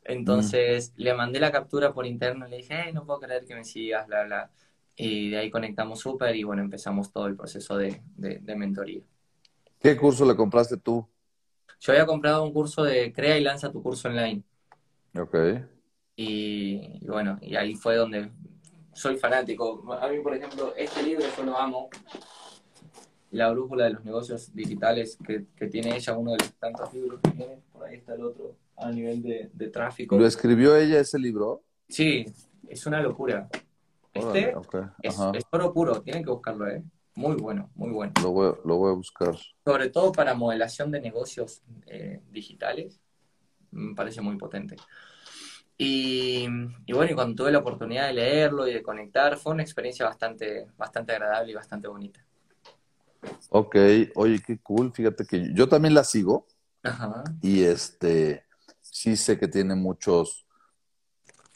Entonces 0.04 0.92
le 0.96 1.14
mandé 1.14 1.40
la 1.40 1.52
captura 1.52 1.92
por 1.92 2.06
interno 2.06 2.46
y 2.46 2.50
le 2.50 2.56
dije, 2.58 2.92
no 2.92 3.04
puedo 3.04 3.20
creer 3.20 3.44
que 3.44 3.54
me 3.54 3.64
sigas, 3.64 4.06
bla, 4.06 4.24
bla. 4.24 4.50
Y 4.96 5.30
de 5.30 5.38
ahí 5.38 5.50
conectamos 5.50 6.00
súper 6.00 6.34
y 6.36 6.44
bueno, 6.44 6.62
empezamos 6.62 7.12
todo 7.12 7.26
el 7.26 7.36
proceso 7.36 7.76
de, 7.76 8.02
de 8.16 8.56
mentoría. 8.56 9.02
¿Qué 9.80 9.96
curso 9.96 10.24
le 10.24 10.36
compraste 10.36 10.76
tú? 10.76 11.06
Yo 11.80 11.92
había 11.92 12.06
comprado 12.06 12.44
un 12.44 12.52
curso 12.52 12.82
de 12.84 13.12
Crea 13.12 13.36
y 13.38 13.42
lanza 13.42 13.72
tu 13.72 13.82
curso 13.82 14.08
online. 14.08 14.42
Ok. 15.14 15.34
Y, 16.20 16.98
bueno, 17.06 17.38
y 17.40 17.54
ahí 17.54 17.76
fue 17.76 17.94
donde 17.94 18.28
soy 18.92 19.16
fanático. 19.18 19.84
A 20.00 20.08
mí, 20.08 20.18
por 20.18 20.34
ejemplo, 20.34 20.74
este 20.76 21.00
libro 21.04 21.24
yo 21.36 21.44
lo 21.44 21.56
amo. 21.56 21.88
La 23.30 23.52
brújula 23.52 23.84
de 23.84 23.90
los 23.90 24.04
negocios 24.04 24.52
digitales 24.52 25.16
que, 25.24 25.66
tiene 25.68 25.94
ella, 25.96 26.18
uno 26.18 26.32
de 26.32 26.38
los 26.38 26.52
tantos 26.54 26.92
libros 26.92 27.20
que 27.22 27.30
tiene. 27.30 27.58
Por 27.72 27.84
ahí 27.84 27.98
está 27.98 28.14
el 28.14 28.24
otro 28.24 28.56
a 28.76 28.90
nivel 28.90 29.22
de, 29.22 29.68
tráfico. 29.68 30.18
¿Lo 30.18 30.26
escribió 30.26 30.74
ella 30.74 30.98
ese 30.98 31.20
libro? 31.20 31.62
Sí, 31.88 32.26
es 32.68 32.84
una 32.84 33.00
locura. 33.00 33.48
Este 34.12 34.56
es, 35.02 35.16
oro 35.52 35.72
puro, 35.72 36.02
tienen 36.02 36.24
que 36.24 36.30
buscarlo, 36.30 36.66
¿eh? 36.66 36.82
Muy 37.14 37.36
bueno, 37.36 37.70
muy 37.76 37.90
bueno. 37.90 38.12
Lo 38.20 38.32
voy, 38.32 38.54
lo 38.64 38.76
voy 38.76 38.90
a 38.90 38.94
buscar. 38.94 39.36
Sobre 39.64 39.88
todo 39.90 40.10
para 40.10 40.34
modelación 40.34 40.90
de 40.90 41.00
negocios 41.00 41.62
eh, 41.86 42.20
digitales, 42.32 43.00
me 43.70 43.94
parece 43.94 44.20
muy 44.20 44.36
potente. 44.36 44.74
Y, 45.80 46.48
bueno, 46.92 47.12
y 47.12 47.14
cuando 47.14 47.36
tuve 47.36 47.52
la 47.52 47.60
oportunidad 47.60 48.08
de 48.08 48.14
leerlo 48.14 48.66
y 48.66 48.74
de 48.74 48.82
conectar, 48.82 49.38
fue 49.38 49.52
una 49.52 49.62
experiencia 49.62 50.04
bastante, 50.04 50.66
bastante 50.76 51.12
agradable 51.12 51.52
y 51.52 51.54
bastante 51.54 51.86
bonita. 51.86 52.24
Ok, 53.50 53.76
oye, 54.16 54.42
qué 54.44 54.58
cool. 54.58 54.92
Fíjate 54.92 55.24
que 55.24 55.54
yo 55.54 55.68
también 55.68 55.94
la 55.94 56.02
sigo. 56.02 56.46
Ajá. 56.82 57.22
Y 57.40 57.62
este, 57.62 58.44
sí 58.80 59.16
sé 59.16 59.38
que 59.38 59.46
tiene 59.46 59.76
muchos, 59.76 60.48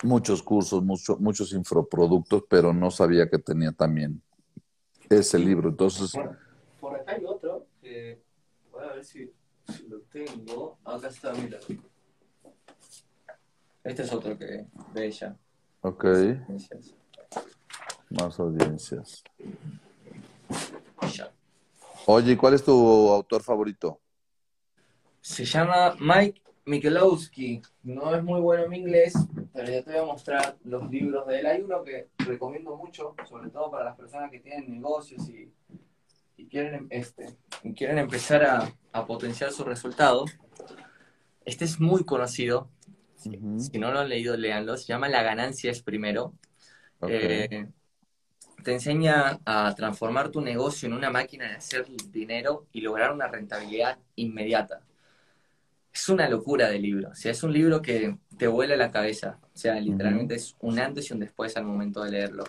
muchos 0.05 0.41
cursos, 0.41 0.85
muchos 0.85 1.53
infoproductos, 1.53 2.45
pero 2.49 2.73
no 2.73 2.93
sabía 2.93 3.29
que 3.29 3.39
tenía 3.39 3.73
también 3.73 4.23
ese 5.11 5.37
libro. 5.37 5.71
Entonces. 5.71 6.13
Por, 6.81 6.95
acá 6.95 7.13
hay 7.13 7.25
otro 7.25 7.67
que 7.81 8.23
voy 8.71 8.85
a 8.85 8.93
ver 8.93 9.05
si, 9.05 9.33
si 9.77 9.89
lo 9.89 10.01
tengo. 10.03 10.79
Acá 10.85 11.09
está, 11.09 11.33
mira. 11.35 11.59
Este 13.85 14.03
es 14.03 14.13
otro 14.13 14.39
que 14.39 14.67
de 14.95 15.07
ella. 15.07 15.37
Ok. 15.81 16.05
Más 18.11 18.39
audiencias. 18.39 19.25
Oye, 22.07 22.37
¿cuál 22.37 22.55
es 22.55 22.65
tu 22.65 22.73
autor 23.11 23.43
favorito? 23.43 24.01
Se 25.21 25.45
llama 25.45 25.97
Mike 25.99 26.43
Michelowski. 26.65 27.63
No 27.83 28.15
es 28.15 28.23
muy 28.23 28.41
bueno 28.41 28.65
en 28.65 28.75
inglés, 28.75 29.15
pero 29.53 29.73
ya 29.73 29.83
te 29.83 29.91
voy 29.93 30.01
a 30.01 30.05
mostrar 30.05 30.57
los 30.65 30.89
libros 30.91 31.27
de 31.27 31.41
él. 31.41 31.47
Hay 31.47 31.63
uno 31.63 31.83
que 31.83 32.09
recomiendo 32.19 32.77
mucho, 32.77 33.15
sobre 33.29 33.51
todo 33.51 33.71
para 33.71 33.85
las 33.85 33.97
personas 33.97 34.31
que 34.31 34.41
tienen 34.41 34.71
negocios 34.71 35.29
y, 35.29 35.53
quieren, 36.49 36.89
este, 36.91 37.37
quieren 37.77 37.99
empezar 37.99 38.45
a, 38.45 38.73
a 38.93 39.07
potenciar 39.07 39.53
su 39.53 39.65
resultado. 39.65 40.25
Este 41.45 41.65
es 41.65 41.81
muy 41.81 42.05
conocido, 42.05 42.69
si 43.57 43.79
no 43.79 43.93
lo 43.93 44.01
han 44.01 44.09
leído, 44.09 44.37
léanlo. 44.37 44.77
Se 44.77 44.87
llama 44.87 45.09
La 45.09 45.23
ganancia 45.23 45.71
es 45.71 45.83
primero. 45.83 46.35
Eh, 47.07 47.69
te 48.65 48.73
enseña 48.73 49.41
a 49.45 49.75
transformar 49.75 50.31
tu 50.31 50.41
negocio 50.41 50.87
en 50.87 50.95
una 50.95 51.11
máquina 51.11 51.49
de 51.49 51.57
hacer 51.57 51.87
dinero 52.11 52.69
y 52.73 52.81
lograr 52.81 53.13
una 53.13 53.29
rentabilidad 53.29 53.99
inmediata. 54.17 54.83
Es 55.93 56.09
una 56.09 56.29
locura 56.29 56.69
de 56.71 56.79
libro. 56.79 57.11
O 57.11 57.15
sea, 57.15 57.33
es 57.33 57.43
un 57.43 57.53
libro 57.53 57.83
que 57.83 58.17
te 58.39 58.47
vuela 58.47 58.77
la 58.77 58.91
cabeza. 58.91 59.39
O 59.43 59.57
sea, 59.57 59.79
literalmente 59.81 60.35
es 60.37 60.57
un 60.61 60.79
antes 60.79 61.11
y 61.11 61.13
un 61.13 61.21
después 61.21 61.57
al 61.57 61.65
momento 61.65 62.03
de 62.03 62.11
leerlo. 62.11 62.45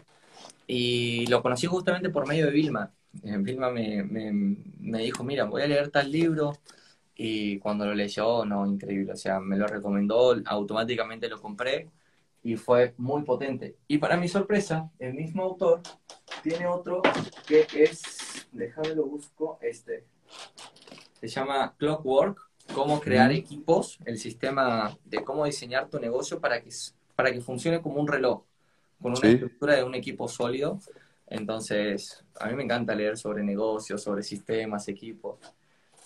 Y 0.67 1.27
lo 1.27 1.41
conocí 1.41 1.67
justamente 1.67 2.09
por 2.09 2.27
medio 2.27 2.45
de 2.45 2.51
Vilma. 2.51 2.93
Vilma 3.11 3.69
me, 3.71 4.03
me 4.03 4.99
dijo, 4.99 5.23
mira, 5.23 5.45
voy 5.45 5.61
a 5.61 5.67
leer 5.67 5.89
tal 5.89 6.11
libro 6.11 6.53
y 7.15 7.59
cuando 7.59 7.85
lo 7.85 7.93
leyó, 7.93 8.45
no, 8.45 8.65
increíble. 8.65 9.13
O 9.13 9.17
sea, 9.17 9.39
me 9.39 9.57
lo 9.57 9.67
recomendó, 9.67 10.35
automáticamente 10.45 11.29
lo 11.29 11.41
compré 11.41 11.89
y 12.43 12.55
fue 12.55 12.93
muy 12.97 13.23
potente. 13.23 13.77
Y 13.87 13.97
para 13.97 14.17
mi 14.17 14.27
sorpresa, 14.27 14.89
el 14.99 15.13
mismo 15.13 15.43
autor 15.43 15.81
tiene 16.41 16.67
otro 16.67 17.01
que 17.47 17.65
es, 17.73 18.47
déjame 18.51 18.95
lo 18.95 19.05
busco, 19.05 19.57
este. 19.61 20.05
Se 21.21 21.27
llama 21.27 21.73
Clockwork, 21.77 22.49
cómo 22.73 22.99
crear 22.99 23.31
equipos, 23.31 23.99
el 24.05 24.17
sistema 24.17 24.97
de 25.05 25.23
cómo 25.23 25.45
diseñar 25.45 25.89
tu 25.89 25.99
negocio 25.99 26.39
para 26.39 26.61
que, 26.61 26.69
para 27.15 27.31
que 27.31 27.39
funcione 27.39 27.81
como 27.81 28.01
un 28.01 28.07
reloj, 28.07 28.43
con 29.01 29.13
una 29.17 29.29
estructura 29.29 29.75
de 29.75 29.83
un 29.83 29.95
equipo 29.95 30.27
sólido. 30.27 30.79
Entonces, 31.27 32.23
a 32.39 32.47
mí 32.47 32.55
me 32.55 32.63
encanta 32.63 32.93
leer 32.93 33.17
sobre 33.17 33.43
negocios, 33.43 34.03
sobre 34.03 34.23
sistemas, 34.23 34.87
equipos. 34.89 35.39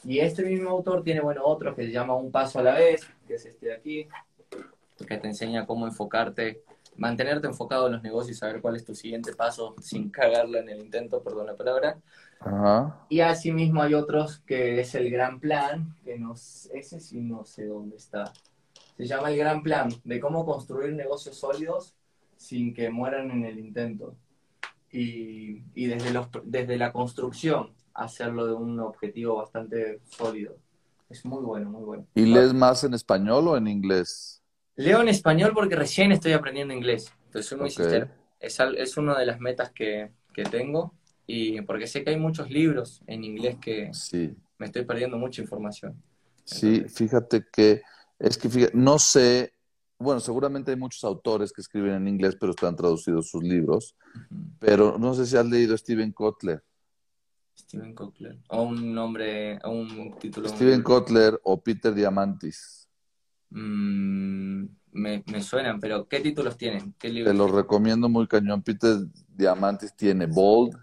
Y 0.04 0.20
este 0.20 0.43
mismo 0.43 0.70
autor 0.70 1.04
tiene, 1.04 1.22
bueno, 1.22 1.41
otro 1.43 1.76
que 1.76 1.86
se 1.86 1.91
llama 1.91 2.16
Un 2.16 2.32
Paso 2.32 2.60
a 2.60 2.64
la 2.64 2.76
Vez, 2.76 3.08
que 3.28 3.36
es 3.36 3.45
este 3.45 3.68
de 3.68 3.74
aquí, 3.74 4.08
que 5.08 5.18
te 5.18 5.28
enseña 5.28 5.66
cómo 5.66 5.86
enfocarte, 5.86 6.64
mantenerte 6.95 7.48
enfocado 7.48 7.88
en 7.88 7.93
los 7.93 8.04
negocios 8.04 8.38
y 8.38 8.39
saber 8.39 8.62
cuál 8.62 8.76
es 8.76 8.86
tu 8.86 8.95
siguiente 8.95 9.34
paso 9.36 9.76
sin 9.82 10.10
cagarla 10.10 10.60
en 10.60 10.70
el 10.70 10.80
intento, 10.80 11.22
perdón 11.24 11.48
la 11.48 11.56
palabra. 11.56 12.00
Ajá. 12.39 13.06
Y 13.10 13.20
asimismo 13.22 13.82
hay 13.82 13.93
otros 13.95 14.39
que 14.39 14.80
es 14.80 14.95
el 14.95 15.10
gran 15.10 15.39
plan, 15.39 15.95
que 16.04 16.18
no, 16.18 16.34
ese 16.34 17.00
sí 17.00 17.20
no 17.20 17.45
sé 17.45 17.66
dónde 17.66 17.98
está. 17.98 18.32
Se 18.98 19.06
llama 19.06 19.32
el 19.32 19.38
gran 19.38 19.62
plan 19.64 19.89
de 20.04 20.20
cómo 20.20 20.45
construir 20.45 20.93
negocios 20.93 21.38
sólidos 21.38 21.95
sin 22.38 22.74
que 22.74 22.89
mueran 22.89 23.32
en 23.32 23.45
el 23.45 23.60
intento. 23.60 24.16
y, 24.91 25.64
y 25.76 25.88
desde, 25.88 26.12
los, 26.14 26.28
desde 26.43 26.78
la 26.78 26.91
construcción 26.93 27.74
hacerlo 27.98 28.45
de 28.45 28.54
un 28.54 28.80
objetivo 28.80 29.38
bastante 29.38 30.00
sólido. 30.06 30.58
Es 31.10 31.26
muy 31.26 31.43
bueno, 31.43 31.70
muy 31.70 31.84
bueno. 31.84 32.08
¿Y 32.16 32.26
lees 32.26 32.54
más 32.54 32.84
en 32.84 32.93
español 32.93 33.48
o 33.48 33.58
en 33.58 33.68
inglés? 33.68 34.41
Leo 34.76 35.02
en 35.02 35.10
español 35.10 35.52
porque 35.54 35.76
recién 35.76 36.12
estoy 36.12 36.34
aprendiendo 36.34 36.74
inglés. 36.74 37.12
Entonces 37.26 37.50
soy 37.50 37.60
muy 37.60 37.72
sincero. 37.72 38.08
Es, 38.39 38.60
es 38.60 38.98
una 38.98 39.18
de 39.18 39.26
las 39.26 39.39
metas 39.39 39.72
que, 39.72 40.12
que, 40.34 40.43
tengo 40.43 40.93
y 41.26 41.60
porque 41.62 41.88
sé 41.88 42.04
que 42.04 42.12
hay 42.12 42.18
muchos 42.18 42.52
libros 42.52 43.02
en 43.08 43.24
inglés 43.24 43.58
que 43.60 43.89
sí. 43.93 44.36
me 44.60 44.68
estoy 44.68 44.86
perdiendo 44.86 45.18
mucha 45.18 45.41
información. 45.41 46.00
Sí, 46.43 46.86
fíjate 46.88 47.45
que 47.52 47.82
es 48.20 48.38
que 48.38 48.70
no 48.74 49.00
sé, 49.00 49.54
bueno, 49.98 50.20
seguramente 50.20 50.72
hay 50.72 50.78
muchos 50.78 51.04
autores 51.04 51.52
que 51.52 51.62
escriben 51.62 51.95
en 51.95 52.08
inglés, 52.08 52.38
pero 52.39 52.52
están 52.52 52.76
traducidos 52.76 53.30
sus 53.30 53.43
libros, 53.43 53.95
pero 54.60 55.00
no 55.00 55.16
sé 55.16 55.26
si 55.26 55.36
has 55.36 55.45
leído 55.45 55.76
Steven 55.76 56.12
Kotler. 56.12 56.64
Steven 57.58 57.93
Kotler, 57.93 58.38
o 58.49 58.62
un 58.64 58.93
nombre, 58.93 59.60
o 59.64 59.72
un 59.72 60.16
título. 60.20 60.47
Steven 60.47 60.84
Kotler 60.84 61.39
o 61.43 61.62
Peter 61.62 61.93
Diamantis. 61.93 62.88
Mm, 63.49 64.66
me, 64.91 65.24
suenan, 65.41 65.80
pero 65.80 66.08
¿qué 66.08 66.20
títulos 66.20 66.58
tienen? 66.58 66.93
¿Qué 66.99 67.10
Te 67.10 67.34
los 67.34 67.51
recomiendo 67.51 68.10
muy 68.10 68.28
cañón. 68.28 68.62
Peter 68.62 68.97
Diamantis 69.30 69.95
tiene 69.95 70.28
Bold, 70.28 70.78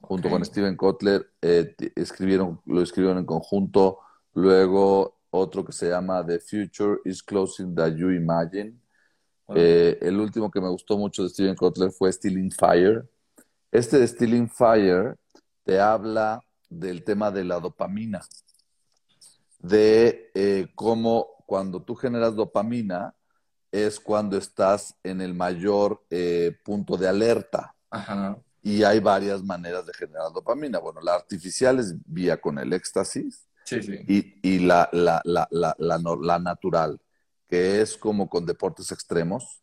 junto 0.00 0.28
con 0.28 0.44
Steven 0.44 0.76
Kotler, 0.76 1.32
eh, 1.40 1.74
escribieron, 1.96 2.60
lo 2.66 2.82
escribieron 2.82 3.18
en 3.18 3.26
conjunto. 3.26 3.98
Luego 4.34 5.20
otro 5.30 5.64
que 5.64 5.72
se 5.72 5.88
llama 5.88 6.24
The 6.24 6.38
Future 6.38 7.00
is 7.04 7.22
Closing 7.22 7.74
That 7.74 7.94
You 7.94 8.10
Imagine. 8.10 8.74
Eh, 9.54 9.98
el 10.00 10.18
último 10.18 10.50
que 10.50 10.60
me 10.60 10.68
gustó 10.68 10.96
mucho 10.96 11.22
de 11.22 11.28
Steven 11.28 11.54
Kotler 11.54 11.90
fue 11.90 12.12
Stealing 12.12 12.50
Fire. 12.50 13.08
Este 13.70 13.98
de 13.98 14.06
Stealing 14.06 14.48
Fire 14.48 15.16
te 15.64 15.80
habla 15.80 16.40
del 16.68 17.04
tema 17.04 17.30
de 17.30 17.44
la 17.44 17.58
dopamina, 17.58 18.22
de 19.58 20.30
eh, 20.34 20.68
cómo 20.74 21.44
cuando 21.46 21.82
tú 21.82 21.94
generas 21.94 22.34
dopamina 22.36 23.14
es 23.72 23.98
cuando 23.98 24.36
estás 24.36 24.94
en 25.02 25.20
el 25.20 25.34
mayor 25.34 26.04
eh, 26.10 26.56
punto 26.62 26.96
de 26.96 27.08
alerta. 27.08 27.74
Y 28.62 28.82
hay 28.82 29.00
varias 29.00 29.42
maneras 29.42 29.84
de 29.84 29.92
generar 29.92 30.32
dopamina. 30.32 30.78
Bueno, 30.78 31.00
la 31.00 31.14
artificial 31.14 31.78
es 31.80 31.94
vía 32.06 32.40
con 32.40 32.58
el 32.58 32.72
éxtasis 32.72 33.46
y, 33.70 34.58
la, 34.60 34.88
la, 34.92 35.20
la, 35.24 35.74
la, 35.78 36.38
natural, 36.38 37.00
que 37.48 37.80
es 37.80 37.96
como 37.96 38.28
con 38.28 38.46
deportes 38.46 38.92
extremos. 38.92 39.62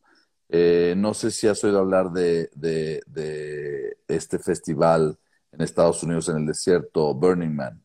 Eh, 0.49 0.93
no 0.97 1.14
sé 1.14 1.32
si 1.32 1.47
has 1.47 1.64
oído 1.64 1.80
hablar 1.80 2.12
de, 2.12 2.49
de, 2.54 3.97
este 4.08 4.39
festival 4.39 5.18
en 5.52 5.62
Estados 5.62 6.02
Unidos, 6.04 6.30
en 6.30 6.38
el 6.38 6.45
desierto, 6.45 7.14
Burning 7.14 7.56
Man. 7.56 7.84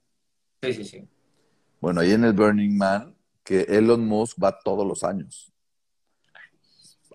Sí, 0.62 0.72
sí, 0.72 0.84
sí. 0.84 1.08
Bueno, 1.80 2.00
ahí 2.00 2.12
en 2.12 2.24
el 2.24 2.32
Burning 2.32 2.76
Man, 2.76 3.16
que 3.42 3.62
Elon 3.62 4.04
Musk 4.06 4.42
va 4.42 4.58
todos 4.58 4.86
los 4.86 5.04
años 5.04 5.52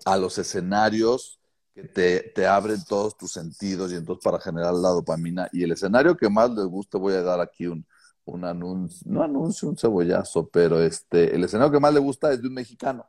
a 0.04 0.16
los 0.16 0.38
escenarios 0.38 1.38
que 1.74 1.84
te, 1.84 2.20
te, 2.34 2.46
abren 2.46 2.82
todos 2.84 3.16
tus 3.16 3.32
sentidos 3.32 3.92
y 3.92 3.96
entonces 3.96 4.22
para 4.22 4.40
generar 4.40 4.74
la 4.74 4.90
dopamina. 4.90 5.48
Y 5.52 5.62
el 5.62 5.72
escenario 5.72 6.16
que 6.16 6.28
más 6.28 6.50
les 6.50 6.66
guste, 6.66 6.98
voy 6.98 7.14
a 7.14 7.22
dar 7.22 7.40
aquí 7.40 7.66
un, 7.66 7.86
un 8.24 8.44
anuncio, 8.44 9.10
no 9.10 9.22
anuncio, 9.22 9.68
un 9.68 9.76
cebollazo, 9.76 10.48
pero 10.48 10.80
este, 10.80 11.34
el 11.34 11.44
escenario 11.44 11.72
que 11.72 11.80
más 11.80 11.94
le 11.94 12.00
gusta 12.00 12.32
es 12.32 12.42
de 12.42 12.48
un 12.48 12.54
mexicano. 12.54 13.06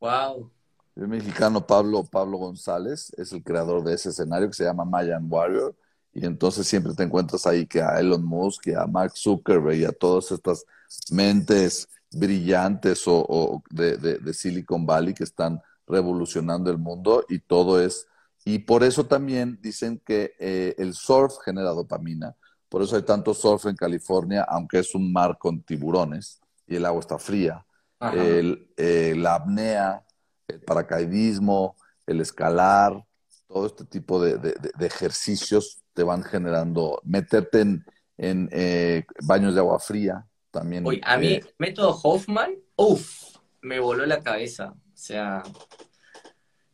Wow. 0.00 0.50
Un 0.96 1.08
mexicano, 1.08 1.64
Pablo, 1.64 2.04
Pablo 2.04 2.38
González, 2.38 3.12
es 3.16 3.32
el 3.32 3.42
creador 3.42 3.84
de 3.84 3.94
ese 3.94 4.08
escenario 4.08 4.48
que 4.48 4.54
se 4.54 4.64
llama 4.64 4.84
Mayan 4.84 5.26
Warrior. 5.30 5.76
Y 6.20 6.26
entonces 6.26 6.66
siempre 6.66 6.94
te 6.94 7.02
encuentras 7.02 7.46
ahí 7.46 7.66
que 7.66 7.80
a 7.82 7.98
Elon 8.00 8.24
Musk 8.24 8.68
y 8.68 8.74
a 8.74 8.86
Mark 8.86 9.12
Zuckerberg 9.16 9.76
y 9.76 9.84
a 9.84 9.92
todas 9.92 10.30
estas 10.32 10.64
mentes 11.10 11.88
brillantes 12.10 13.02
o, 13.06 13.62
de, 13.70 14.32
Silicon 14.32 14.86
Valley 14.86 15.14
que 15.14 15.24
están 15.24 15.62
revolucionando 15.86 16.70
el 16.70 16.78
mundo 16.78 17.24
y 17.28 17.38
todo 17.38 17.80
es... 17.80 18.06
Y 18.44 18.60
por 18.60 18.82
eso 18.82 19.04
también 19.04 19.58
dicen 19.60 20.00
que 20.04 20.32
eh, 20.38 20.74
el 20.78 20.94
surf 20.94 21.34
genera 21.44 21.70
dopamina 21.70 22.34
por 22.68 22.82
eso 22.82 22.96
hay 22.96 23.02
tanto 23.02 23.32
surf 23.34 23.66
en 23.66 23.76
California, 23.76 24.44
aunque 24.48 24.80
es 24.80 24.94
un 24.94 25.12
mar 25.12 25.38
con 25.38 25.62
tiburones 25.62 26.40
y 26.66 26.76
el 26.76 26.84
agua 26.84 27.00
está 27.00 27.18
fría. 27.18 27.64
Eh, 28.00 29.14
la 29.16 29.36
apnea, 29.36 30.04
el 30.46 30.60
paracaidismo, 30.60 31.76
el 32.06 32.20
escalar, 32.20 33.02
todo 33.46 33.66
este 33.66 33.84
tipo 33.84 34.22
de, 34.22 34.54
ejercicios 34.80 35.82
te 35.98 36.04
van 36.04 36.22
generando, 36.22 37.02
meterte 37.02 37.62
en, 37.62 38.48
eh, 38.52 39.04
baños 39.22 39.52
de 39.54 39.58
agua 39.58 39.80
fría 39.80 40.24
también. 40.52 40.86
Oye, 40.86 41.00
a 41.02 41.16
mí, 41.16 41.32
eh, 41.32 41.54
método 41.58 41.90
Hoffman, 42.00 42.52
uff, 42.76 43.36
me 43.62 43.80
voló 43.80 44.06
la 44.06 44.22
cabeza. 44.22 44.74
O 44.76 44.96
sea, 44.96 45.42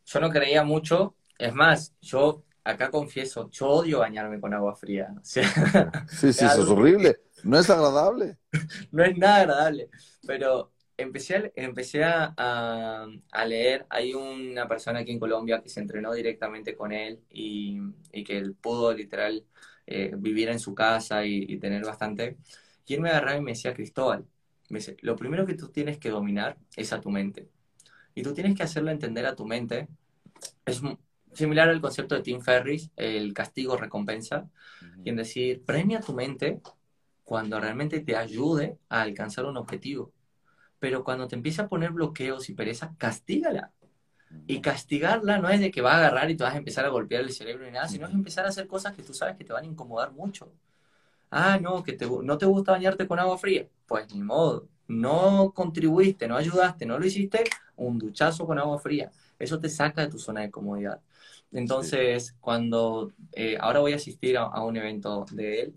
yo 0.04 0.20
no 0.20 0.28
creía 0.28 0.62
mucho. 0.62 1.16
Es 1.38 1.54
más, 1.54 1.94
yo 2.02 2.44
acá 2.64 2.90
confieso, 2.90 3.48
yo 3.48 3.68
odio 3.68 4.00
bañarme 4.00 4.38
con 4.38 4.52
agua 4.52 4.74
fría. 4.74 5.14
sí, 5.22 5.40
sí, 5.42 5.46
eso 6.28 6.44
es 6.44 6.68
horrible. 6.68 7.22
No 7.44 7.58
es 7.58 7.70
agradable. 7.70 8.36
no 8.92 9.04
es 9.04 9.16
nada 9.16 9.36
agradable. 9.36 9.88
Pero 10.26 10.73
empecé, 10.96 11.36
a, 11.36 11.52
empecé 11.56 12.04
a, 12.04 13.06
leer. 13.46 13.86
Hay 13.90 14.14
una 14.14 14.68
persona 14.68 15.00
aquí 15.00 15.12
en 15.12 15.18
Colombia 15.18 15.60
que 15.62 15.68
se 15.68 15.80
entrenó 15.80 16.12
directamente 16.12 16.74
con 16.74 16.92
él 16.92 17.20
y, 17.30 17.80
que 18.24 18.38
él 18.38 18.54
pudo 18.54 18.92
literal 18.92 19.44
eh, 19.86 20.12
vivir 20.16 20.48
en 20.48 20.60
su 20.60 20.74
casa 20.74 21.24
y, 21.24 21.58
tener 21.58 21.84
bastante. 21.84 22.38
Y 22.86 22.94
él 22.94 23.00
me 23.00 23.10
agarraba 23.10 23.38
y 23.38 23.42
me 23.42 23.52
decía, 23.52 23.74
Cristóbal, 23.74 24.26
me 24.70 24.78
dice, 24.78 24.96
lo 25.02 25.16
primero 25.16 25.46
que 25.46 25.54
tú 25.54 25.68
tienes 25.68 25.98
que 25.98 26.10
dominar 26.10 26.56
es 26.76 26.92
a 26.92 27.00
tu 27.00 27.10
mente. 27.10 27.48
Y 28.14 28.22
tú 28.22 28.34
tienes 28.34 28.56
que 28.56 28.62
hacerlo 28.62 28.90
entender 28.90 29.26
a 29.26 29.34
tu 29.36 29.46
mente. 29.46 29.88
Es, 30.64 30.82
similar 31.34 31.68
al 31.68 31.80
concepto 31.80 32.14
de 32.14 32.22
Tim 32.22 32.40
Ferris, 32.40 32.90
el 32.96 33.34
castigo-recompensa, 33.34 34.48
y 35.04 35.10
en 35.10 35.16
decir, 35.16 35.62
premia 35.64 36.00
tu 36.00 36.14
mente 36.14 36.60
cuando 37.24 37.58
realmente 37.58 38.00
te 38.00 38.16
ayude 38.16 38.78
a 38.88 39.02
alcanzar 39.02 39.46
un 39.46 39.56
objetivo. 39.56 40.12
Pero 40.84 41.02
cuando 41.02 41.26
te 41.26 41.34
empieza 41.34 41.62
a 41.62 41.68
poner 41.68 41.92
bloqueos 41.92 42.50
y 42.50 42.52
pereza, 42.52 42.94
castígala. 42.98 43.72
Y 44.46 44.60
castigarla 44.60 45.38
no 45.38 45.48
es 45.48 45.58
de 45.58 45.70
que 45.70 45.80
va 45.80 45.94
a 45.94 45.96
agarrar 45.96 46.30
y 46.30 46.36
te 46.36 46.44
vas 46.44 46.52
a 46.52 46.58
empezar 46.58 46.84
a 46.84 46.90
golpear 46.90 47.22
el 47.22 47.32
cerebro 47.32 47.64
ni 47.64 47.70
nada, 47.70 47.88
sino 47.88 48.06
es 48.06 48.12
empezar 48.12 48.44
a 48.44 48.50
hacer 48.50 48.66
cosas 48.66 48.92
que 48.92 49.02
tú 49.02 49.14
sabes 49.14 49.34
que 49.38 49.44
te 49.44 49.54
van 49.54 49.64
a 49.64 49.66
incomodar 49.66 50.12
mucho. 50.12 50.52
Ah, 51.30 51.58
no, 51.58 51.82
que 51.82 51.94
te, 51.94 52.06
no 52.06 52.36
te 52.36 52.44
gusta 52.44 52.72
bañarte 52.72 53.06
con 53.06 53.18
agua 53.18 53.38
fría. 53.38 53.66
Pues 53.86 54.14
ni 54.14 54.20
modo. 54.20 54.68
No 54.86 55.52
contribuiste, 55.54 56.28
no 56.28 56.36
ayudaste, 56.36 56.84
no 56.84 56.98
lo 56.98 57.06
hiciste, 57.06 57.44
un 57.76 57.98
duchazo 57.98 58.46
con 58.46 58.58
agua 58.58 58.78
fría. 58.78 59.10
Eso 59.38 59.58
te 59.58 59.70
saca 59.70 60.02
de 60.02 60.08
tu 60.08 60.18
zona 60.18 60.42
de 60.42 60.50
comodidad. 60.50 61.00
Entonces, 61.50 62.36
cuando 62.40 63.10
eh, 63.32 63.56
ahora 63.58 63.80
voy 63.80 63.94
a 63.94 63.96
asistir 63.96 64.36
a, 64.36 64.62
un 64.62 64.76
evento 64.76 65.24
de 65.32 65.62
él 65.62 65.74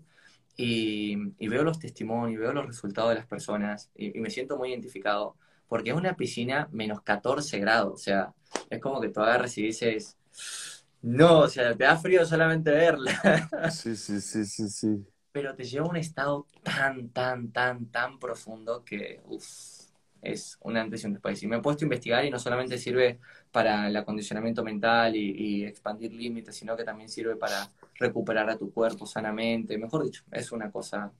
y, 0.60 1.16
veo 1.48 1.62
los 1.62 1.78
testimonios, 1.78 2.40
veo 2.40 2.52
los 2.52 2.66
resultados 2.66 3.10
de 3.10 3.14
las 3.16 3.26
personas 3.26 3.90
y, 3.94 4.18
me 4.18 4.28
siento 4.28 4.58
muy 4.58 4.70
identificado 4.70 5.36
porque 5.68 5.90
es 5.90 5.96
una 5.96 6.16
piscina 6.16 6.68
menos 6.72 7.00
14 7.02 7.58
grados, 7.60 7.92
o 7.94 7.96
sea, 7.96 8.34
es 8.68 8.80
como 8.80 9.00
que 9.00 9.10
tú 9.10 9.20
agarras 9.20 9.56
y 9.56 9.62
dices, 9.62 10.18
no, 11.00 11.40
o 11.40 11.48
sea, 11.48 11.76
te 11.76 11.84
da 11.84 11.96
frío 11.96 12.24
solamente 12.26 12.70
verla. 12.72 13.12
Sí, 13.70 13.94
sí, 13.96 14.20
sí, 14.20 14.44
sí, 14.44 14.68
sí. 14.68 15.06
Pero 15.30 15.54
te 15.54 15.64
lleva 15.64 15.86
a 15.86 15.90
un 15.90 15.96
estado 15.96 16.46
tan, 16.62 17.10
tan, 17.10 17.52
tan, 17.52 17.86
tan 17.86 18.18
profundo 18.18 18.84
que, 18.84 19.20
uff 19.26 19.77
es 20.22 20.58
un 20.62 20.76
antes 20.76 21.02
y 21.02 21.06
un 21.06 21.14
después. 21.14 21.42
Y 21.42 21.46
me 21.46 21.56
he 21.56 21.60
puesto 21.60 21.84
a 21.84 21.86
investigar 21.86 22.24
y 22.24 22.30
no 22.30 22.38
solamente 22.38 22.78
sirve 22.78 23.18
para 23.52 23.88
el 23.88 23.96
acondicionamiento 23.96 24.64
mental 24.64 25.16
y, 25.16 25.64
expandir 25.64 26.12
límites, 26.12 26.56
sino 26.56 26.76
que 26.76 26.84
también 26.84 27.08
sirve 27.08 27.36
para 27.36 27.68
recuperar 27.94 28.50
a 28.50 28.58
tu 28.58 28.72
cuerpo 28.72 29.06
sanamente. 29.06 29.78
Mejor 29.78 30.04
dicho, 30.04 30.22
es 30.30 30.52
una 30.52 30.70
cosa 30.70 31.12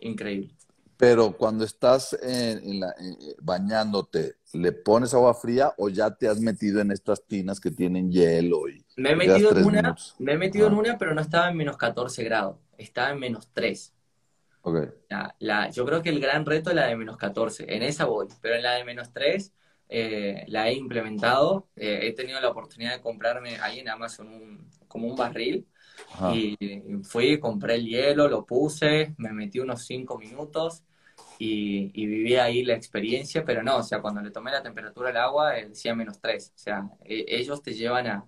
increíble. 0.00 0.54
Pero 0.96 1.36
cuando 1.36 1.64
estás 1.64 2.16
en, 2.22 2.80
la, 2.80 2.90
eh, 2.90 3.34
bañándote, 3.42 4.36
¿le 4.52 4.72
pones 4.72 5.12
agua 5.12 5.34
fría 5.34 5.72
o 5.76 5.88
ya 5.88 6.10
te 6.14 6.28
has 6.28 6.38
metido 6.38 6.80
en 6.80 6.92
estas 6.92 7.24
tinas 7.26 7.58
que 7.58 7.72
tienen 7.72 8.12
hielo? 8.12 8.68
Y 8.68 8.84
me 8.96 9.10
he 9.10 9.16
metido, 9.16 9.56
en 9.56 9.64
una, 9.64 9.96
me 10.18 10.32
he 10.32 10.38
metido 10.38 10.68
en 10.68 10.74
una, 10.74 10.96
pero 10.96 11.14
no 11.14 11.20
estaba 11.20 11.50
en 11.50 11.56
menos 11.56 11.76
14 11.76 12.22
grados, 12.22 12.58
estaba 12.78 13.10
en 13.10 13.18
menos 13.18 13.48
3. 13.52 13.93
Okay. 14.66 14.88
La, 15.40 15.68
yo 15.68 15.84
creo 15.84 16.02
que 16.02 16.08
el 16.08 16.20
gran 16.20 16.46
reto 16.46 16.70
es 16.70 16.76
la 16.76 16.86
de 16.86 16.96
menos 16.96 17.18
14. 17.18 17.66
En 17.68 17.82
esa 17.82 18.06
voy, 18.06 18.28
pero 18.40 18.54
en 18.54 18.62
la 18.62 18.72
de 18.72 18.84
menos 18.84 19.12
3 19.12 19.52
eh, 19.90 20.44
la 20.48 20.68
he 20.68 20.72
implementado. 20.72 21.68
Eh, 21.76 22.00
he 22.02 22.12
tenido 22.14 22.40
la 22.40 22.48
oportunidad 22.48 22.94
de 22.94 23.02
comprarme 23.02 23.58
ahí 23.60 23.80
en 23.80 23.90
Amazon 23.90 24.28
un, 24.28 24.70
como 24.88 25.06
un 25.06 25.16
barril. 25.16 25.68
Y 26.32 26.56
fui, 27.02 27.38
compré 27.38 27.74
el 27.74 27.86
hielo, 27.86 28.26
lo 28.26 28.46
puse, 28.46 29.14
me 29.18 29.32
metí 29.32 29.60
unos 29.60 29.84
5 29.84 30.18
minutos 30.18 30.82
y, 31.38 32.06
viví 32.06 32.36
ahí 32.36 32.64
la 32.64 32.74
experiencia, 32.74 33.44
pero 33.44 33.62
no, 33.62 33.76
o 33.78 33.82
sea, 33.82 34.00
cuando 34.00 34.22
le 34.22 34.30
tomé 34.30 34.50
la 34.50 34.62
temperatura 34.62 35.10
al 35.10 35.16
agua, 35.18 35.52
decía 35.52 35.94
menos 35.94 36.20
3. 36.20 36.52
O 36.54 36.58
sea, 36.58 36.88
e, 37.04 37.26
ellos 37.28 37.62
te 37.62 37.74
llevan 37.74 38.06
a, 38.06 38.26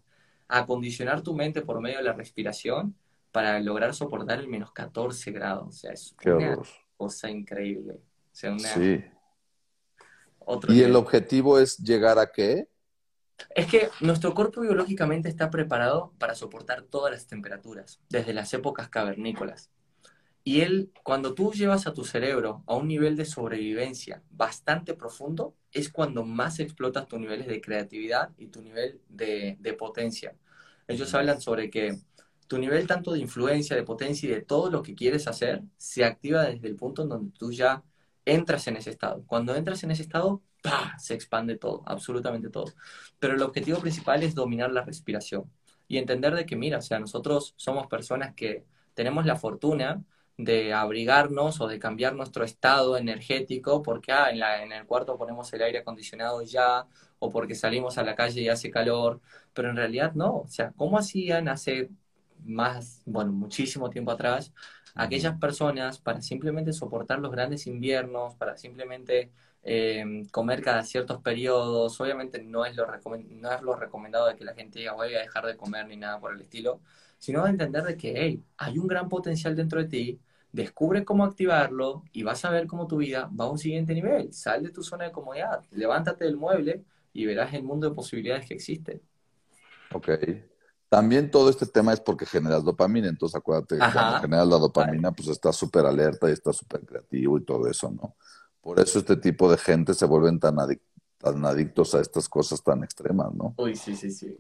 acondicionar 0.49 1.23
tu 1.23 1.35
mente 1.35 1.63
por 1.63 1.81
medio 1.81 1.99
de 1.99 2.05
la 2.05 2.13
respiración 2.13 2.95
para 3.37 3.61
lograr 3.61 3.95
soportar 3.95 4.39
el 4.39 4.49
menos 4.49 4.73
14 4.73 5.31
grados. 5.31 5.69
O 5.69 5.71
sea, 5.71 5.93
es 5.93 6.17
una 6.25 6.57
cosa 6.97 7.29
increíble. 7.29 8.01
sí. 8.33 9.05
¿Y 10.69 10.81
el 10.81 10.97
objetivo 10.97 11.59
es 11.59 11.77
llegar 11.77 12.19
a 12.19 12.33
qué? 12.33 12.67
Es 13.55 13.67
que 13.67 13.91
nuestro 14.01 14.33
cuerpo 14.33 14.63
biológicamente 14.63 15.29
está 15.29 15.51
preparado 15.51 16.15
para 16.17 16.35
soportar 16.35 16.85
todas 16.85 17.13
las 17.13 17.27
temperaturas, 17.27 18.01
desde 18.09 18.33
las 18.33 18.55
épocas 18.55 18.89
cavernícolas. 18.89 19.71
Y 20.43 20.63
él, 20.63 20.91
cuando 21.03 21.35
tú 21.35 21.53
llevas 21.53 21.87
a 21.87 21.93
tu 21.93 22.05
cerebro 22.05 22.65
a 22.67 22.75
un 22.75 22.89
nivel 22.89 23.17
de 23.17 23.27
sobrevivencia 23.27 24.23
bastante 24.31 24.95
profundo, 24.95 25.55
es 25.73 25.91
cuando 25.91 26.25
más 26.25 26.59
explotas 26.59 27.07
tus 27.07 27.21
niveles 27.21 27.49
de 27.49 27.61
creatividad 27.61 28.31
y 28.39 28.47
tu 28.47 28.63
nivel 28.63 29.03
de, 29.11 29.59
de 29.61 29.73
potencia. 29.75 30.35
Ellos 30.89 31.13
hablan 31.13 31.43
sobre 31.43 31.69
que 31.69 31.99
tu 32.47 32.59
nivel 32.59 32.87
tanto 32.87 33.13
de 33.13 33.21
influencia, 33.21 33.77
de 33.77 33.83
potencia 33.83 34.29
y 34.29 34.33
de 34.33 34.43
todo 34.43 34.71
lo 34.71 34.83
que 34.83 34.95
quieres 34.95 35.27
hacer 35.29 35.63
se 35.77 36.05
activa 36.05 36.45
desde 36.45 36.69
el 36.69 36.77
punto 36.77 37.03
en 37.03 37.09
donde 37.09 37.33
tú 37.39 37.53
ya 37.53 37.83
entras 38.25 38.67
en 38.69 38.77
ese 38.77 38.91
estado. 38.91 39.25
Cuando 39.27 39.55
entras 39.55 39.83
en 39.85 39.91
ese 39.91 40.03
estado, 40.03 40.43
¡pah! 40.63 40.99
se 40.99 41.15
expande 41.15 41.57
todo, 41.57 41.83
absolutamente 41.87 42.51
todo. 42.51 42.73
Pero 43.19 43.35
el 43.35 43.43
objetivo 43.43 43.81
principal 43.81 44.23
es 44.23 44.35
dominar 44.35 44.71
la 44.73 44.83
respiración 44.83 45.51
y 45.89 45.99
entender 45.99 46.35
de 46.35 46.47
que, 46.47 46.57
mira, 46.57 46.79
o 46.79 46.83
sea, 46.83 46.99
nosotros 46.99 47.55
somos 47.57 47.87
personas 47.87 48.35
que 48.35 48.65
tenemos 48.95 49.27
la 49.27 49.37
fortuna 49.37 50.05
de 50.37 50.73
abrigarnos 50.75 51.61
o 51.61 51.69
de 51.69 51.79
cambiar 51.79 52.15
nuestro 52.15 52.45
estado 52.45 52.97
energético 52.97 53.83
porque 53.83 54.13
ah, 54.13 54.31
en, 54.31 54.43
en 54.43 54.73
el 54.73 54.87
cuarto 54.87 55.17
ponemos 55.17 55.53
el 55.55 55.63
aire 55.63 55.79
acondicionado 55.79 56.43
ya 56.43 56.87
o 57.19 57.31
porque 57.31 57.55
salimos 57.55 57.97
a 57.99 58.03
la 58.03 58.15
calle 58.15 58.43
y 58.43 58.49
hace 58.49 58.71
calor, 58.71 59.21
pero 59.55 59.71
en 59.71 59.77
realidad 59.77 60.13
no, 60.15 60.41
o 60.41 60.49
sea, 60.49 60.73
¿cómo 60.77 60.99
hacían 60.99 61.49
hace 61.49 61.91
más, 62.47 63.03
bueno, 63.05 63.33
muchísimo 63.33 63.91
tiempo 63.91 64.13
atrás 64.13 64.53
aquellas 64.97 65.39
personas 65.39 65.99
para 65.99 66.21
simplemente 66.23 66.73
soportar 66.73 67.21
los 67.21 67.31
grandes 67.31 67.67
inviernos, 67.67 68.35
para 68.35 68.57
simplemente 68.57 69.31
eh, 69.63 70.05
comer 70.33 70.63
cada 70.63 70.83
ciertos 70.85 71.21
periodos. 71.23 72.01
Obviamente 72.01 72.43
no 72.43 72.65
es, 72.65 72.77
lo 72.77 72.87
no 72.87 73.53
es 73.53 73.63
lo 73.63 73.77
recomendado 73.77 74.27
de 74.27 74.37
que 74.37 74.45
la 74.45 74.55
gente 74.55 74.79
diga 74.81 74.95
voy 74.95 75.15
a 75.15 75.21
dejar 75.21 75.47
de 75.47 75.57
comer 75.57 75.87
ni 75.87 75.97
nada 75.97 76.19
por 76.19 76.35
el 76.35 76.41
estilo, 76.41 76.81
sino 77.19 77.45
de 77.45 77.51
entender 77.51 77.83
de 77.85 77.97
que 77.97 78.15
hey, 78.17 78.43
hay 78.57 78.79
un 78.79 78.87
gran 78.87 79.09
potencial 79.09 79.55
dentro 79.55 79.81
de 79.83 79.89
ti, 79.89 80.21
descubre 80.53 81.05
cómo 81.05 81.25
activarlo 81.25 82.03
y 82.13 82.23
vas 82.23 82.45
a 82.45 82.51
ver 82.51 82.67
cómo 82.67 82.87
tu 82.87 82.97
vida 82.99 83.31
va 83.39 83.45
a 83.45 83.51
un 83.51 83.59
siguiente 83.59 83.95
nivel. 83.95 84.33
Sal 84.33 84.63
de 84.63 84.71
tu 84.71 84.83
zona 84.83 85.05
de 85.05 85.13
comodidad, 85.13 85.63
levántate 85.71 86.25
del 86.25 86.37
mueble 86.37 86.85
y 87.13 87.27
verás 87.27 87.53
el 87.55 87.63
mundo 87.65 87.89
de 87.89 87.95
posibilidades 87.95 88.47
que 88.47 88.55
existe. 88.55 89.03
Ok. 89.93 90.09
También 90.97 91.31
todo 91.31 91.51
este 91.51 91.67
tema 91.67 91.93
es 91.93 92.01
porque 92.01 92.25
generas 92.25 92.65
dopamina, 92.65 93.07
entonces 93.07 93.37
acuérdate, 93.37 93.77
cuando 93.77 94.19
generas 94.19 94.49
la 94.49 94.57
dopamina, 94.57 95.13
pues 95.13 95.29
estás 95.29 95.55
súper 95.55 95.85
alerta 95.85 96.27
y 96.31 96.33
estás 96.33 96.57
súper 96.57 96.87
creativo 96.87 97.37
y 97.37 97.45
todo 97.45 97.69
eso, 97.69 97.91
¿no? 97.91 98.17
Por 98.63 98.81
eso 98.81 98.99
este 98.99 99.15
tipo 99.19 99.51
de 99.51 99.59
gente 99.59 99.93
se 99.93 100.07
vuelven 100.07 100.41
tan, 100.41 100.57
tan 101.19 101.45
adictos 101.45 101.95
a 101.95 102.01
estas 102.01 102.27
cosas 102.31 102.63
tan 102.63 102.83
extremas, 102.83 103.31
¿no? 103.35 103.55
Uy, 103.59 103.77
sí, 103.77 103.95
sí, 103.95 104.11
sí. 104.11 104.39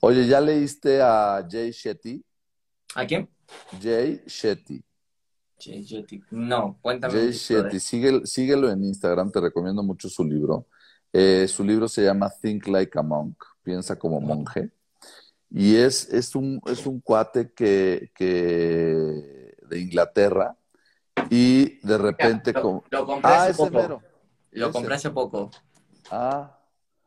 Oye, 0.00 0.26
¿ya 0.26 0.40
leíste 0.40 1.02
a 1.02 1.46
Jay 1.46 1.70
Shetty? 1.70 2.24
¿A 2.94 3.06
quién? 3.06 3.28
Jay 3.78 4.22
Shetty. 4.26 4.82
Jay 5.60 5.84
Shetty. 5.84 6.22
No, 6.30 6.78
cuéntame. 6.80 7.12
Jay 7.12 7.32
Shetty, 7.32 7.78
síguelo 7.78 8.70
en 8.70 8.84
Instagram, 8.84 9.30
te 9.30 9.38
recomiendo 9.38 9.82
mucho 9.82 10.08
su 10.08 10.24
libro. 10.24 10.66
Eh, 11.12 11.46
su 11.46 11.62
libro 11.62 11.88
se 11.88 12.04
llama 12.04 12.30
Think 12.40 12.68
Like 12.68 12.98
a 12.98 13.02
Monk, 13.02 13.36
piensa 13.62 13.98
como 13.98 14.18
monje. 14.18 14.70
Y 15.50 15.76
es, 15.76 16.08
es, 16.12 16.34
un, 16.34 16.60
es 16.66 16.86
un 16.86 17.00
cuate 17.00 17.52
que, 17.52 18.10
que 18.14 19.54
de 19.68 19.78
Inglaterra 19.78 20.56
y 21.30 21.78
de 21.86 21.98
repente... 21.98 22.52
lo, 22.52 23.06
compré 23.06 23.32
ah, 23.32 23.44
hace 23.44 23.54
poco. 23.54 24.02
Lo 24.50 24.72
compré 24.72 24.94
hace 24.94 25.10
poco. 25.10 25.50
Ah. 26.10 26.58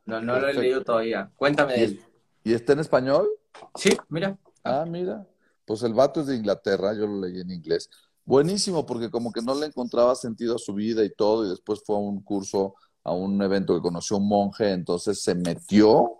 No, 0.06 0.22
no 0.22 0.40
lo 0.40 0.48
he 0.48 0.54
leído 0.54 0.84
todavía. 0.84 1.30
Cuéntame 1.36 1.74
de 1.74 1.84
él. 1.84 2.02
¿Y 2.44 2.54
está 2.54 2.74
en 2.74 2.80
español? 2.80 3.28
Sí, 3.76 3.98
mira. 4.10 4.38
Ah, 4.64 4.86
mira. 4.88 5.28
Pues 5.66 5.84
el 5.84 5.94
vato 5.94 6.22
es 6.22 6.28
de 6.28 6.36
Inglaterra, 6.36 6.94
yo 6.94 7.08
lo 7.08 7.20
leí 7.20 7.42
en 7.42 7.52
inglés. 7.52 7.90
Buenísimo, 8.24 8.86
porque 8.86 9.10
como 9.10 9.32
que 9.32 9.42
no 9.42 9.54
le 9.54 9.66
encontraba 9.66 10.16
sentido 10.16 10.56
a 10.56 10.60
su 10.60 10.74
vida 10.74 11.04
y 11.04 11.10
todo, 11.10 11.46
y 11.46 11.50
después 11.50 11.82
fue 11.86 11.98
a 11.98 12.00
un 12.00 12.22
curso, 12.22 12.76
a 13.04 13.12
un 13.12 13.42
evento 13.42 13.76
que 13.76 13.82
conoció 13.82 14.18
un 14.18 14.28
monje, 14.28 14.72
entonces 14.72 15.22
se 15.22 15.36
metió 15.36 16.18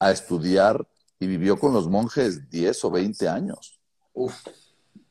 a 0.00 0.10
estudiar 0.10 0.86
y 1.20 1.26
vivió 1.26 1.58
con 1.58 1.72
los 1.72 1.88
monjes 1.88 2.48
10 2.50 2.84
o 2.84 2.90
20 2.90 3.28
años. 3.28 3.80
Uf. 4.12 4.34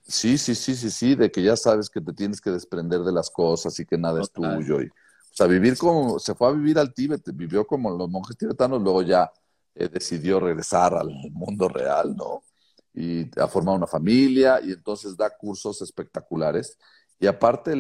Sí, 0.04 0.38
sí, 0.38 0.56
sí, 0.56 0.76
sí, 0.76 0.90
sí, 0.90 1.16
de 1.16 1.30
que 1.30 1.44
ya 1.44 1.58
sabes 1.58 1.90
que 1.90 2.00
te 2.00 2.14
tienes 2.14 2.40
que 2.40 2.50
desprender 2.50 3.02
de 3.02 3.12
las 3.12 3.30
cosas 3.30 3.78
y 3.80 3.86
que 3.86 3.98
nada 3.98 4.22
es 4.22 4.32
tuyo. 4.32 4.82
Y, 4.82 4.86
o 4.86 5.34
sea, 5.34 5.48
vivir 5.48 5.78
como, 5.78 6.18
se 6.18 6.34
fue 6.34 6.48
a 6.48 6.52
vivir 6.52 6.80
al 6.80 6.94
Tíbet, 6.94 7.22
vivió 7.34 7.68
como 7.68 7.92
los 7.92 8.10
monjes 8.10 8.38
tibetanos, 8.38 8.82
luego 8.82 9.02
ya 9.02 9.30
eh, 9.76 9.90
decidió 9.90 10.40
regresar 10.40 10.94
al 10.94 11.10
mundo 11.32 11.68
real, 11.68 12.16
¿no? 12.16 12.44
Y 12.94 13.30
ha 13.40 13.48
formado 13.48 13.78
una 13.78 13.86
familia 13.86 14.62
y 14.64 14.72
entonces 14.72 15.16
da 15.18 15.30
cursos 15.30 15.82
espectaculares. 15.82 16.78
Y 17.20 17.28
aparte 17.28 17.74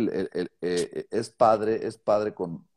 eh, 0.62 1.08
es 1.10 1.30
padre, 1.30 1.88
es 1.88 1.98
padre 1.98 2.34
con, 2.34 2.68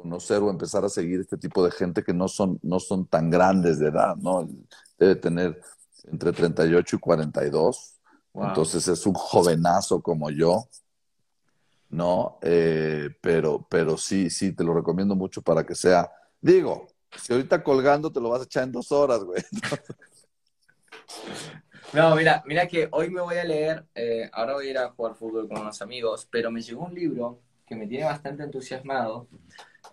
conocer 0.00 0.42
o 0.42 0.50
empezar 0.50 0.84
a 0.84 0.88
seguir 0.88 1.20
este 1.20 1.36
tipo 1.36 1.64
de 1.64 1.70
gente 1.70 2.02
que 2.02 2.14
no 2.14 2.28
son, 2.28 2.58
no 2.62 2.80
son 2.80 3.06
tan 3.06 3.30
grandes 3.30 3.78
de 3.78 3.88
edad, 3.88 4.16
¿no? 4.16 4.48
Debe 4.98 5.16
tener 5.16 5.60
entre 6.04 6.32
38 6.32 6.96
y 6.96 6.98
42. 6.98 7.96
Entonces 8.34 8.86
es 8.88 9.06
un 9.06 9.14
jovenazo 9.14 10.00
como 10.00 10.30
yo, 10.30 10.68
¿no? 11.88 12.38
Eh, 12.42 13.10
pero, 13.20 13.66
pero 13.68 13.96
sí, 13.96 14.30
sí, 14.30 14.52
te 14.52 14.64
lo 14.64 14.72
recomiendo 14.72 15.14
mucho 15.14 15.42
para 15.42 15.64
que 15.64 15.74
sea. 15.74 16.10
Digo, 16.40 16.86
si 17.16 17.32
ahorita 17.32 17.62
colgando 17.62 18.10
te 18.10 18.20
lo 18.20 18.30
vas 18.30 18.42
a 18.42 18.44
echar 18.44 18.64
en 18.64 18.72
dos 18.72 18.90
horas, 18.92 19.22
güey. 19.24 19.42
No, 21.92 22.14
mira, 22.14 22.40
mira 22.46 22.68
que 22.68 22.88
hoy 22.92 23.10
me 23.10 23.20
voy 23.20 23.36
a 23.36 23.42
leer, 23.42 23.84
eh, 23.96 24.30
ahora 24.32 24.54
voy 24.54 24.68
a 24.68 24.70
ir 24.70 24.78
a 24.78 24.90
jugar 24.90 25.16
fútbol 25.16 25.48
con 25.48 25.58
unos 25.58 25.82
amigos, 25.82 26.28
pero 26.30 26.48
me 26.52 26.62
llegó 26.62 26.84
un 26.84 26.94
libro 26.94 27.40
que 27.66 27.74
me 27.74 27.88
tiene 27.88 28.04
bastante 28.04 28.44
entusiasmado, 28.44 29.26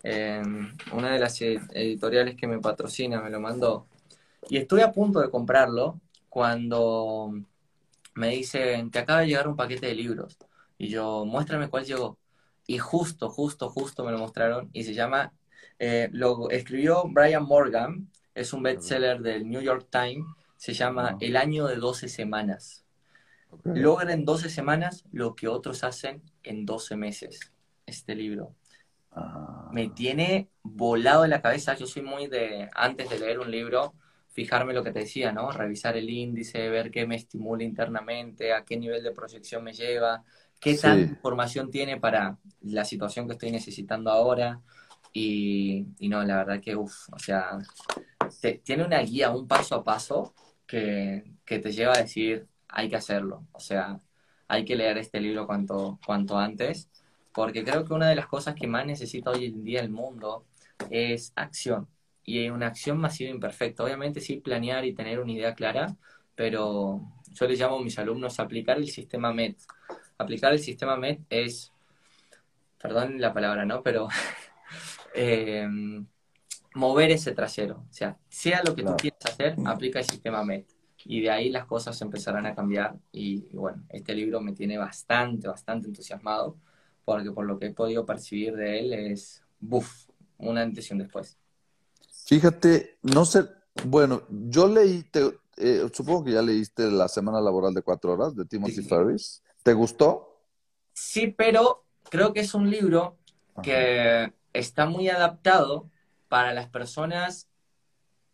una 0.03 1.13
de 1.13 1.19
las 1.19 1.41
editoriales 1.41 2.35
que 2.35 2.47
me 2.47 2.59
patrocina 2.59 3.21
me 3.21 3.29
lo 3.29 3.39
mandó. 3.39 3.87
Y 4.49 4.57
estoy 4.57 4.81
a 4.81 4.91
punto 4.91 5.19
de 5.19 5.29
comprarlo 5.29 5.99
cuando 6.29 7.33
me 8.15 8.29
dicen, 8.29 8.91
te 8.91 8.99
acaba 8.99 9.21
de 9.21 9.27
llegar 9.27 9.47
un 9.47 9.55
paquete 9.55 9.87
de 9.87 9.95
libros. 9.95 10.37
Y 10.77 10.89
yo, 10.89 11.25
muéstrame 11.25 11.69
cuál 11.69 11.85
llegó. 11.85 12.17
Y 12.65 12.77
justo, 12.77 13.29
justo, 13.29 13.69
justo 13.69 14.03
me 14.03 14.11
lo 14.11 14.19
mostraron. 14.19 14.69
Y 14.73 14.83
se 14.83 14.93
llama, 14.93 15.33
eh, 15.79 16.09
lo 16.11 16.49
escribió 16.49 17.03
Brian 17.07 17.45
Morgan, 17.45 18.09
es 18.35 18.53
un 18.53 18.63
bestseller 18.63 19.21
del 19.21 19.47
New 19.49 19.61
York 19.61 19.87
Times. 19.89 20.25
Se 20.57 20.73
llama 20.73 21.17
El 21.19 21.37
año 21.37 21.67
de 21.67 21.75
12 21.75 22.09
semanas. 22.09 22.85
Logra 23.63 24.11
en 24.13 24.25
12 24.25 24.49
semanas 24.49 25.05
lo 25.11 25.35
que 25.35 25.47
otros 25.47 25.83
hacen 25.83 26.21
en 26.43 26.65
12 26.65 26.95
meses. 26.95 27.39
Este 27.85 28.15
libro. 28.15 28.53
Me 29.72 29.89
tiene 29.89 30.49
volado 30.63 31.24
en 31.24 31.32
la 31.32 31.41
cabeza. 31.41 31.76
Yo 31.76 31.86
soy 31.86 32.01
muy 32.01 32.28
de, 32.28 32.70
antes 32.74 33.09
de 33.09 33.20
leer 33.20 33.39
un 33.39 33.51
libro, 33.51 33.93
fijarme 34.30 34.74
lo 34.74 34.84
que 34.84 34.91
te 34.91 34.99
decía, 34.99 35.32
¿no? 35.32 35.51
Revisar 35.51 35.97
el 35.97 36.09
índice, 36.09 36.70
ver 36.70 36.91
qué 36.91 37.05
me 37.07 37.15
estimula 37.15 37.63
internamente, 37.63 38.53
a 38.53 38.63
qué 38.63 38.78
nivel 38.78 39.03
de 39.03 39.11
proyección 39.11 39.63
me 39.63 39.74
lleva, 39.74 40.24
qué 40.59 40.76
tanta 40.76 41.11
información 41.11 41.72
tiene 41.72 41.97
para 41.97 42.38
la 42.61 42.86
situación 42.86 43.28
que 43.28 43.34
estoy 43.34 43.51
necesitando 43.51 44.11
ahora. 44.11 44.61
Y, 45.13 45.88
no, 46.01 46.24
la 46.24 46.38
verdad 46.38 46.61
que, 46.61 46.76
uff, 46.76 47.09
o 47.11 47.20
sea, 47.20 47.57
tiene 48.63 48.86
una 48.86 48.99
guía, 48.99 49.32
un 49.32 49.47
paso 49.47 49.76
a 49.76 49.84
paso 49.84 50.36
que, 50.68 51.34
que, 51.45 51.59
te 51.59 51.72
lleva 51.72 51.93
a 51.93 52.01
decir, 52.01 52.47
hay 52.68 52.89
que 52.89 52.97
hacerlo. 52.97 53.47
O 53.53 53.59
sea, 53.59 53.99
hay 54.47 54.65
que 54.65 54.76
leer 54.76 54.97
este 54.97 55.20
libro 55.20 55.47
cuanto, 55.47 55.99
cuanto 56.05 56.38
antes 56.38 56.89
porque 57.38 57.63
creo 57.63 57.85
que 57.85 57.93
una 57.93 58.09
de 58.09 58.15
las 58.15 58.25
cosas 58.25 58.55
que 58.55 58.65
más 58.65 58.83
necesita 58.83 59.29
hoy 59.29 59.45
en 59.45 59.63
día 59.63 59.81
el 59.81 59.91
mundo 59.91 60.47
es 60.89 61.33
acción. 61.35 61.88
Y 62.23 62.49
una 62.49 62.65
acción 62.65 62.97
masiva 62.97 63.29
imperfecta. 63.29 63.83
Obviamente 63.83 64.21
sí 64.21 64.38
planear 64.38 64.83
y 64.85 64.95
tener 64.95 65.19
una 65.19 65.31
idea 65.31 65.53
clara, 65.53 65.95
pero 66.33 66.99
yo 67.31 67.47
les 67.47 67.59
llamo 67.59 67.77
a 67.77 67.83
mis 67.83 67.99
alumnos 67.99 68.39
aplicar 68.39 68.77
el 68.77 68.88
sistema 68.88 69.31
MET. 69.33 69.55
Aplicar 70.17 70.51
el 70.51 70.57
sistema 70.57 70.97
MET 70.97 71.19
es, 71.29 71.71
perdón 72.81 73.21
la 73.21 73.31
palabra, 73.31 73.65
¿no? 73.65 73.83
Pero 73.83 74.07
eh, 75.13 75.69
mover 76.73 77.11
ese 77.11 77.33
trasero. 77.33 77.85
O 77.88 77.93
sea, 77.93 78.17
sea 78.27 78.63
lo 78.65 78.73
que 78.73 78.81
tú 78.81 78.95
quieras 78.97 79.19
hacer, 79.25 79.55
aplica 79.67 79.99
el 79.99 80.05
sistema 80.05 80.43
MET. 80.43 80.65
Y 81.05 81.21
de 81.21 81.29
ahí 81.29 81.49
las 81.49 81.67
cosas 81.67 82.01
empezarán 82.01 82.47
a 82.47 82.55
cambiar. 82.55 82.95
y 83.11 83.41
bueno, 83.55 83.83
este 83.89 84.15
libro 84.15 84.41
me 84.41 84.53
tiene 84.53 84.79
bastante, 84.79 85.47
bastante 85.47 85.85
entusiasmado 85.88 86.57
porque 87.07 87.31
por 87.31 87.45
lo 87.45 87.57
que 87.57 87.67
he 87.67 87.73
podido 87.73 88.05
percibir 88.05 88.53
de 88.57 88.79
él 88.79 88.91
es, 88.91 89.41
buf, 89.61 90.09
una 90.39 90.61
antes 90.61 90.89
y 90.89 90.93
un 90.93 90.99
después. 90.99 91.37
Fíjate, 92.25 92.97
no 93.01 93.23
sé, 93.23 93.45
bueno, 93.85 94.23
yo 94.29 94.67
leí, 94.67 95.09
eh, 95.55 95.87
supongo 95.93 96.25
que 96.25 96.33
ya 96.33 96.41
leíste 96.41 96.91
La 96.91 97.07
Semana 97.07 97.39
Laboral 97.39 97.73
de 97.73 97.81
Cuatro 97.81 98.11
Horas 98.11 98.35
de 98.35 98.43
Timothy 98.43 98.83
Ferris. 98.83 99.41
¿Te 99.63 99.71
gustó? 99.71 100.43
Sí, 100.91 101.27
pero 101.27 101.85
creo 102.09 102.33
que 102.33 102.41
es 102.41 102.53
un 102.53 102.69
libro 102.69 103.17
que 103.63 104.33
está 104.51 104.85
muy 104.85 105.07
adaptado 105.07 105.89
para 106.27 106.53
las 106.53 106.67
personas 106.67 107.47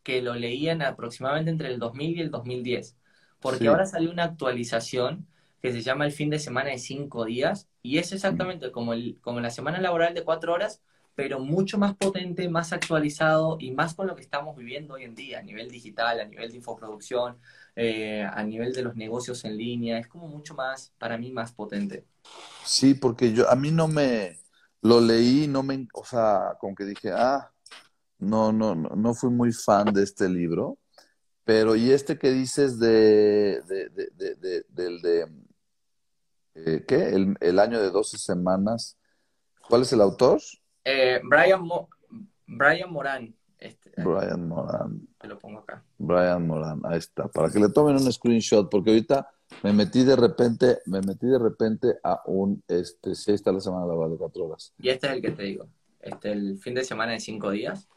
que 0.01 0.23
lo 0.23 0.33
leían 0.33 0.81
aproximadamente 0.81 1.51
entre 1.51 1.71
el 1.71 1.77
2000 1.77 2.17
y 2.17 2.21
el 2.21 2.31
2010. 2.31 2.97
Porque 3.39 3.67
ahora 3.67 3.85
salió 3.85 4.09
una 4.09 4.23
actualización 4.23 5.27
que 5.63 5.71
se 5.71 5.81
llama 5.81 6.05
el 6.05 6.11
fin 6.11 6.29
de 6.29 6.39
semana 6.39 6.71
de 6.71 6.77
cinco 6.77 7.23
días 7.23 7.69
y 7.81 7.97
es 7.97 8.11
exactamente 8.11 8.69
como, 8.73 8.91
el, 8.91 9.17
como 9.21 9.39
la 9.39 9.49
semana 9.49 9.79
laboral 9.79 10.13
de 10.13 10.25
cuatro 10.25 10.53
horas, 10.53 10.81
pero 11.15 11.39
mucho 11.39 11.77
más 11.77 11.95
potente, 11.95 12.49
más 12.49 12.73
actualizado 12.73 13.55
y 13.61 13.71
más 13.71 13.93
con 13.93 14.07
lo 14.07 14.15
que 14.15 14.23
estamos 14.23 14.57
viviendo 14.57 14.95
hoy 14.95 15.05
en 15.05 15.15
día, 15.15 15.39
a 15.39 15.41
nivel 15.41 15.71
digital, 15.71 16.19
a 16.19 16.25
nivel 16.25 16.51
de 16.51 16.57
infoproducción, 16.57 17.37
eh, 17.77 18.23
a 18.23 18.43
nivel 18.43 18.73
de 18.73 18.81
los 18.81 18.97
negocios 18.97 19.45
en 19.45 19.55
línea. 19.55 19.99
Es 19.99 20.09
como 20.09 20.27
mucho 20.27 20.53
más, 20.53 20.91
para 20.97 21.17
mí, 21.17 21.31
más 21.31 21.53
potente. 21.53 22.05
Sí, 22.65 22.93
porque 22.93 23.31
yo, 23.31 23.49
a 23.49 23.55
mí 23.55 23.71
no 23.71 23.87
me, 23.87 24.39
lo 24.81 24.99
leí, 24.99 25.47
no 25.47 25.63
me, 25.63 25.87
o 25.93 26.03
sea, 26.03 26.57
como 26.59 26.75
que 26.75 26.83
dije, 26.83 27.11
ah, 27.11 27.53
no, 28.19 28.51
no, 28.51 28.75
no, 28.75 28.89
no 28.89 29.13
fui 29.13 29.29
muy 29.29 29.53
fan 29.53 29.93
de 29.93 30.03
este 30.03 30.27
libro. 30.27 30.77
Pero, 31.45 31.75
¿y 31.75 31.91
este 31.91 32.17
que 32.17 32.31
dices 32.31 32.79
de, 32.79 33.61
de, 33.67 33.89
de, 33.89 34.35
de 34.35 34.65
del 34.69 35.01
de, 35.01 35.27
eh, 36.55 36.83
¿qué? 36.87 37.09
El, 37.09 37.35
el, 37.39 37.59
año 37.59 37.81
de 37.81 37.89
12 37.89 38.17
semanas. 38.17 38.97
¿Cuál 39.67 39.83
es 39.83 39.93
el 39.93 40.01
autor? 40.01 40.39
Eh, 40.83 41.21
Brian, 41.23 41.67
Brian 42.45 42.91
Moran. 42.91 43.35
Este, 43.57 43.91
Brian 43.97 44.47
Moran. 44.47 45.07
Te 45.17 45.27
lo 45.27 45.39
pongo 45.39 45.59
acá. 45.59 45.83
Brian 45.97 46.45
Moran, 46.45 46.81
ahí 46.85 46.97
está. 46.97 47.27
Para 47.27 47.49
que 47.49 47.59
le 47.59 47.69
tomen 47.69 47.95
un 47.95 48.11
screenshot, 48.11 48.69
porque 48.69 48.91
ahorita 48.91 49.29
me 49.61 49.71
metí 49.71 50.03
de 50.03 50.15
repente, 50.15 50.79
me 50.85 51.01
metí 51.01 51.27
de 51.27 51.39
repente 51.39 51.97
a 52.03 52.21
un, 52.25 52.61
este, 52.67 53.15
sí, 53.15 53.31
está 53.31 53.51
la 53.51 53.61
semana 53.61 53.85
laboral 53.85 54.11
de 54.11 54.17
cuatro 54.17 54.45
horas. 54.45 54.73
Y 54.77 54.89
este 54.89 55.07
es 55.07 55.13
el 55.13 55.21
que 55.21 55.31
te 55.31 55.43
digo. 55.43 55.67
Este, 56.01 56.31
el 56.31 56.57
fin 56.57 56.73
de 56.73 56.83
semana 56.83 57.13
de 57.13 57.19
cinco 57.19 57.51
días. 57.51 57.87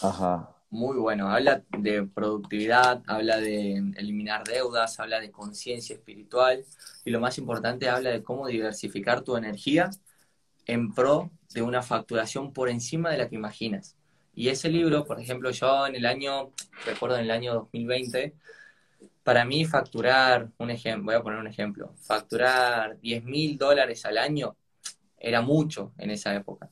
Ajá. 0.00 0.55
Muy 0.70 0.96
bueno. 0.96 1.28
Habla 1.30 1.64
de 1.78 2.02
productividad, 2.02 3.02
habla 3.06 3.38
de 3.38 3.76
eliminar 3.96 4.44
deudas, 4.44 4.98
habla 4.98 5.20
de 5.20 5.30
conciencia 5.30 5.94
espiritual 5.94 6.64
y 7.04 7.10
lo 7.10 7.20
más 7.20 7.38
importante, 7.38 7.88
habla 7.88 8.10
de 8.10 8.22
cómo 8.22 8.48
diversificar 8.48 9.22
tu 9.22 9.36
energía 9.36 9.90
en 10.66 10.92
pro 10.92 11.30
de 11.54 11.62
una 11.62 11.82
facturación 11.82 12.52
por 12.52 12.68
encima 12.68 13.10
de 13.10 13.18
la 13.18 13.28
que 13.28 13.36
imaginas. 13.36 13.96
Y 14.34 14.48
ese 14.48 14.68
libro, 14.68 15.04
por 15.06 15.20
ejemplo, 15.20 15.50
yo 15.50 15.86
en 15.86 15.94
el 15.94 16.04
año, 16.04 16.52
recuerdo 16.84 17.16
en 17.16 17.22
el 17.22 17.30
año 17.30 17.54
2020, 17.54 18.34
para 19.22 19.44
mí 19.44 19.64
facturar, 19.64 20.50
un 20.58 20.70
ejemplo, 20.70 21.06
voy 21.06 21.14
a 21.14 21.22
poner 21.22 21.38
un 21.38 21.46
ejemplo, 21.46 21.94
facturar 22.02 22.98
10 23.00 23.24
mil 23.24 23.56
dólares 23.56 24.04
al 24.04 24.18
año 24.18 24.56
era 25.18 25.40
mucho 25.40 25.92
en 25.98 26.10
esa 26.10 26.34
época. 26.34 26.70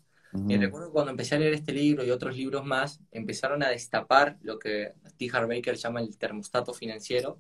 Y 0.49 0.57
recuerdo 0.57 0.91
cuando 0.91 1.13
empecé 1.13 1.37
a 1.37 1.39
leer 1.39 1.55
este 1.55 1.73
libro 1.73 2.05
y 2.05 2.11
otros 2.11 2.37
libros 2.37 2.65
más, 2.65 3.01
empezaron 3.13 3.63
a 3.63 3.69
destapar 3.69 4.37
lo 4.43 4.59
que 4.59 4.95
T. 5.17 5.31
Baker 5.31 5.77
llama 5.77 6.01
el 6.01 6.17
termostato 6.19 6.75
financiero, 6.75 7.39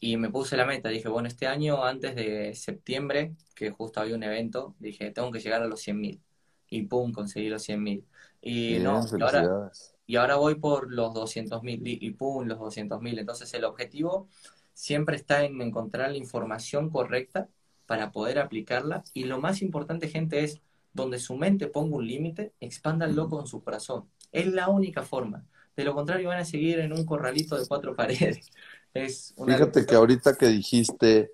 y 0.00 0.18
me 0.18 0.28
puse 0.28 0.56
la 0.56 0.66
meta, 0.66 0.90
dije, 0.90 1.08
bueno, 1.08 1.28
este 1.28 1.46
año, 1.46 1.82
antes 1.82 2.14
de 2.14 2.54
septiembre, 2.54 3.32
que 3.54 3.70
justo 3.70 4.00
había 4.00 4.14
un 4.14 4.22
evento, 4.22 4.74
dije, 4.78 5.10
tengo 5.10 5.32
que 5.32 5.40
llegar 5.40 5.62
a 5.62 5.66
los 5.66 5.80
100.000. 5.80 6.20
Y 6.68 6.82
pum, 6.82 7.10
conseguí 7.10 7.48
los 7.48 7.66
100.000. 7.66 8.04
Y 8.42 8.80
no, 8.80 9.02
y 9.16 9.22
ahora, 9.22 9.70
y 10.06 10.16
ahora 10.16 10.36
voy 10.36 10.56
por 10.56 10.92
los 10.92 11.14
200.000 11.14 11.80
y, 11.86 12.06
y 12.06 12.10
pum, 12.10 12.46
los 12.46 12.58
200.000. 12.58 13.18
Entonces 13.18 13.54
el 13.54 13.64
objetivo 13.64 14.28
siempre 14.74 15.16
está 15.16 15.44
en 15.44 15.58
encontrar 15.62 16.10
la 16.10 16.18
información 16.18 16.90
correcta 16.90 17.48
para 17.86 18.12
poder 18.12 18.38
aplicarla. 18.38 19.04
Y 19.14 19.24
lo 19.24 19.40
más 19.40 19.62
importante, 19.62 20.08
gente, 20.08 20.44
es 20.44 20.60
donde 20.94 21.18
su 21.18 21.36
mente 21.36 21.66
ponga 21.66 21.96
un 21.96 22.06
límite, 22.06 22.54
expándanlo 22.60 23.28
con 23.28 23.46
su 23.46 23.62
corazón. 23.62 24.08
Es 24.32 24.46
la 24.46 24.68
única 24.68 25.02
forma. 25.02 25.44
De 25.76 25.84
lo 25.84 25.94
contrario, 25.94 26.28
van 26.28 26.38
a 26.38 26.44
seguir 26.44 26.78
en 26.78 26.92
un 26.92 27.04
corralito 27.04 27.58
de 27.58 27.66
cuatro 27.66 27.94
paredes. 27.96 28.50
Fíjate 28.92 29.84
que 29.84 29.94
ahorita 29.96 30.36
que 30.36 30.46
dijiste 30.46 31.32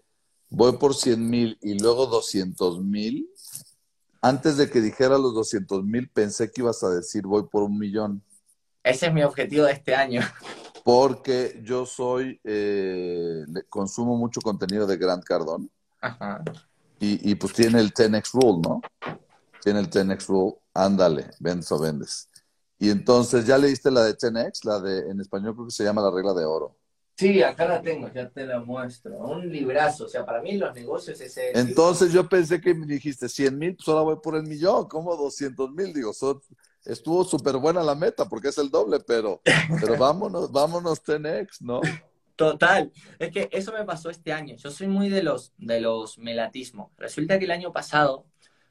voy 0.48 0.78
por 0.78 0.94
100 0.94 1.30
mil 1.30 1.58
y 1.60 1.78
luego 1.78 2.06
200 2.06 2.82
mil, 2.82 3.30
antes 4.22 4.56
de 4.56 4.68
que 4.68 4.80
dijera 4.80 5.18
los 5.18 5.34
200 5.34 5.84
mil 5.84 6.08
pensé 6.08 6.50
que 6.50 6.62
ibas 6.62 6.82
a 6.82 6.90
decir 6.90 7.22
voy 7.22 7.44
por 7.44 7.62
un 7.62 7.78
millón. 7.78 8.24
Ese 8.82 9.06
es 9.06 9.12
mi 9.12 9.22
objetivo 9.22 9.66
de 9.66 9.72
este 9.72 9.94
año. 9.94 10.22
Porque 10.84 11.60
yo 11.62 11.84
soy, 11.84 12.40
eh, 12.42 13.44
consumo 13.68 14.16
mucho 14.16 14.40
contenido 14.40 14.86
de 14.86 14.96
Grant 14.96 15.22
Cardone. 15.22 15.68
Ajá. 16.00 16.42
Y, 16.98 17.30
y, 17.30 17.34
pues 17.34 17.52
tiene 17.52 17.80
el 17.80 17.92
10X 17.92 18.32
Rule, 18.32 18.62
¿no? 18.62 18.80
Tiene 19.62 19.80
el 19.80 19.90
10X 19.90 20.26
Rule, 20.26 20.56
ándale, 20.74 21.30
vendes 21.38 21.70
o 21.72 21.78
vendes. 21.78 22.28
Y 22.78 22.90
entonces, 22.90 23.46
¿ya 23.46 23.58
leíste 23.58 23.90
la 23.90 24.04
de 24.04 24.16
10X? 24.16 24.64
La 24.64 24.80
de, 24.80 25.10
en 25.10 25.20
español 25.20 25.54
creo 25.54 25.66
que 25.66 25.72
se 25.72 25.84
llama 25.84 26.02
la 26.02 26.10
regla 26.10 26.32
de 26.32 26.44
oro. 26.44 26.76
Sí, 27.20 27.42
acá 27.42 27.68
la 27.68 27.82
tengo, 27.82 28.10
ya 28.10 28.30
te 28.30 28.46
la 28.46 28.60
muestro. 28.60 29.18
Un 29.18 29.52
librazo, 29.52 30.06
o 30.06 30.08
sea, 30.08 30.24
para 30.24 30.40
mí 30.40 30.56
los 30.56 30.74
negocios 30.74 31.20
es 31.20 31.36
ese. 31.36 31.58
Entonces 31.58 32.14
yo 32.14 32.26
pensé 32.26 32.62
que 32.62 32.72
me 32.72 32.86
dijiste 32.86 33.28
100 33.28 33.58
mil, 33.58 33.76
pues 33.76 33.86
ahora 33.88 34.00
voy 34.04 34.16
por 34.22 34.36
el 34.36 34.44
millón, 34.44 34.88
como 34.88 35.14
200 35.14 35.70
mil, 35.72 35.92
digo, 35.92 36.12
estuvo 36.86 37.24
súper 37.24 37.58
buena 37.58 37.82
la 37.82 37.94
meta 37.94 38.26
porque 38.26 38.48
es 38.48 38.56
el 38.56 38.70
doble, 38.70 39.00
pero, 39.06 39.42
pero 39.78 39.96
vámonos, 39.98 40.50
vámonos 40.50 41.02
10 41.04 41.60
¿no? 41.60 41.82
Total, 42.36 42.90
es 43.18 43.30
que 43.30 43.50
eso 43.52 43.70
me 43.70 43.84
pasó 43.84 44.08
este 44.08 44.32
año. 44.32 44.56
Yo 44.56 44.70
soy 44.70 44.86
muy 44.86 45.10
de 45.10 45.22
los, 45.22 45.52
de 45.58 45.78
los 45.82 46.16
melatismos. 46.16 46.90
Resulta 46.96 47.38
que 47.38 47.44
el 47.44 47.50
año 47.50 47.70
pasado, 47.70 48.24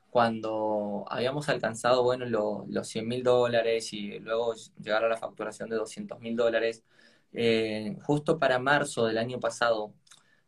cuando 0.09 1.05
habíamos 1.09 1.49
alcanzado, 1.49 2.03
bueno, 2.03 2.25
los 2.67 2.87
100 2.87 3.07
mil 3.07 3.23
dólares 3.23 3.93
y 3.93 4.19
luego 4.19 4.53
llegar 4.81 5.03
a 5.03 5.09
la 5.09 5.17
facturación 5.17 5.69
de 5.69 5.75
200 5.77 6.19
mil 6.19 6.35
dólares, 6.35 6.83
eh, 7.33 7.97
justo 8.03 8.39
para 8.39 8.59
marzo 8.59 9.05
del 9.05 9.17
año 9.17 9.39
pasado, 9.39 9.93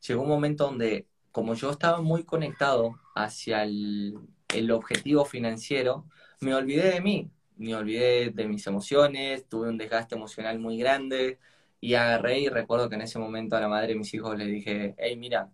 llegó 0.08 0.24
un 0.24 0.30
momento 0.30 0.66
donde, 0.66 1.08
como 1.32 1.54
yo 1.56 1.72
estaba 1.72 2.02
muy 2.02 2.24
conectado 2.24 3.00
hacia 3.16 3.64
el, 3.64 4.18
objetivo 4.72 5.26
financiero, 5.26 6.06
me 6.42 6.54
olvidé 6.56 6.92
de 6.92 7.02
mí, 7.02 7.32
me 7.58 7.76
olvidé 7.76 8.32
de 8.32 8.48
mis 8.48 8.66
emociones, 8.68 9.48
tuve 9.48 9.70
un 9.70 9.78
desgaste 9.78 10.16
emocional 10.16 10.60
muy 10.60 10.78
grande 10.78 11.40
y 11.80 11.96
agarré 11.96 12.40
y 12.40 12.50
recuerdo 12.50 12.90
que 12.90 12.96
en 12.96 13.02
ese 13.02 13.20
momento 13.20 13.56
a 13.56 13.62
la 13.62 13.68
madre 13.70 13.90
de 13.90 13.96
mis 13.96 14.14
hijos 14.14 14.38
le 14.38 14.46
dije, 14.46 14.96
hey, 14.98 15.16
mira, 15.18 15.52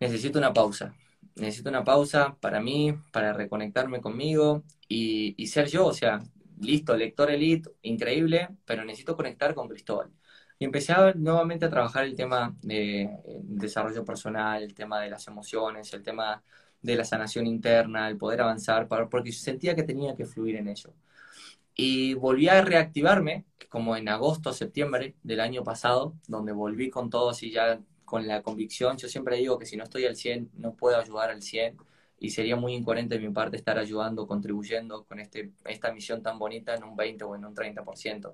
necesito 0.00 0.38
una 0.38 0.52
pausa, 0.52 0.94
necesito 1.38 1.70
una 1.70 1.84
pausa 1.84 2.36
para 2.40 2.60
mí, 2.60 2.94
para 3.12 3.32
reconectarme 3.32 4.00
conmigo 4.00 4.64
y, 4.88 5.34
y 5.42 5.46
ser 5.48 5.68
yo, 5.68 5.86
o 5.86 5.94
sea, 5.94 6.20
listo, 6.60 6.96
lector 6.96 7.30
elite, 7.30 7.70
increíble, 7.82 8.48
pero 8.64 8.84
necesito 8.84 9.16
conectar 9.16 9.54
con 9.54 9.68
Cristóbal. 9.68 10.10
Y 10.58 10.64
empecé 10.64 10.94
nuevamente 11.14 11.66
a 11.66 11.70
trabajar 11.70 12.04
el 12.04 12.16
tema 12.16 12.56
de 12.62 13.02
eh, 13.02 13.20
desarrollo 13.42 14.04
personal, 14.04 14.62
el 14.62 14.74
tema 14.74 15.00
de 15.00 15.10
las 15.10 15.26
emociones, 15.28 15.92
el 15.94 16.02
tema 16.02 16.42
de 16.82 16.96
la 16.96 17.04
sanación 17.04 17.46
interna, 17.46 18.08
el 18.08 18.16
poder 18.18 18.40
avanzar, 18.40 18.88
porque 18.88 19.32
sentía 19.32 19.74
que 19.74 19.82
tenía 19.84 20.14
que 20.16 20.26
fluir 20.26 20.56
en 20.56 20.68
ello. 20.68 20.92
Y 21.74 22.14
volví 22.14 22.48
a 22.48 22.62
reactivarme, 22.62 23.44
como 23.68 23.96
en 23.96 24.08
agosto, 24.08 24.52
septiembre 24.52 25.14
del 25.22 25.40
año 25.40 25.62
pasado, 25.64 26.14
donde 26.26 26.52
volví 26.52 26.90
con 26.90 27.10
todo 27.10 27.30
así 27.30 27.50
ya 27.52 27.80
con 28.08 28.26
la 28.26 28.42
convicción. 28.42 28.96
Yo 28.96 29.06
siempre 29.06 29.36
digo 29.36 29.58
que 29.58 29.66
si 29.66 29.76
no 29.76 29.84
estoy 29.84 30.06
al 30.06 30.16
100, 30.16 30.52
no 30.56 30.74
puedo 30.74 30.98
ayudar 30.98 31.30
al 31.30 31.42
100 31.42 31.76
y 32.18 32.30
sería 32.30 32.56
muy 32.56 32.74
incoherente 32.74 33.18
de 33.18 33.26
mi 33.26 33.32
parte 33.32 33.58
estar 33.58 33.78
ayudando, 33.78 34.26
contribuyendo 34.26 35.04
con 35.04 35.20
este, 35.20 35.52
esta 35.66 35.92
misión 35.92 36.22
tan 36.22 36.38
bonita 36.38 36.74
en 36.74 36.84
un 36.84 36.96
20 36.96 37.24
o 37.24 37.36
en 37.36 37.44
un 37.44 37.54
30%. 37.54 38.32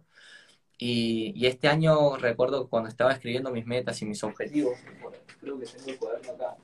Y, 0.79 1.33
y 1.37 1.47
este 1.47 1.69
año 1.69 2.17
recuerdo 2.17 2.69
cuando 2.69 2.89
estaba 2.89 3.13
escribiendo 3.13 3.51
mis 3.51 3.67
metas 3.67 4.01
y 4.03 4.07
mis 4.07 4.23
objetivos, 4.23 4.79
creo 5.41 5.59
que 5.59 5.67
tengo 5.67 5.91
el 5.91 5.99
cuaderno 5.99 6.33
acá, 6.33 6.57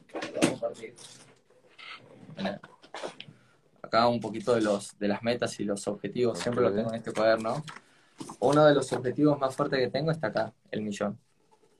Acá 3.82 4.08
un 4.08 4.20
poquito 4.20 4.54
de, 4.54 4.60
los, 4.60 4.96
de 4.98 5.08
las 5.08 5.22
metas 5.22 5.58
y 5.58 5.64
los 5.64 5.86
objetivos, 5.88 6.38
siempre 6.38 6.62
lo 6.62 6.72
tengo 6.72 6.90
en 6.90 6.96
este 6.96 7.12
cuaderno. 7.12 7.64
Uno 8.38 8.66
de 8.66 8.74
los 8.74 8.92
objetivos 8.92 9.38
más 9.38 9.56
fuertes 9.56 9.80
que 9.80 9.88
tengo 9.88 10.12
está 10.12 10.28
acá, 10.28 10.52
el 10.70 10.82
millón. 10.82 11.18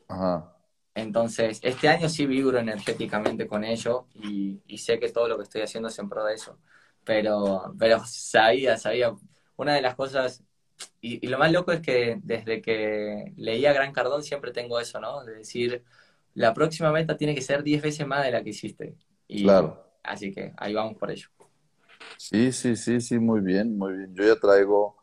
Ajá. 0.08 0.59
Entonces, 0.95 1.61
este 1.62 1.88
año 1.88 2.09
sí 2.09 2.26
vibro 2.26 2.59
energéticamente 2.59 3.47
con 3.47 3.64
ello 3.64 4.07
y, 4.14 4.61
sé 4.78 4.99
que 4.99 5.11
todo 5.11 5.28
lo 5.28 5.36
que 5.36 5.45
estoy 5.45 5.62
haciendo 5.62 5.88
es 5.88 5.99
en 5.99 6.09
pro 6.09 6.24
de 6.24 6.34
eso. 6.34 6.59
Pero, 7.05 7.74
pero 7.78 8.03
sabía, 8.07 8.76
sabía. 8.76 9.14
Una 9.57 9.74
de 9.74 9.82
las 9.82 9.95
cosas, 9.95 10.43
y, 11.01 11.26
lo 11.26 11.38
más 11.38 11.53
loco 11.53 11.72
es 11.72 11.80
que 11.80 12.18
desde 12.22 12.61
que 12.61 13.32
leía 13.36 13.72
Gran 13.72 13.93
Cardón 13.93 14.22
siempre 14.22 14.53
tengo 14.53 14.80
eso, 14.80 15.01
¿no? 15.01 15.24
De 15.24 15.36
decir, 15.36 15.84
la 16.34 16.55
próxima 16.55 16.91
meta 16.93 17.16
tiene 17.16 17.34
que 17.34 17.43
ser 17.43 17.62
10 17.62 17.82
veces 17.82 18.07
más 18.07 18.24
de 18.24 18.32
la 18.32 18.43
que 18.43 18.51
hiciste. 18.51 18.95
Y, 19.28 19.45
claro. 19.45 19.86
Así 20.03 20.32
que 20.32 20.53
ahí 20.57 20.74
vamos 20.74 20.97
por 20.97 21.11
ello. 21.11 21.28
Sí, 22.16 22.53
sí, 22.53 22.76
sí, 22.76 23.01
sí, 23.01 23.18
muy 23.18 23.41
bien, 23.41 23.76
muy 23.76 23.93
bien. 23.97 24.14
Yo 24.14 24.24
ya 24.24 24.36
traigo, 24.36 24.97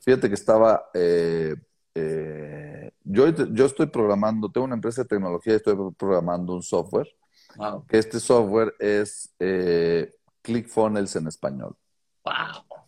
fíjate 0.00 0.28
que 0.28 0.34
estaba 0.34 0.90
eh, 0.94 1.54
eh, 1.94 2.89
Yo, 3.12 3.28
yo 3.28 3.66
estoy 3.66 3.86
programando, 3.86 4.50
tengo 4.50 4.64
una 4.64 4.76
empresa 4.76 5.02
de 5.02 5.08
tecnología 5.08 5.54
y 5.54 5.56
estoy 5.56 5.76
programando 5.96 6.54
un 6.54 6.62
software. 6.62 7.08
Wow. 7.56 7.84
Este 7.88 8.20
software 8.20 8.74
es 8.78 9.34
eh, 9.38 10.12
ClickFunnels 10.42 11.16
en 11.16 11.26
español. 11.26 11.76
Wow. 12.24 12.80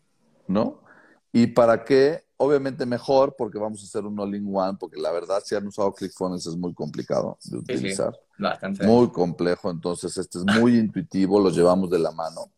¿No? 0.47 0.83
¿Y 1.33 1.49
para 1.49 1.85
qué? 1.85 2.25
Obviamente 2.37 2.85
mejor 2.87 3.35
porque 3.37 3.59
vamos 3.59 3.83
a 3.83 3.87
hacer 3.87 4.05
un 4.05 4.19
all-in-one, 4.19 4.77
porque 4.79 5.01
la 5.01 5.13
verdad 5.13 5.43
si 5.45 5.55
han 5.55 5.67
usado 5.67 5.93
ClickFunnels 5.93 6.47
es 6.47 6.57
muy 6.57 6.75
complicado 6.75 7.39
de 7.45 7.59
utilizar. 7.59 8.13
Sí, 8.13 8.21
sí. 8.37 8.43
Bastante. 8.43 8.87
Muy 8.87 9.11
complejo, 9.11 9.71
entonces 9.71 10.17
este 10.17 10.39
es 10.39 10.45
muy 10.45 10.79
intuitivo, 10.79 11.41
lo 11.41 11.51
llevamos 11.51 11.91
de 11.91 11.99
la 11.99 12.11
mano. 12.11 12.51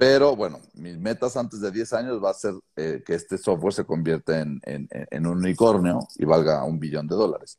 Pero 0.00 0.34
bueno, 0.34 0.60
mis 0.72 0.96
metas 0.96 1.36
antes 1.36 1.60
de 1.60 1.70
10 1.70 1.92
años 1.92 2.24
va 2.24 2.30
a 2.30 2.34
ser 2.34 2.54
eh, 2.74 3.02
que 3.04 3.14
este 3.14 3.36
software 3.36 3.74
se 3.74 3.84
convierta 3.84 4.40
en, 4.40 4.58
en, 4.64 4.88
en, 4.90 5.26
un 5.26 5.36
unicornio 5.36 6.08
y 6.16 6.24
valga 6.24 6.64
un 6.64 6.80
billón 6.80 7.06
de 7.06 7.16
dólares. 7.16 7.58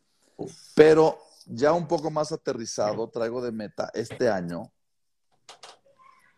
Pero 0.74 1.20
ya 1.46 1.72
un 1.72 1.88
poco 1.88 2.10
más 2.10 2.32
aterrizado, 2.32 3.08
traigo 3.10 3.44
de 3.44 3.52
meta 3.52 3.92
este 3.94 4.28
año 4.28 4.72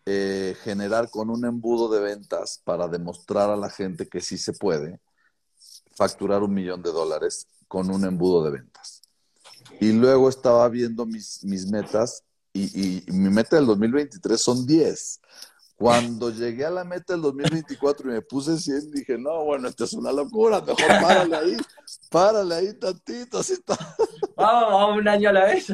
eh, 0.05 0.57
generar 0.61 1.09
con 1.09 1.29
un 1.29 1.45
embudo 1.45 1.87
de 1.87 2.01
ventas 2.01 2.59
para 2.65 2.89
demostrar 2.89 3.49
a 3.49 3.55
la 3.55 3.69
gente 3.69 4.09
que 4.09 4.19
sí 4.19 4.37
se 4.37 4.51
puede 4.51 4.99
facturar 5.95 6.43
un 6.43 6.53
millón 6.53 6.83
de 6.83 6.91
dólares 6.91 7.47
con 7.69 7.89
un 7.89 8.03
embudo 8.03 8.43
de 8.43 8.51
ventas. 8.51 9.03
Y 9.79 9.93
luego 9.93 10.27
estaba 10.27 10.67
viendo 10.67 11.05
mis, 11.05 11.45
mis 11.45 11.65
metas 11.65 12.25
y, 12.51 13.05
y, 13.07 13.11
mi 13.13 13.29
meta 13.29 13.55
del 13.55 13.67
2023 13.67 14.39
son 14.39 14.67
10. 14.67 15.21
Cuando 15.83 16.29
llegué 16.29 16.63
a 16.63 16.69
la 16.69 16.85
meta 16.85 17.11
del 17.11 17.23
2024 17.23 18.09
y 18.09 18.13
me 18.13 18.21
puse 18.21 18.57
100, 18.57 18.89
dije, 18.91 19.17
no, 19.17 19.43
bueno, 19.43 19.67
esto 19.67 19.83
es 19.83 19.91
una 19.91 20.13
locura, 20.13 20.61
mejor 20.61 20.77
párale 20.77 21.35
ahí, 21.35 21.57
párale 22.09 22.55
ahí 22.55 22.73
tantito, 22.79 23.39
así 23.39 23.51
está. 23.51 23.77
Vamos, 24.37 24.71
vamos 24.71 24.97
un 24.99 25.07
año 25.09 25.27
a 25.27 25.33
la 25.33 25.43
vez. 25.43 25.67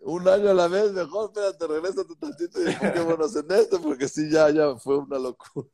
un 0.00 0.28
año 0.28 0.50
a 0.50 0.52
la 0.52 0.68
vez, 0.68 0.92
mejor, 0.92 1.30
espérate, 1.30 1.66
regrésate 1.66 2.14
tantito 2.20 2.62
y 2.62 2.66
enfoquémonos 2.66 3.36
en 3.36 3.52
esto, 3.52 3.80
porque 3.80 4.06
sí, 4.06 4.30
ya, 4.30 4.50
ya 4.50 4.76
fue 4.76 4.98
una 4.98 5.18
locura. 5.18 5.66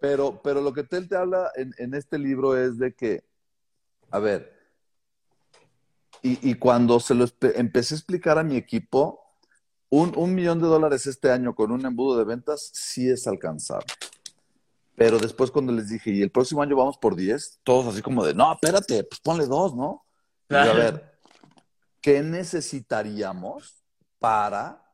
Pero, 0.00 0.40
pero 0.42 0.62
lo 0.62 0.72
que 0.72 0.86
él 0.90 1.06
te 1.06 1.16
habla 1.16 1.52
en, 1.56 1.74
en 1.76 1.92
este 1.92 2.18
libro 2.18 2.56
es 2.56 2.78
de 2.78 2.94
que, 2.94 3.22
a 4.10 4.18
ver, 4.18 4.50
y, 6.22 6.50
y 6.50 6.54
cuando 6.54 6.98
se 7.00 7.14
lo 7.14 7.26
empecé 7.42 7.92
a 7.94 7.98
explicar 7.98 8.38
a 8.38 8.44
mi 8.44 8.56
equipo, 8.56 9.23
un, 10.02 10.12
un, 10.16 10.34
millón 10.34 10.60
de 10.60 10.66
dólares 10.66 11.06
este 11.06 11.30
año 11.30 11.54
con 11.54 11.70
un 11.70 11.84
embudo 11.86 12.18
de 12.18 12.24
ventas 12.24 12.70
sí 12.72 13.08
es 13.08 13.26
alcanzable. 13.26 13.86
Pero 14.96 15.18
después 15.18 15.50
cuando 15.50 15.72
les 15.72 15.88
dije, 15.88 16.10
y 16.10 16.22
el 16.22 16.30
próximo 16.30 16.62
año 16.62 16.76
vamos 16.76 16.98
por 16.98 17.16
10, 17.16 17.60
todos 17.62 17.86
así 17.92 18.02
como 18.02 18.24
de, 18.24 18.34
no, 18.34 18.52
espérate, 18.52 19.04
pues 19.04 19.20
ponle 19.20 19.46
dos, 19.46 19.74
¿no? 19.74 20.04
Y 20.48 20.54
a 20.54 20.72
ver, 20.72 21.18
¿qué 22.00 22.22
necesitaríamos 22.22 23.84
para 24.18 24.84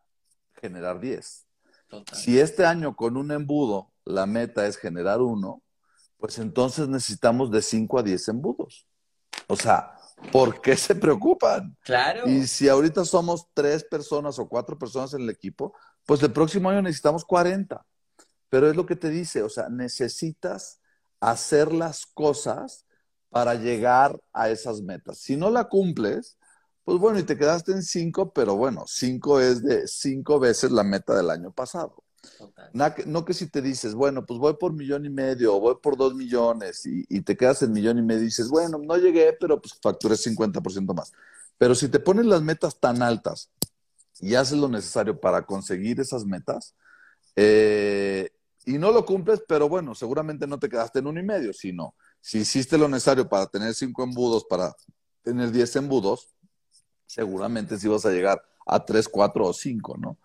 generar 0.60 1.00
10? 1.00 1.46
Total. 1.88 2.18
Si 2.18 2.38
este 2.38 2.64
año 2.64 2.94
con 2.94 3.16
un 3.16 3.32
embudo 3.32 3.92
la 4.04 4.26
meta 4.26 4.66
es 4.66 4.76
generar 4.76 5.20
uno, 5.20 5.62
pues 6.18 6.38
entonces 6.38 6.88
necesitamos 6.88 7.50
de 7.50 7.62
5 7.62 7.98
a 7.98 8.02
10 8.02 8.28
embudos. 8.28 8.86
O 9.46 9.56
sea, 9.56 9.99
¿por 10.32 10.60
qué 10.60 10.76
se 10.76 10.94
preocupan? 10.94 11.76
Claro. 11.82 12.28
Y 12.28 12.46
si 12.46 12.68
ahorita 12.68 13.04
somos 13.04 13.46
tres 13.54 13.84
personas 13.84 14.38
o 14.38 14.48
cuatro 14.48 14.78
personas 14.78 15.14
en 15.14 15.22
el 15.22 15.30
equipo, 15.30 15.74
pues 16.06 16.22
el 16.22 16.32
próximo 16.32 16.70
año 16.70 16.82
necesitamos 16.82 17.24
40. 17.24 17.84
Pero 18.48 18.68
es 18.68 18.76
lo 18.76 18.86
que 18.86 18.96
te 18.96 19.10
dice, 19.10 19.42
o 19.42 19.48
sea, 19.48 19.68
necesitas 19.68 20.80
hacer 21.20 21.72
las 21.72 22.06
cosas 22.06 22.86
para 23.28 23.54
llegar 23.54 24.20
a 24.32 24.50
esas 24.50 24.82
metas. 24.82 25.18
Si 25.18 25.36
no 25.36 25.50
la 25.50 25.64
cumples, 25.64 26.36
pues 26.84 26.98
bueno, 26.98 27.18
y 27.18 27.22
te 27.22 27.38
quedaste 27.38 27.72
en 27.72 27.82
cinco, 27.82 28.32
pero 28.32 28.56
bueno, 28.56 28.84
cinco 28.86 29.40
es 29.40 29.62
de 29.62 29.86
cinco 29.86 30.40
veces 30.40 30.72
la 30.72 30.82
meta 30.82 31.14
del 31.14 31.30
año 31.30 31.52
pasado. 31.52 32.02
No 32.72 33.24
que, 33.24 33.34
si 33.34 33.48
te 33.48 33.62
dices, 33.62 33.94
bueno, 33.94 34.26
pues 34.26 34.38
voy 34.38 34.54
por 34.54 34.72
millón 34.72 35.06
y 35.06 35.10
medio 35.10 35.56
o 35.56 35.60
voy 35.60 35.76
por 35.82 35.96
dos 35.96 36.14
millones 36.14 36.84
y, 36.86 37.04
y, 37.08 37.22
te 37.22 37.36
quedas 37.36 37.62
en 37.62 37.72
millón 37.72 37.98
y 37.98 38.02
medio 38.02 38.22
y 38.22 38.26
dices, 38.26 38.48
bueno, 38.48 38.78
no 38.78 38.96
llegué, 38.96 39.36
pero 39.40 39.60
pues 39.60 39.74
facturé 39.82 40.16
50% 40.16 40.94
más. 40.94 41.12
Pero 41.58 41.74
si 41.74 41.88
te 41.88 42.00
pones 42.00 42.26
las 42.26 42.42
metas 42.42 42.78
tan 42.78 43.02
altas 43.02 43.50
y 44.20 44.34
haces 44.34 44.58
lo 44.58 44.68
necesario 44.68 45.18
para 45.18 45.42
conseguir 45.42 46.00
esas 46.00 46.24
metas 46.24 46.74
eh, 47.36 48.30
y 48.66 48.78
no 48.78 48.92
lo 48.92 49.04
cumples, 49.04 49.42
pero 49.48 49.68
bueno, 49.68 49.94
seguramente 49.94 50.46
no 50.46 50.58
te 50.58 50.68
quedaste 50.68 50.98
en 50.98 51.06
uno 51.06 51.20
y 51.20 51.24
medio, 51.24 51.52
sino 51.52 51.94
si 52.20 52.40
hiciste 52.40 52.76
lo 52.76 52.88
necesario 52.88 53.28
para 53.28 53.46
tener 53.46 53.74
cinco 53.74 54.02
embudos, 54.02 54.44
para 54.44 54.74
tener 55.22 55.50
diez 55.50 55.74
embudos, 55.76 56.34
seguramente 57.06 57.78
sí 57.78 57.88
vas 57.88 58.04
a 58.04 58.10
llegar 58.10 58.42
a 58.66 58.84
tres, 58.84 59.08
cuatro 59.08 59.46
o 59.46 59.52
cinco, 59.52 59.96
¿no? 59.96 60.18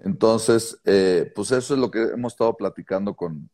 Entonces, 0.00 0.80
eh, 0.84 1.30
pues 1.34 1.52
eso 1.52 1.74
es 1.74 1.80
lo 1.80 1.90
que 1.90 2.02
hemos 2.02 2.32
estado 2.32 2.56
platicando 2.56 3.14
con, 3.14 3.50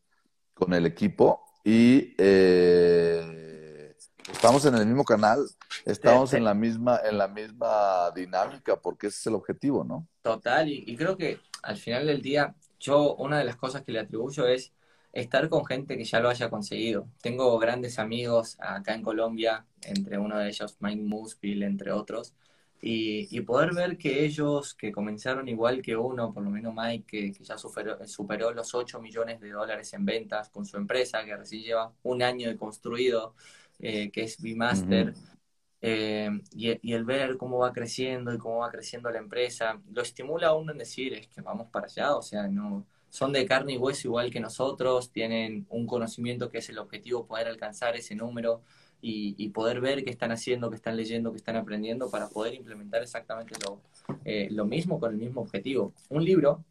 con 0.53 0.73
el 0.73 0.85
equipo 0.85 1.43
y 1.63 2.15
eh, 2.17 3.93
estamos 4.31 4.65
en 4.65 4.75
el 4.75 4.85
mismo 4.85 5.03
canal, 5.03 5.45
estamos 5.85 6.33
en 6.33 6.43
la 6.43 6.53
misma 6.53 7.01
en 7.03 7.17
la 7.17 7.27
misma 7.27 8.11
dinámica 8.15 8.77
porque 8.77 9.07
ese 9.07 9.17
es 9.19 9.27
el 9.27 9.35
objetivo, 9.35 9.83
¿no? 9.83 10.07
Total, 10.21 10.69
y, 10.69 10.83
y 10.87 10.95
creo 10.95 11.17
que 11.17 11.39
al 11.63 11.77
final 11.77 12.07
del 12.07 12.21
día, 12.21 12.55
yo 12.79 13.15
una 13.15 13.39
de 13.39 13.45
las 13.45 13.57
cosas 13.57 13.83
que 13.83 13.91
le 13.91 13.99
atribuyo 13.99 14.47
es 14.47 14.71
estar 15.11 15.49
con 15.49 15.65
gente 15.65 15.97
que 15.97 16.03
ya 16.03 16.19
lo 16.19 16.29
haya 16.29 16.49
conseguido. 16.49 17.09
Tengo 17.21 17.57
grandes 17.59 17.99
amigos 17.99 18.55
acá 18.59 18.93
en 18.93 19.01
Colombia, 19.01 19.65
entre 19.81 20.17
uno 20.17 20.37
de 20.37 20.49
ellos 20.49 20.77
Mike 20.79 21.01
Musville, 21.01 21.65
entre 21.65 21.91
otros, 21.91 22.33
y, 22.81 23.27
y, 23.35 23.41
poder 23.41 23.73
ver 23.73 23.97
que 23.97 24.23
ellos 24.23 24.75
que 24.75 24.91
comenzaron 24.91 25.47
igual 25.47 25.81
que 25.81 25.95
uno, 25.95 26.33
por 26.33 26.43
lo 26.43 26.49
menos 26.49 26.73
Mike, 26.75 27.05
que, 27.07 27.31
que 27.31 27.43
ya 27.43 27.57
superó, 27.57 28.05
superó, 28.07 28.51
los 28.51 28.73
8 28.75 29.01
millones 29.01 29.39
de 29.39 29.51
dólares 29.51 29.93
en 29.93 30.05
ventas 30.05 30.49
con 30.49 30.65
su 30.65 30.77
empresa, 30.77 31.25
que 31.25 31.35
recién 31.35 31.63
lleva 31.63 31.93
un 32.03 32.21
año 32.21 32.47
de 32.49 32.57
construido, 32.57 33.35
eh, 33.79 34.11
que 34.11 34.23
es 34.23 34.37
Vmaster, 34.39 35.09
uh 35.09 35.11
-huh. 35.11 35.37
eh, 35.81 36.29
y, 36.51 36.89
y, 36.89 36.93
el 36.93 37.03
ver 37.05 37.37
cómo 37.37 37.59
va 37.59 37.73
creciendo 37.73 38.33
y 38.33 38.37
cómo 38.37 38.59
va 38.59 38.71
creciendo 38.71 39.09
la 39.09 39.19
empresa, 39.19 39.81
lo 39.91 40.01
estimula 40.01 40.49
a 40.49 40.55
uno 40.55 40.71
en 40.71 40.77
decir, 40.77 41.13
es 41.13 41.27
que 41.27 41.41
vamos 41.41 41.69
para 41.71 41.87
allá, 41.87 42.15
o 42.15 42.21
sea, 42.21 42.47
no 42.47 42.85
son 43.09 43.33
de 43.33 43.45
carne 43.45 43.73
y 43.73 43.77
hueso 43.77 44.07
igual 44.07 44.31
que 44.31 44.39
nosotros, 44.39 45.11
tienen 45.11 45.65
un 45.69 45.87
conocimiento 45.87 46.49
que 46.49 46.59
es 46.59 46.69
el 46.69 46.77
objetivo, 46.77 47.25
poder 47.25 47.47
alcanzar 47.47 47.95
ese 47.95 48.15
número. 48.15 48.61
Y, 48.99 49.35
y, 49.37 49.49
poder 49.49 49.79
ver 49.79 50.03
qué 50.03 50.09
están 50.09 50.31
haciendo, 50.31 50.71
qué 50.71 50.75
están 50.75 50.97
leyendo, 50.97 51.31
qué 51.31 51.37
están 51.37 51.55
aprendiendo 51.55 52.09
para 52.09 52.29
poder 52.29 52.55
implementar 52.55 53.03
exactamente 53.03 53.53
lo, 53.63 53.79
eh, 54.25 54.47
lo 54.49 54.65
mismo 54.65 54.99
con 54.99 55.11
el 55.11 55.17
mismo 55.17 55.41
objetivo. 55.41 55.93
Un 56.09 56.25
libro 56.25 56.65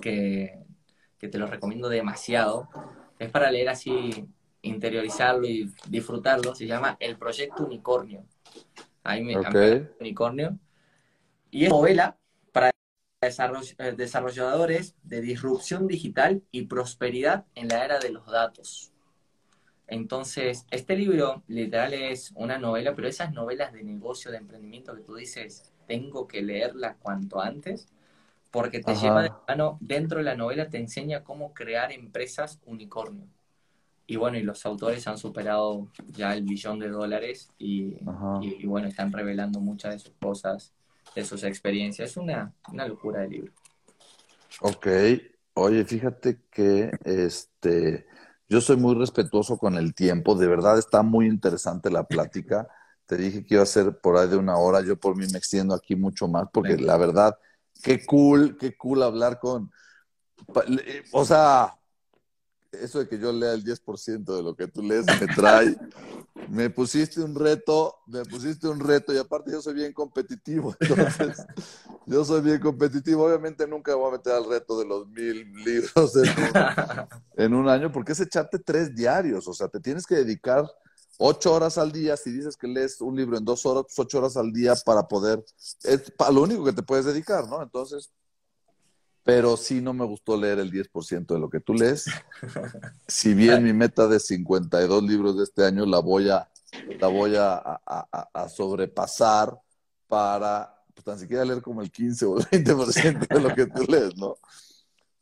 que, 0.00 0.60
que, 1.18 1.28
te 1.28 1.38
lo 1.38 1.48
recomiendo 1.48 1.88
demasiado, 1.88 2.68
es 3.18 3.30
para 3.30 3.50
leer 3.50 3.68
así, 3.68 4.28
interiorizarlo 4.62 5.46
y 5.46 5.72
disfrutarlo, 5.88 6.54
se 6.54 6.66
llama 6.66 6.96
El 7.00 7.16
Proyecto 7.16 7.64
Unicornio. 7.64 8.24
Ahí 9.02 9.24
me 9.24 9.36
okay. 9.36 9.88
Unicornio. 9.98 10.58
Y 11.50 11.64
es 11.64 11.70
novela 11.70 12.16
para 12.52 12.70
desarrolladores 13.20 14.94
de 15.02 15.20
disrupción 15.20 15.86
digital 15.86 16.42
y 16.50 16.62
prosperidad 16.62 17.44
en 17.54 17.68
la 17.68 17.84
era 17.84 17.98
de 17.98 18.10
los 18.10 18.26
datos. 18.26 18.89
Entonces, 19.90 20.66
este 20.70 20.96
libro 20.96 21.42
literal 21.48 21.92
es 21.94 22.30
una 22.36 22.58
novela, 22.58 22.94
pero 22.94 23.08
esas 23.08 23.32
novelas 23.32 23.72
de 23.72 23.82
negocio, 23.82 24.30
de 24.30 24.36
emprendimiento 24.36 24.94
que 24.94 25.02
tú 25.02 25.16
dices, 25.16 25.72
tengo 25.88 26.28
que 26.28 26.42
leerla 26.42 26.94
cuanto 26.94 27.40
antes, 27.40 27.88
porque 28.52 28.78
te 28.78 28.92
Ajá. 28.92 29.02
lleva 29.02 29.22
de 29.24 29.32
mano, 29.48 29.78
dentro 29.80 30.18
de 30.18 30.24
la 30.24 30.36
novela 30.36 30.68
te 30.68 30.78
enseña 30.78 31.24
cómo 31.24 31.52
crear 31.54 31.90
empresas 31.90 32.60
unicornio. 32.66 33.26
Y 34.06 34.14
bueno, 34.16 34.38
y 34.38 34.42
los 34.42 34.64
autores 34.64 35.06
han 35.08 35.18
superado 35.18 35.88
ya 36.12 36.34
el 36.34 36.44
billón 36.44 36.78
de 36.78 36.88
dólares 36.88 37.48
y, 37.58 37.96
y, 38.40 38.56
y, 38.60 38.66
bueno, 38.66 38.86
están 38.86 39.12
revelando 39.12 39.60
muchas 39.60 39.92
de 39.94 39.98
sus 39.98 40.12
cosas, 40.20 40.72
de 41.16 41.24
sus 41.24 41.42
experiencias. 41.42 42.10
Es 42.10 42.16
una, 42.16 42.52
una 42.72 42.86
locura 42.86 43.20
de 43.22 43.28
libro. 43.28 43.52
Ok. 44.62 44.86
Oye, 45.54 45.84
fíjate 45.84 46.38
que 46.50 46.90
este 47.04 48.06
yo 48.50 48.60
soy 48.60 48.76
muy 48.76 48.96
respetuoso 48.96 49.56
con 49.56 49.76
el 49.76 49.94
tiempo, 49.94 50.34
de 50.34 50.48
verdad 50.48 50.76
está 50.76 51.02
muy 51.02 51.26
interesante 51.26 51.88
la 51.88 52.04
plática. 52.04 52.68
Te 53.06 53.16
dije 53.16 53.44
que 53.44 53.54
iba 53.54 53.62
a 53.62 53.66
ser 53.66 53.98
por 54.00 54.16
ahí 54.16 54.28
de 54.28 54.36
una 54.36 54.56
hora, 54.56 54.82
yo 54.82 54.98
por 54.98 55.16
mí 55.16 55.26
me 55.32 55.38
extiendo 55.38 55.74
aquí 55.74 55.96
mucho 55.96 56.28
más, 56.28 56.48
porque 56.52 56.76
la 56.76 56.96
verdad, 56.96 57.36
qué 57.82 58.04
cool, 58.04 58.56
qué 58.58 58.76
cool 58.76 59.02
hablar 59.02 59.40
con... 59.40 59.70
O 61.12 61.24
sea, 61.24 61.79
eso 62.72 62.98
de 62.98 63.08
que 63.08 63.18
yo 63.18 63.32
lea 63.32 63.52
el 63.52 63.64
10% 63.64 64.36
de 64.36 64.42
lo 64.42 64.54
que 64.54 64.68
tú 64.68 64.82
lees 64.82 65.06
me 65.06 65.26
trae. 65.34 65.76
me 66.48 66.70
pusiste 66.70 67.20
un 67.20 67.34
reto, 67.34 67.96
me 68.06 68.24
pusiste 68.24 68.68
un 68.68 68.80
reto 68.80 69.12
y 69.12 69.18
aparte 69.18 69.52
yo 69.52 69.60
soy 69.60 69.74
bien 69.74 69.92
competitivo. 69.92 70.74
Entonces, 70.80 71.44
yo 72.06 72.24
soy 72.24 72.40
bien 72.42 72.60
competitivo. 72.60 73.24
Obviamente 73.24 73.66
nunca 73.66 73.94
voy 73.94 74.08
a 74.08 74.16
meter 74.16 74.32
al 74.34 74.48
reto 74.48 74.78
de 74.78 74.86
los 74.86 75.08
mil 75.08 75.52
libros 75.64 76.16
en 76.16 76.28
un, 76.28 77.08
en 77.36 77.54
un 77.54 77.68
año 77.68 77.90
porque 77.92 78.12
es 78.12 78.20
echarte 78.20 78.58
tres 78.58 78.94
diarios. 78.94 79.46
O 79.48 79.54
sea, 79.54 79.68
te 79.68 79.80
tienes 79.80 80.06
que 80.06 80.16
dedicar 80.16 80.70
ocho 81.22 81.52
horas 81.52 81.76
al 81.76 81.92
día, 81.92 82.16
si 82.16 82.30
dices 82.32 82.56
que 82.56 82.66
lees 82.66 83.00
un 83.00 83.14
libro 83.14 83.36
en 83.36 83.44
dos 83.44 83.66
horas, 83.66 83.84
pues 83.86 83.98
ocho 83.98 84.18
horas 84.18 84.38
al 84.38 84.52
día 84.52 84.74
para 84.84 85.06
poder, 85.06 85.44
es 85.84 86.10
para 86.12 86.32
lo 86.32 86.42
único 86.42 86.64
que 86.64 86.72
te 86.72 86.82
puedes 86.82 87.04
dedicar, 87.04 87.46
¿no? 87.46 87.62
Entonces, 87.62 88.10
pero 89.30 89.56
sí 89.56 89.80
no 89.80 89.94
me 89.94 90.04
gustó 90.04 90.36
leer 90.36 90.58
el 90.58 90.72
10% 90.72 91.34
de 91.34 91.38
lo 91.38 91.48
que 91.48 91.60
tú 91.60 91.72
lees. 91.72 92.06
Si 93.06 93.32
bien 93.32 93.62
mi 93.62 93.72
meta 93.72 94.08
de 94.08 94.18
52 94.18 95.04
libros 95.04 95.36
de 95.36 95.44
este 95.44 95.64
año 95.64 95.86
la 95.86 96.00
voy 96.00 96.28
a, 96.28 96.48
la 96.98 97.06
voy 97.06 97.36
a, 97.36 97.56
a 97.56 98.48
sobrepasar 98.48 99.56
para, 100.08 100.74
pues 100.92 101.04
tan 101.04 101.16
siquiera 101.16 101.44
leer 101.44 101.62
como 101.62 101.80
el 101.80 101.92
15 101.92 102.26
o 102.26 102.38
el 102.38 102.44
20% 102.46 103.28
de 103.28 103.40
lo 103.40 103.54
que 103.54 103.66
tú 103.66 103.84
lees, 103.88 104.16
¿no? 104.16 104.36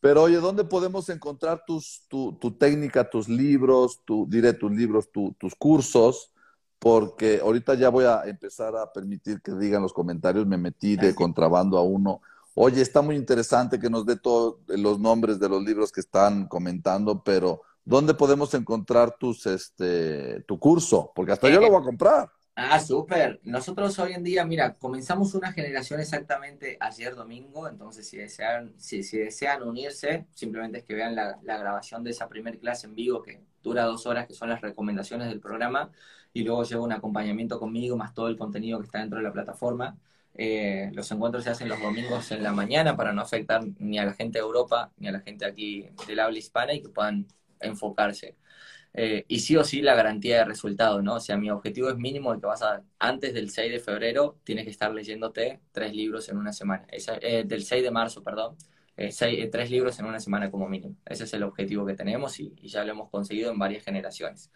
Pero 0.00 0.22
oye, 0.22 0.36
¿dónde 0.36 0.64
podemos 0.64 1.11
encontrar 1.11 1.64
tus, 1.66 2.04
tu, 2.09 2.32
tu 2.40 2.52
técnica, 2.52 3.11
tus 3.11 3.28
libros, 3.28 4.00
tu, 4.06 4.26
diré 4.26 4.54
tus 4.54 4.72
libros, 4.72 5.11
tus 5.12 5.54
cursos? 5.59 6.32
Porque 6.78 7.40
ahorita 7.42 7.74
ya 7.74 7.90
voy 7.90 8.06
a 8.06 8.22
empezar 8.22 8.74
a 8.74 8.90
permitir 8.90 9.42
que 9.42 9.52
digan 9.52 9.82
los 9.82 9.92
comentarios, 9.92 10.46
me 10.46 10.56
metí 10.56 10.96
de 10.96 11.14
contrabando 11.14 11.76
a 11.76 11.82
uno. 11.82 12.22
Oye, 12.61 12.82
está 12.82 13.02
muy 13.02 13.14
interesante 13.14 13.78
que 13.78 13.88
nos 13.88 14.04
dé 14.04 14.16
todos 14.16 14.56
los 14.66 14.98
nombres 14.98 15.38
de 15.38 15.48
los 15.48 15.62
libros 15.62 15.92
que 15.92 16.00
están 16.00 16.48
comentando, 16.48 17.22
pero 17.22 17.62
¿dónde 17.84 18.14
podemos 18.14 18.52
encontrar 18.52 19.16
tus, 19.16 19.46
este, 19.46 20.40
tu 20.42 20.59
curso? 20.59 21.12
Porque 21.14 21.30
hasta 21.30 21.48
yo 21.48 21.61
lo 21.61 21.70
voy 21.70 21.80
a 21.80 21.84
comprar. 21.84 22.28
Ah, 22.56 22.80
súper. 22.80 23.38
Nosotros 23.44 23.96
hoy 24.00 24.14
en 24.14 24.24
día, 24.24 24.44
mira, 24.44 24.74
comenzamos 24.74 25.36
una 25.36 25.52
generación 25.52 26.00
exactamente 26.00 26.76
ayer 26.80 27.14
domingo, 27.14 27.68
entonces 27.68 28.09
si 28.09 28.16
desean, 28.16 28.74
si, 28.76 29.04
si 29.04 29.18
desean 29.18 29.62
unirse, 29.62 30.26
simplemente 30.34 30.78
es 30.78 30.84
que 30.84 30.94
vean 30.94 31.14
la, 31.14 31.38
grabación 31.40 32.02
de 32.02 32.11
esa 32.11 32.28
primer 32.28 32.59
clase 32.59 32.88
en 32.88 32.96
vivo 32.96 33.22
que 33.22 33.40
dura 33.62 33.84
dos 33.84 34.04
horas, 34.04 34.26
que 34.26 34.34
son 34.34 34.48
las 34.48 34.62
recomendaciones 34.62 35.28
del 35.28 35.38
programa, 35.38 35.92
y 36.32 36.42
luego 36.42 36.64
lleva 36.64 36.82
un 36.82 36.90
acompañamiento 36.90 37.61
conmigo, 37.61 37.96
más 37.96 38.14
todo 38.14 38.26
el 38.26 38.36
contenido 38.36 38.80
que 38.80 38.86
está 38.86 38.98
dentro 38.98 39.18
de 39.18 39.24
la 39.24 39.32
plataforma. 39.32 39.96
Eh, 40.39 40.91
los 40.95 41.11
encuentros 41.11 41.43
se 41.45 41.51
hacen 41.51 41.68
los 41.68 41.80
domingos 41.80 42.30
en 42.30 42.45
la 42.45 42.53
mañana 42.53 42.97
para 42.97 43.12
no 43.12 43.22
afectar 43.22 43.61
ni 43.78 43.99
a 43.99 44.05
la 44.05 44.14
gente 44.14 44.39
de 44.39 44.45
Europa 44.45 44.93
ni 44.97 45.09
a 45.09 45.12
la 45.12 45.20
gente 45.20 45.45
aquí 45.45 45.89
del 46.07 46.20
habla 46.20 46.39
hispana 46.39 46.72
y 46.74 46.82
que 46.82 46.89
puedan 46.91 47.26
enfocarse. 47.61 48.36
Eh, 48.95 49.24
y 49.28 49.41
sí 49.41 49.57
o 49.57 49.64
sí 49.64 49.82
la 49.82 49.95
garantía 49.95 50.39
de 50.39 50.45
resultado, 50.45 51.03
¿no? 51.03 51.16
O 51.16 51.20
sea, 51.20 51.36
mi 51.36 51.51
objetivo 51.51 51.91
es 51.91 51.97
mínimo 51.97 52.32
de 52.32 52.41
que 52.41 52.47
vas 52.47 52.62
a, 52.62 52.82
antes 52.99 53.34
del 53.34 53.51
6 53.51 53.72
de 53.72 53.80
febrero, 53.80 54.39
tienes 54.45 54.64
que 54.64 54.70
estar 54.70 54.93
leyéndote 54.93 55.61
tres 55.72 55.93
libros 55.95 56.28
en 56.28 56.39
una 56.39 56.53
semana. 56.53 56.86
Eh, 56.91 57.45
del 57.45 57.64
6 57.64 57.82
de 57.82 57.91
marzo, 57.91 58.22
perdón. 58.22 58.57
Eh, 58.97 59.49
tres 59.51 59.70
libros 59.70 59.99
en 60.01 60.07
una 60.07 60.20
semana 60.20 60.51
como 60.51 60.68
mínimo. 60.68 60.97
Ese 61.05 61.24
es 61.24 61.32
el 61.34 61.45
objetivo 61.45 61.86
que 61.86 61.95
tenemos 61.95 62.41
y 62.41 62.55
ya 62.68 62.84
lo 62.84 62.93
hemos 62.93 63.11
conseguido 63.11 63.53
en 63.53 63.59
varias 63.59 63.84
generaciones. 63.84 64.51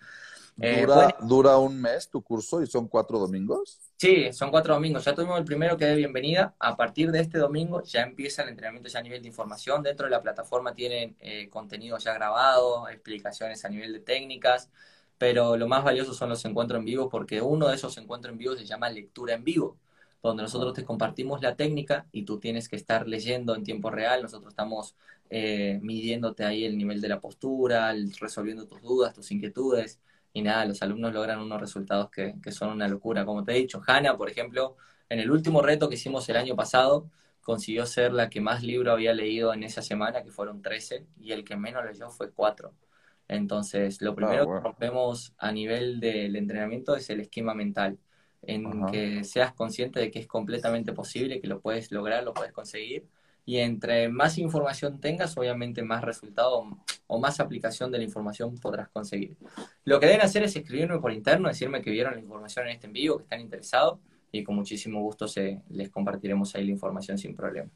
Eh, 0.60 0.82
¿Dura, 0.82 1.16
¿Dura 1.20 1.56
un 1.58 1.80
mes 1.80 2.08
tu 2.08 2.22
curso 2.22 2.62
y 2.62 2.66
son 2.66 2.86
cuatro 2.88 3.18
domingos? 3.18 3.78
Sí, 3.96 4.32
son 4.32 4.50
cuatro 4.50 4.74
domingos. 4.74 5.04
Ya 5.04 5.14
tuvimos 5.14 5.38
el 5.38 5.44
primero 5.44 5.76
que 5.76 5.86
de 5.86 5.94
bienvenida. 5.94 6.54
A 6.58 6.76
partir 6.76 7.10
de 7.10 7.20
este 7.20 7.38
domingo 7.38 7.82
ya 7.82 8.02
empieza 8.02 8.42
el 8.42 8.50
entrenamiento 8.50 8.88
ya 8.88 8.98
a 8.98 9.02
nivel 9.02 9.22
de 9.22 9.28
información. 9.28 9.82
Dentro 9.82 10.06
de 10.06 10.10
la 10.10 10.20
plataforma 10.20 10.74
tienen 10.74 11.16
eh, 11.20 11.48
contenido 11.48 11.96
ya 11.98 12.12
grabado, 12.12 12.88
explicaciones 12.88 13.64
a 13.64 13.68
nivel 13.68 13.92
de 13.92 14.00
técnicas, 14.00 14.70
pero 15.18 15.56
lo 15.56 15.68
más 15.68 15.84
valioso 15.84 16.14
son 16.14 16.30
los 16.30 16.44
encuentros 16.44 16.80
en 16.80 16.84
vivo 16.84 17.08
porque 17.08 17.40
uno 17.40 17.68
de 17.68 17.76
esos 17.76 17.96
encuentros 17.96 18.32
en 18.32 18.38
vivo 18.38 18.56
se 18.56 18.64
llama 18.64 18.90
lectura 18.90 19.34
en 19.34 19.44
vivo, 19.44 19.78
donde 20.22 20.42
nosotros 20.42 20.74
te 20.74 20.84
compartimos 20.84 21.40
la 21.40 21.54
técnica 21.56 22.06
y 22.12 22.24
tú 22.24 22.40
tienes 22.40 22.68
que 22.68 22.76
estar 22.76 23.06
leyendo 23.06 23.54
en 23.54 23.62
tiempo 23.62 23.88
real. 23.90 24.20
Nosotros 24.22 24.52
estamos 24.52 24.96
eh, 25.30 25.78
midiéndote 25.80 26.44
ahí 26.44 26.64
el 26.64 26.76
nivel 26.76 27.00
de 27.00 27.08
la 27.08 27.20
postura, 27.20 27.94
resolviendo 28.20 28.66
tus 28.66 28.82
dudas, 28.82 29.14
tus 29.14 29.30
inquietudes 29.30 30.00
y 30.32 30.42
nada, 30.42 30.64
los 30.64 30.82
alumnos 30.82 31.12
logran 31.12 31.40
unos 31.40 31.60
resultados 31.60 32.10
que, 32.10 32.34
son 32.50 32.70
una 32.70 32.88
locura. 32.88 33.24
Como 33.24 33.44
te 33.44 33.52
he 33.52 33.56
dicho, 33.56 33.82
Hanna, 33.86 34.16
por 34.16 34.30
ejemplo, 34.30 34.76
en 35.08 35.20
el 35.20 35.30
último 35.30 35.62
reto 35.62 35.88
que 35.88 35.96
hicimos 35.96 36.28
el 36.28 36.36
año 36.36 36.56
pasado, 36.56 37.10
consiguió 37.42 37.86
ser 37.86 38.12
la 38.12 38.30
que 38.30 38.40
más 38.40 38.62
libro 38.62 38.92
había 38.92 39.12
leído 39.12 39.52
en 39.52 39.62
esa 39.62 39.82
semana, 39.82 40.22
que 40.22 40.30
fueron 40.30 40.62
13, 40.62 41.06
y 41.20 41.32
el 41.32 41.44
que 41.44 41.56
menos 41.56 41.84
leyó 41.84 42.08
fue 42.10 42.30
4. 42.30 42.72
Entonces, 43.28 44.00
lo 44.00 44.14
primero 44.14 44.44
ah, 44.44 44.46
que 44.46 44.60
rompemos 44.64 45.34
a 45.38 45.52
nivel 45.52 46.00
del 46.00 46.36
entrenamiento 46.36 46.96
es 46.96 47.10
el 47.10 47.20
esquema 47.20 47.54
mental, 47.54 47.98
en 48.42 48.86
que 48.86 49.24
seas 49.24 49.52
consciente 49.52 50.00
de 50.00 50.10
que 50.10 50.18
es 50.18 50.26
completamente 50.26 50.92
posible, 50.92 51.40
que 51.40 51.46
lo 51.46 51.60
puedes 51.60 51.92
lograr, 51.92 52.24
lo 52.24 52.34
puedes 52.34 52.52
conseguir, 52.52 53.06
y 53.44 53.58
entre 53.58 54.08
más 54.08 54.38
información 54.38 55.00
tengas, 55.00 55.36
obviamente 55.36 55.82
más 55.82 56.02
resultado 56.02 56.64
o 57.06 57.18
más 57.18 57.40
aplicación 57.40 57.90
de 57.90 57.98
la 57.98 58.04
información 58.04 58.56
podrás 58.56 58.88
conseguir. 58.88 59.36
Lo 59.84 59.98
que 59.98 60.06
deben 60.06 60.22
hacer 60.22 60.44
es 60.44 60.54
escribirme 60.56 60.98
por 60.98 61.12
interno, 61.12 61.48
decirme 61.48 61.82
que 61.82 61.90
vieron 61.90 62.14
la 62.14 62.20
información 62.20 62.66
en 62.66 62.74
este 62.74 62.86
envío, 62.86 63.16
que 63.16 63.24
están 63.24 63.40
interesados 63.40 63.98
y 64.30 64.42
con 64.44 64.54
muchísimo 64.54 65.00
gusto 65.00 65.28
se, 65.28 65.60
les 65.68 65.90
compartiremos 65.90 66.54
ahí 66.54 66.64
la 66.64 66.72
información 66.72 67.18
sin 67.18 67.36
problema. 67.36 67.70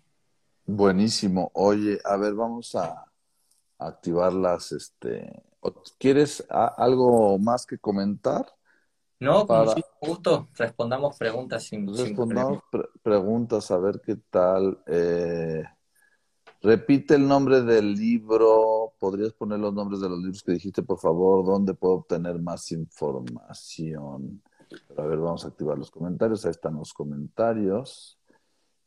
Buenísimo. 0.65 1.51
Oye, 1.55 1.99
a 2.05 2.17
ver, 2.17 2.35
vamos 2.35 2.75
a 2.75 3.05
activar 3.79 4.33
las, 4.33 4.73
este, 4.73 5.43
¿quieres 5.99 6.45
algo 6.49 7.39
más 7.39 7.67
que 7.67 7.79
comentar? 7.79 8.56
No, 9.21 9.47
con 9.47 9.67
gusto. 10.01 10.49
Respondamos 10.57 11.17
preguntas 11.17 11.65
sin, 11.65 11.87
Respondamos 11.87 12.61
preguntas, 13.03 13.71
a 13.71 13.79
ver 13.79 14.01
qué 14.05 14.17
tal. 14.31 14.79
Eh, 14.87 15.65
repite 16.63 17.15
el 17.15 17.27
nombre 17.27 17.63
del 17.63 17.95
libro. 17.95 18.93
¿Podrías 18.99 19.33
poner 19.33 19.59
los 19.59 19.73
nombres 19.73 20.01
de 20.01 20.09
los 20.09 20.19
libros 20.19 20.43
que 20.43 20.53
dijiste, 20.53 20.83
por 20.83 20.99
favor? 20.99 21.45
¿Dónde 21.45 21.75
puedo 21.75 21.95
obtener 21.95 22.39
más 22.41 22.71
información? 22.73 24.43
a 24.97 25.03
ver, 25.03 25.19
vamos 25.19 25.45
a 25.45 25.49
activar 25.49 25.79
los 25.79 25.91
comentarios. 25.91 26.45
Ahí 26.45 26.51
están 26.51 26.75
los 26.75 26.93
comentarios. 26.93 28.19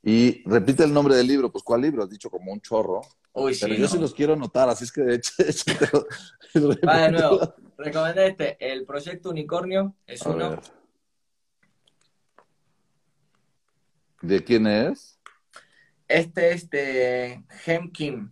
Y 0.03 0.43
repite 0.49 0.83
el 0.83 0.93
nombre 0.93 1.15
del 1.15 1.27
libro. 1.27 1.51
Pues, 1.51 1.63
¿cuál 1.63 1.81
libro? 1.81 2.03
Has 2.03 2.09
dicho 2.09 2.29
como 2.29 2.51
un 2.51 2.61
chorro. 2.61 3.01
Uy, 3.33 3.55
Pero 3.59 3.73
yo 3.75 3.87
sí 3.87 3.99
los 3.99 4.13
quiero 4.13 4.33
anotar, 4.33 4.69
así 4.69 4.83
es 4.85 4.91
que 4.91 5.01
de 5.01 5.15
hecho, 5.15 5.33
Va 6.87 7.01
de 7.01 7.11
nuevo. 7.11 7.53
Recomendé 7.77 8.27
este. 8.27 8.57
El 8.59 8.85
proyecto 8.85 9.29
Unicornio 9.29 9.95
es 10.07 10.21
uno. 10.23 10.59
¿De 14.21 14.43
quién 14.43 14.67
es? 14.67 15.19
Este 16.07 16.51
es 16.53 16.69
de 16.69 17.43
Hem 17.65 17.91
Kim. 17.91 18.31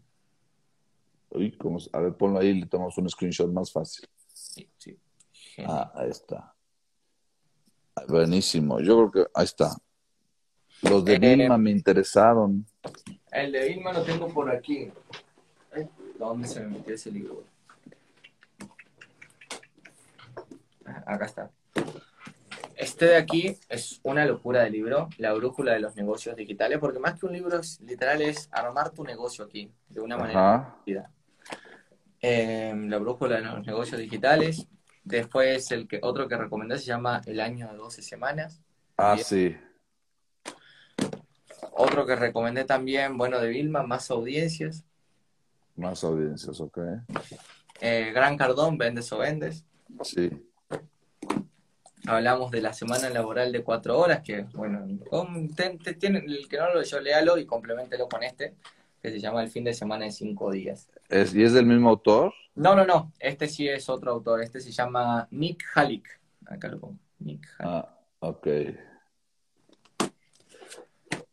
Uy, 1.29 1.57
a 1.93 1.99
ver, 1.99 2.15
ponlo 2.15 2.39
ahí 2.39 2.47
y 2.47 2.61
le 2.61 2.65
tomamos 2.65 2.97
un 2.97 3.09
screenshot 3.09 3.51
más 3.51 3.71
fácil. 3.71 4.07
Sí, 4.33 4.69
sí. 4.77 4.97
Ah, 5.65 5.91
ahí 5.95 6.09
está. 6.09 6.55
Buenísimo. 8.07 8.79
Yo 8.79 9.09
creo 9.09 9.11
que 9.25 9.31
ahí 9.33 9.45
está. 9.45 9.75
Los 10.81 11.03
de 11.05 11.17
Vilma 11.17 11.57
me 11.57 11.71
interesaron. 11.71 12.65
El 13.31 13.51
de 13.51 13.69
Vilma 13.69 13.93
lo 13.93 14.03
tengo 14.03 14.27
por 14.27 14.49
aquí. 14.49 14.91
¿Dónde 16.17 16.47
se 16.47 16.61
me 16.61 16.77
metió 16.77 16.95
ese 16.95 17.11
libro? 17.11 17.43
Acá 21.05 21.25
está. 21.25 21.51
Este 22.75 23.05
de 23.05 23.15
aquí 23.15 23.57
es 23.69 23.99
una 24.03 24.23
locura 24.25 24.63
de 24.63 24.69
libro, 24.69 25.09
La 25.17 25.33
brújula 25.33 25.73
de 25.73 25.79
los 25.79 25.95
negocios 25.95 26.35
digitales, 26.35 26.77
porque 26.77 26.99
más 26.99 27.19
que 27.19 27.25
un 27.25 27.33
libro 27.33 27.59
es, 27.59 27.81
literal 27.81 28.21
es 28.21 28.49
armar 28.51 28.91
tu 28.91 29.03
negocio 29.03 29.45
aquí, 29.45 29.71
de 29.89 29.99
una 29.99 30.17
manera 30.17 30.75
eh, 32.21 32.73
la 32.75 32.97
brújula 32.97 33.37
de 33.37 33.41
los 33.43 33.65
negocios 33.65 33.99
digitales. 33.99 34.67
Después 35.03 35.71
el 35.71 35.87
que 35.87 35.99
otro 36.03 36.27
que 36.27 36.37
recomendé 36.37 36.77
se 36.77 36.85
llama 36.85 37.21
El 37.25 37.39
año 37.39 37.67
de 37.67 37.77
12 37.77 38.01
semanas. 38.01 38.61
Ah, 38.97 39.17
sí. 39.17 39.55
Otro 41.77 42.07
que 42.07 42.15
recomendé 42.15 42.65
también, 42.65 43.17
bueno, 43.17 43.39
de 43.39 43.49
Vilma, 43.49 43.83
Más 43.83 44.09
Audiencias. 44.09 44.83
Más 45.75 46.03
Audiencias, 46.03 46.59
ok. 46.59 46.79
Eh, 47.81 48.11
Gran 48.13 48.35
Cardón, 48.35 48.79
Vendes 48.79 49.11
o 49.11 49.19
Vendes. 49.19 49.63
Sí. 50.01 50.29
Hablamos 52.07 52.49
de 52.49 52.61
la 52.61 52.73
semana 52.73 53.09
laboral 53.11 53.51
de 53.51 53.63
cuatro 53.63 53.99
horas, 53.99 54.21
que, 54.23 54.43
bueno, 54.53 54.83
el 54.85 54.99
que 56.47 56.57
no 56.57 56.73
lo 56.73 56.81
yo 56.81 56.99
léalo 56.99 57.37
y 57.37 57.45
complementelo 57.45 58.09
con 58.09 58.23
este, 58.23 58.55
que 59.01 59.11
se 59.11 59.19
llama 59.19 59.43
El 59.43 59.49
fin 59.49 59.63
de 59.63 59.73
semana 59.75 60.05
de 60.05 60.11
cinco 60.11 60.49
días. 60.51 60.89
¿Es, 61.09 61.35
¿Y 61.35 61.43
es 61.43 61.53
del 61.53 61.67
mismo 61.67 61.89
autor? 61.89 62.33
No, 62.55 62.75
no, 62.75 62.85
no. 62.85 63.11
Este 63.19 63.47
sí 63.47 63.67
es 63.67 63.87
otro 63.87 64.13
autor. 64.13 64.41
Este 64.41 64.59
se 64.61 64.71
llama 64.71 65.27
Nick 65.29 65.63
Halik. 65.75 66.07
Acá 66.47 66.69
lo 66.69 66.79
pongo. 66.79 66.97
Nick 67.19 67.45
Halik. 67.59 67.71
Ah, 67.71 67.97
ok. 68.19 68.47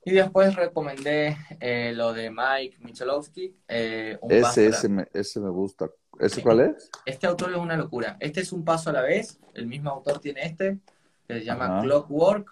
Y 0.04 0.12
después 0.12 0.54
recomendé 0.54 1.36
eh, 1.60 1.92
lo 1.94 2.12
de 2.12 2.30
Mike 2.30 2.78
Michalowski. 2.80 3.56
Eh, 3.68 4.18
ese, 4.28 4.66
ese, 4.68 4.88
me, 4.88 5.06
ese 5.14 5.40
me 5.40 5.48
gusta. 5.50 5.88
¿Ese 6.20 6.42
cuál 6.42 6.60
es? 6.60 6.90
Este 7.06 7.26
autor 7.26 7.52
es 7.52 7.56
una 7.58 7.76
locura. 7.76 8.16
Este 8.20 8.40
es 8.40 8.52
un 8.52 8.64
paso 8.64 8.90
a 8.90 8.92
la 8.92 9.02
vez. 9.02 9.40
El 9.54 9.66
mismo 9.66 9.90
autor 9.90 10.20
tiene 10.20 10.44
este, 10.44 10.78
que 11.26 11.34
se 11.40 11.44
llama 11.44 11.80
Clockwork. 11.82 12.48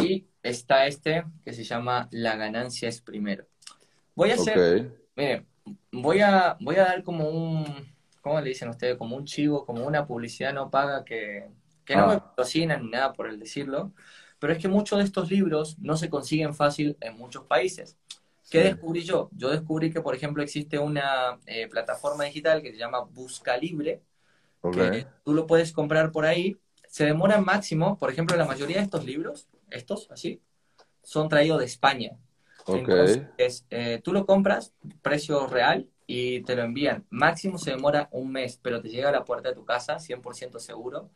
Y 0.00 0.26
está 0.42 0.86
este, 0.86 1.24
que 1.44 1.52
se 1.52 1.64
llama 1.64 2.08
La 2.10 2.36
ganancia 2.36 2.88
es 2.88 3.00
primero. 3.00 3.46
Voy 4.14 4.30
a 4.30 4.34
hacer. 4.34 4.90
Mire, 5.16 5.46
voy 5.92 6.20
a, 6.20 6.56
voy 6.60 6.76
a 6.76 6.84
dar 6.84 7.02
como 7.02 7.28
un. 7.28 7.92
¿Cómo 8.22 8.40
le 8.40 8.48
dicen 8.48 8.70
ustedes? 8.70 8.96
Como 8.96 9.16
un 9.16 9.24
chivo, 9.26 9.66
como 9.66 9.86
una 9.86 10.06
publicidad 10.06 10.54
no 10.54 10.70
paga 10.70 11.04
que, 11.04 11.50
que 11.84 11.94
no 11.94 12.06
me 12.06 12.14
Ah. 12.14 12.24
patrocinan 12.24 12.82
ni 12.82 12.90
nada 12.90 13.12
por 13.12 13.28
el 13.28 13.38
decirlo, 13.38 13.92
pero 14.38 14.52
es 14.52 14.58
que 14.58 14.68
muchos 14.68 14.98
de 14.98 15.04
estos 15.04 15.30
libros 15.30 15.78
no 15.78 15.96
se 15.96 16.08
consiguen 16.08 16.54
fácil 16.54 16.96
en 17.00 17.16
muchos 17.16 17.44
países. 17.44 17.96
¿Qué 18.50 18.62
Sí. 18.62 18.64
descubrí 18.64 19.02
yo? 19.02 19.30
Yo 19.32 19.50
descubrí 19.50 19.90
que, 19.90 20.00
por 20.00 20.14
ejemplo, 20.14 20.42
existe 20.42 20.78
una 20.78 21.38
eh, 21.46 21.66
plataforma 21.68 22.24
digital 22.24 22.62
que 22.62 22.72
se 22.72 22.78
llama 22.78 23.00
Busca 23.00 23.56
Libre, 23.56 24.02
que 24.72 25.06
tú 25.24 25.34
lo 25.34 25.46
puedes 25.46 25.72
comprar 25.72 26.12
por 26.12 26.24
ahí. 26.24 26.56
Se 26.88 27.04
demora 27.04 27.40
máximo, 27.40 27.98
por 27.98 28.10
ejemplo, 28.10 28.36
la 28.36 28.44
mayoría 28.44 28.76
de 28.76 28.84
estos 28.84 29.04
libros, 29.04 29.48
estos, 29.70 30.10
así, 30.10 30.40
son 31.02 31.28
traídos 31.28 31.58
de 31.58 31.64
España. 31.66 32.12
Ok. 32.66 32.78
Entonces, 32.78 33.66
eh, 33.70 34.00
tú 34.02 34.12
lo 34.12 34.24
compras, 34.26 34.72
precio 35.02 35.46
real, 35.46 35.88
y 36.06 36.42
te 36.42 36.54
lo 36.54 36.62
envían. 36.62 37.06
Máximo 37.10 37.58
se 37.58 37.70
demora 37.70 38.08
un 38.12 38.30
mes, 38.30 38.58
pero 38.62 38.80
te 38.80 38.88
llega 38.88 39.08
a 39.08 39.12
la 39.12 39.24
puerta 39.24 39.48
de 39.48 39.54
tu 39.54 39.64
casa, 39.64 39.98
100% 39.98 40.58
seguro. 40.58 41.10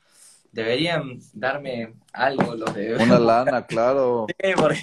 Deberían 0.53 1.19
darme 1.35 1.95
algo 2.13 2.55
los 2.55 2.75
de... 2.75 2.95
Una 2.95 3.19
lana, 3.19 3.67
claro. 3.67 4.27
Sí, 4.29 4.51
porque 4.57 4.81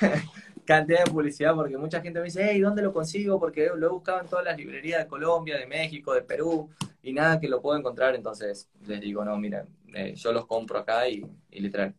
cantidad 0.64 1.04
de 1.04 1.10
publicidad, 1.10 1.54
porque 1.54 1.78
mucha 1.78 2.00
gente 2.00 2.18
me 2.18 2.26
dice, 2.26 2.46
hey, 2.50 2.60
¿dónde 2.60 2.82
lo 2.82 2.92
consigo? 2.92 3.38
Porque 3.40 3.70
lo 3.74 3.86
he 3.86 3.90
buscado 3.90 4.20
en 4.20 4.26
todas 4.26 4.44
las 4.44 4.56
librerías 4.56 5.00
de 5.00 5.06
Colombia, 5.06 5.56
de 5.58 5.66
México, 5.66 6.12
de 6.12 6.22
Perú, 6.22 6.68
y 7.02 7.12
nada 7.12 7.40
que 7.40 7.48
lo 7.48 7.62
puedo 7.62 7.78
encontrar. 7.78 8.14
Entonces 8.14 8.68
les 8.86 9.00
digo, 9.00 9.24
no, 9.24 9.36
mira, 9.38 9.66
eh, 9.94 10.14
yo 10.14 10.32
los 10.32 10.46
compro 10.46 10.78
acá 10.78 11.08
y, 11.08 11.24
y 11.50 11.60
literal, 11.60 11.94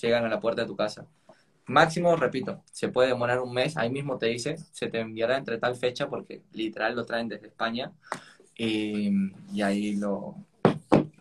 llegan 0.00 0.24
a 0.24 0.28
la 0.28 0.40
puerta 0.40 0.62
de 0.62 0.68
tu 0.68 0.76
casa. 0.76 1.06
Máximo, 1.66 2.16
repito, 2.16 2.62
se 2.72 2.88
puede 2.88 3.08
demorar 3.08 3.40
un 3.40 3.52
mes, 3.52 3.76
ahí 3.76 3.90
mismo 3.90 4.16
te 4.16 4.26
dice, 4.26 4.56
se 4.72 4.88
te 4.88 5.00
enviará 5.00 5.36
entre 5.36 5.58
tal 5.58 5.76
fecha, 5.76 6.08
porque 6.08 6.42
literal 6.52 6.96
lo 6.96 7.04
traen 7.04 7.28
desde 7.28 7.48
España, 7.48 7.92
y, 8.56 9.10
y 9.52 9.62
ahí 9.62 9.94
lo, 9.96 10.34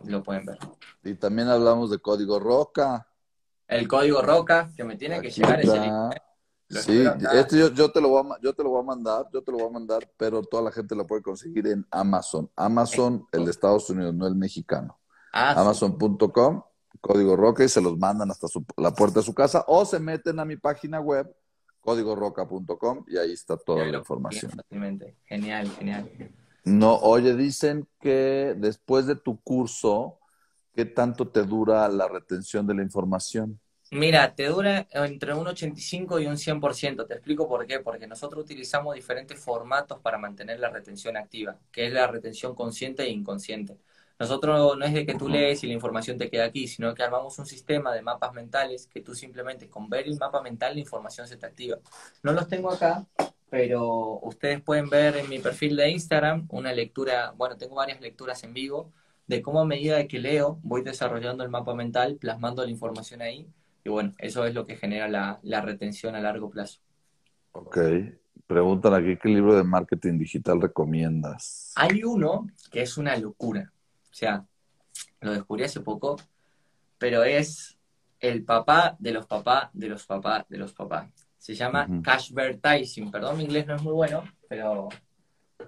lo 0.06 0.24
pueden 0.24 0.46
ver. 0.46 0.60
Y 1.04 1.16
también 1.16 1.48
hablamos 1.48 1.90
de 1.90 2.00
código 2.00 2.40
Roca. 2.40 3.08
El 3.68 3.88
código 3.88 4.22
ROCA, 4.22 4.70
que 4.76 4.84
me 4.84 4.96
tiene 4.96 5.22
que 5.22 5.30
llegar 5.30 5.60
ese 5.60 5.74
está. 5.76 6.10
link. 6.10 6.22
Lo 6.70 6.82
Sí, 6.82 7.06
este 7.34 7.58
yo, 7.60 7.70
yo 7.70 7.92
te 7.92 8.02
lo 8.02 8.10
voy 8.10 8.30
a, 8.30 8.42
yo 8.42 8.54
te 8.54 8.62
lo 8.62 8.70
voy 8.72 8.82
a 8.82 8.86
mandar, 8.86 9.26
yo 9.32 9.42
te 9.42 9.52
lo 9.52 9.58
voy 9.60 9.68
a 9.68 9.72
mandar, 9.72 10.10
pero 10.18 10.42
toda 10.44 10.64
la 10.64 10.72
gente 10.72 10.96
lo 10.96 11.08
puede 11.08 11.22
conseguir 11.22 11.68
en 11.68 11.86
Amazon. 11.92 12.50
Amazon, 12.58 13.26
el 13.32 13.46
de 13.46 13.52
Estados 13.52 13.90
Unidos, 13.90 14.14
no 14.14 14.28
el 14.28 14.36
mexicano. 14.36 15.00
Ah, 15.32 15.54
sí. 15.54 15.62
Amazon.com, 15.62 16.62
código 17.00 17.38
Roca 17.38 17.64
y 17.64 17.70
se 17.70 17.82
los 17.82 17.98
mandan 17.98 18.32
hasta 18.32 18.50
su- 18.50 18.66
la 18.76 18.94
puerta 18.94 19.22
de 19.22 19.26
su 19.26 19.34
casa 19.34 19.64
o 19.68 19.86
se 19.86 19.98
meten 20.00 20.40
a 20.40 20.46
mi 20.46 20.58
página 20.58 21.00
web, 21.00 21.34
códigoroca.com 21.80 23.06
y 23.08 23.18
ahí 23.18 23.32
está 23.32 23.56
toda 23.58 23.86
la 23.86 23.98
información. 24.00 24.52
Genial, 25.26 25.70
genial. 25.72 26.10
No, 26.68 26.98
oye, 26.98 27.34
dicen 27.34 27.88
que 28.02 28.54
después 28.58 29.08
de 29.08 29.16
tu 29.16 29.40
curso, 29.42 30.20
¿qué 30.76 30.84
tanto 30.84 31.30
te 31.30 31.44
dura 31.44 31.88
la 31.88 32.10
retención 32.10 32.68
de 32.68 32.76
la 32.76 32.84
información? 32.84 33.58
Mira, 33.90 34.36
te 34.36 34.48
dura 34.48 34.86
entre 34.92 35.34
un 35.34 35.48
85 35.48 36.20
y 36.20 36.26
un 36.26 36.38
100%. 36.38 37.06
Te 37.06 37.14
explico 37.14 37.48
por 37.48 37.66
qué. 37.66 37.80
Porque 37.80 38.06
nosotros 38.06 38.44
utilizamos 38.44 38.96
diferentes 38.96 39.40
formatos 39.40 40.00
para 40.02 40.18
mantener 40.18 40.60
la 40.60 40.70
retención 40.70 41.16
activa, 41.16 41.58
que 41.72 41.88
es 41.88 41.94
la 41.94 42.06
retención 42.08 42.54
consciente 42.54 43.04
e 43.04 43.10
inconsciente. 43.12 43.78
Nosotros 44.20 44.78
no 44.78 44.86
es 44.86 44.94
de 44.94 45.06
que 45.06 45.14
tú 45.14 45.30
lees 45.30 45.64
y 45.64 45.68
la 45.68 45.74
información 45.74 46.18
te 46.18 46.30
queda 46.30 46.46
aquí, 46.46 46.68
sino 46.68 46.94
que 46.94 47.04
armamos 47.04 47.40
un 47.40 47.46
sistema 47.46 47.94
de 47.94 48.02
mapas 48.02 48.34
mentales 48.34 48.88
que 48.88 49.02
tú 49.02 49.16
simplemente 49.16 49.70
con 49.70 49.90
ver 49.90 50.08
el 50.08 50.18
mapa 50.18 50.42
mental 50.42 50.74
la 50.74 50.82
información 50.82 51.28
se 51.28 51.38
te 51.38 51.46
activa. 51.46 51.78
No 52.24 52.34
los 52.34 52.48
tengo 52.48 52.72
acá, 52.72 53.06
pero 53.50 54.20
ustedes 54.22 54.62
pueden 54.62 54.90
ver 54.90 55.18
en 55.18 55.30
mi 55.30 55.40
perfil 55.40 55.76
de 55.76 55.90
Instagram 55.90 56.46
una 56.50 56.74
lectura, 56.74 57.34
bueno, 57.38 57.58
tengo 57.58 57.76
varias 57.76 58.02
lecturas 58.02 58.44
en 58.44 58.54
vivo 58.54 58.92
de 59.28 59.42
cómo 59.42 59.62
a 59.62 59.66
medida 59.66 60.08
que 60.08 60.20
leo 60.20 60.60
voy 60.64 60.82
desarrollando 60.84 61.44
el 61.44 61.50
mapa 61.50 61.74
mental, 61.74 62.18
plasmando 62.18 62.64
la 62.64 62.72
información 62.72 63.22
ahí. 63.22 63.48
Y 63.84 63.90
bueno, 63.90 64.14
eso 64.18 64.46
es 64.46 64.54
lo 64.54 64.66
que 64.66 64.76
genera 64.76 65.08
la, 65.08 65.40
la 65.44 65.62
retención 65.62 66.16
a 66.16 66.22
largo 66.22 66.50
plazo. 66.50 66.80
Ok. 67.52 67.78
Preguntan 68.46 68.94
aquí 68.94 69.18
qué 69.18 69.30
libro 69.30 69.56
de 69.56 69.64
marketing 69.64 70.18
digital 70.18 70.62
recomiendas. 70.62 71.74
Hay 71.76 72.04
uno 72.04 72.48
que 72.72 72.82
es 72.82 72.98
una 72.98 73.18
locura. 73.18 73.74
O 74.10 74.14
sea, 74.14 74.46
lo 75.20 75.34
descubrí 75.34 75.64
hace 75.64 75.82
poco, 75.82 76.16
pero 76.98 77.24
es 77.24 77.78
el 78.20 78.44
papá 78.46 78.96
de 79.00 79.12
los 79.12 79.26
papás 79.26 79.70
de 79.74 79.90
los 79.90 80.06
papás 80.06 80.46
de 80.48 80.58
los 80.58 80.74
papás. 80.74 81.27
Se 81.48 81.56
llama 81.56 81.88
Ujú. 81.90 82.02
Cashvertising. 82.02 83.10
Perdón, 83.10 83.38
mi 83.38 83.46
inglés 83.46 83.66
no 83.66 83.76
es 83.78 83.82
muy 83.82 83.94
bueno, 83.94 84.22
pero, 84.50 84.90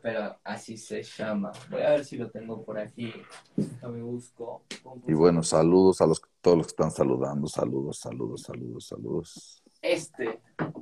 pero 0.02 0.38
así 0.44 0.76
se 0.76 1.02
llama. 1.04 1.54
Voy 1.70 1.82
a 1.84 1.92
ver 1.92 2.04
si 2.04 2.18
lo 2.18 2.30
tengo 2.30 2.66
por 2.66 2.78
aquí. 2.78 3.14
Déjame 3.56 4.02
busco. 4.02 4.66
Y 5.08 5.14
bueno, 5.14 5.42
saludos 5.42 6.02
a 6.02 6.06
los 6.06 6.22
todos 6.42 6.58
los 6.58 6.68
que 6.68 6.72
están 6.72 6.92
saludando. 6.92 7.48
Saludos, 7.48 7.98
saludos, 7.98 8.42
saludos, 8.42 8.88
saludos. 8.88 9.64
Este. 9.82 10.42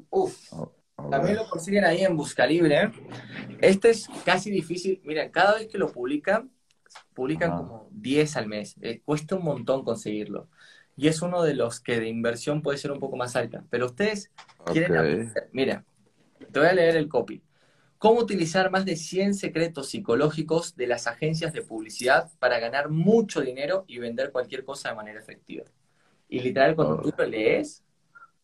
Uf. 0.10 0.52
A 0.52 0.62
ver. 0.62 1.12
También 1.12 1.36
lo 1.36 1.48
consiguen 1.48 1.86
ahí 1.86 2.04
en 2.04 2.18
Buscalibre. 2.18 2.92
Este 3.62 3.92
es 3.92 4.10
casi 4.26 4.50
difícil. 4.50 5.00
Mira, 5.06 5.30
cada 5.30 5.60
vez 5.60 5.68
que 5.68 5.78
lo 5.78 5.92
publican, 5.92 6.50
publican 7.14 7.52
Ajá. 7.52 7.60
como 7.60 7.88
10 7.92 8.36
al 8.36 8.48
mes. 8.48 8.76
Eh, 8.82 9.04
cuesta 9.06 9.36
un 9.36 9.44
montón 9.44 9.84
conseguirlo. 9.84 10.50
Y 10.98 11.08
es 11.08 11.22
uno 11.22 11.44
de 11.44 11.54
los 11.56 11.80
que 11.80 12.00
de 12.00 12.10
inversión 12.10 12.62
puede 12.62 12.78
ser 12.80 12.92
un 12.92 13.00
poco 13.00 13.16
más 13.18 13.36
alta. 13.38 13.64
Pero 13.70 13.86
ustedes 13.88 14.32
quieren 14.66 14.92
Ok. 14.92 14.98
aprender. 14.98 15.50
Mira, 15.54 15.86
te 16.52 16.60
voy 16.60 16.70
a 16.70 16.74
leer 16.74 16.98
el 16.98 17.08
copy. 17.08 17.44
¿Cómo 18.00 18.20
utilizar 18.20 18.72
más 18.72 18.86
de 18.86 18.96
100 18.96 19.34
secretos 19.36 19.90
psicológicos 19.90 20.76
de 20.76 20.88
las 20.88 21.08
agencias 21.08 21.54
de 21.54 21.64
publicidad 21.64 22.32
para 22.40 22.60
ganar 22.60 22.90
mucho 22.90 23.42
dinero 23.42 23.86
y 23.88 24.00
vender 24.00 24.32
cualquier 24.32 24.66
cosa 24.66 24.90
de 24.90 24.96
manera 24.96 25.20
efectiva? 25.20 25.66
Y 26.30 26.42
literal, 26.42 26.76
cuando 26.76 27.00
tú 27.00 27.14
lo 27.18 27.26
lees, 27.26 27.84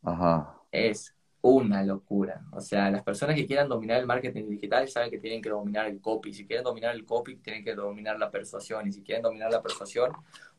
Ajá. 0.03 0.59
es 0.71 1.12
una 1.43 1.83
locura. 1.83 2.45
O 2.51 2.61
sea, 2.61 2.89
las 2.89 3.03
personas 3.03 3.35
que 3.35 3.45
quieran 3.45 3.67
dominar 3.67 3.99
el 3.99 4.05
marketing 4.05 4.47
digital 4.47 4.87
saben 4.87 5.11
que 5.11 5.19
tienen 5.19 5.41
que 5.41 5.49
dominar 5.49 5.87
el 5.87 5.99
copy. 5.99 6.33
Si 6.33 6.47
quieren 6.47 6.63
dominar 6.63 6.95
el 6.95 7.05
copy, 7.05 7.35
tienen 7.35 7.65
que 7.65 7.75
dominar 7.75 8.17
la 8.17 8.31
persuasión. 8.31 8.87
Y 8.87 8.93
si 8.93 9.03
quieren 9.03 9.21
dominar 9.21 9.51
la 9.51 9.61
persuasión, 9.61 10.13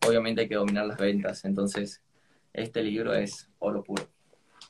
obviamente 0.07 0.43
hay 0.43 0.49
que 0.49 0.57
dominar 0.57 0.87
las 0.87 0.99
ventas. 0.99 1.45
Entonces, 1.47 2.03
este 2.53 2.83
libro 2.83 3.15
es 3.15 3.49
oro 3.61 3.83
puro. 3.83 4.07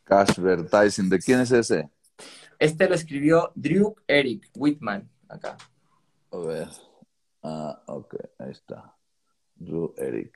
Cashvertising. 0.04 1.08
¿De 1.08 1.18
quién 1.18 1.40
es 1.40 1.50
ese? 1.50 1.90
Este 2.60 2.88
lo 2.88 2.94
escribió 2.94 3.50
Drew 3.56 3.96
Eric 4.06 4.50
Whitman, 4.54 5.10
acá. 5.28 5.56
A 6.30 6.36
ver. 6.38 6.68
Ah, 7.42 7.82
ok. 7.86 8.14
Ahí 8.38 8.52
está. 8.52 8.96
Drew 9.56 9.92
Eric. 9.96 10.32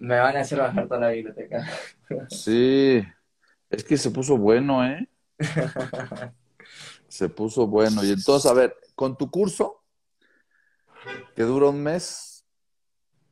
Me 0.00 0.18
van 0.18 0.36
a 0.36 0.40
hacer 0.40 0.58
bajar 0.58 0.86
toda 0.88 1.00
la 1.00 1.08
biblioteca. 1.10 1.66
Sí. 2.28 3.02
Es 3.70 3.84
que 3.84 3.96
se 3.96 4.10
puso 4.10 4.36
bueno, 4.36 4.84
¿eh? 4.86 5.08
Se 7.08 7.28
puso 7.28 7.66
bueno. 7.66 8.04
Y 8.04 8.10
entonces, 8.10 8.50
a 8.50 8.54
ver, 8.54 8.76
con 8.94 9.16
tu 9.16 9.30
curso, 9.30 9.82
que 11.34 11.42
dura 11.42 11.68
un 11.68 11.82
mes, 11.82 12.44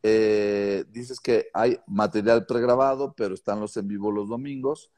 eh, 0.03 0.85
dices 0.89 1.21
que 1.21 1.49
hay 1.53 1.79
material 1.87 2.47
pregrabado, 2.47 3.13
pero 3.15 3.35
están 3.35 3.61
los 3.61 3.77
en 3.77 3.89
vivo 3.89 4.11
los 4.11 4.29
domingos, 4.29 4.91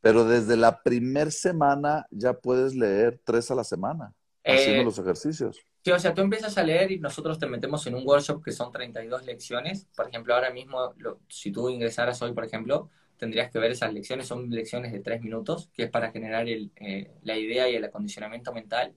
pero 0.00 0.24
desde 0.24 0.56
la 0.56 0.82
primer 0.82 1.32
semana 1.32 2.06
ya 2.10 2.34
puedes 2.34 2.74
leer 2.74 3.20
tres 3.24 3.50
a 3.50 3.54
la 3.54 3.64
semana, 3.64 4.14
haciendo 4.44 4.82
Eh, 4.82 4.84
los 4.84 4.98
ejercicios. 4.98 5.58
Sí, 5.82 5.90
o 5.92 5.98
sea, 5.98 6.12
tú 6.14 6.20
empiezas 6.20 6.58
a 6.58 6.62
leer 6.62 6.92
y 6.92 6.98
nosotros 6.98 7.38
te 7.38 7.46
metemos 7.46 7.86
en 7.86 7.94
un 7.94 8.06
workshop 8.06 8.44
que 8.44 8.52
son 8.52 8.70
32 8.70 9.24
lecciones. 9.24 9.86
Por 9.96 10.08
ejemplo, 10.08 10.34
ahora 10.34 10.50
mismo, 10.50 10.92
lo- 10.98 11.20
si 11.28 11.50
tú 11.52 11.70
ingresaras 11.70 12.20
hoy, 12.20 12.32
por 12.34 12.44
ejemplo, 12.44 12.90
tendrías 13.16 13.50
que 13.50 13.58
ver 13.58 13.70
esas 13.70 13.92
lecciones. 13.94 14.26
Son 14.26 14.50
lecciones 14.50 14.92
de 14.92 15.00
3 15.00 15.22
minutos, 15.22 15.70
que 15.72 15.84
es 15.84 15.90
para 15.90 16.10
generar 16.12 16.46
el, 16.48 16.70
eh, 16.76 17.10
la 17.22 17.36
idea 17.38 17.68
y 17.68 17.76
el 17.76 17.84
acondicionamiento 17.84 18.52
mental. 18.52 18.94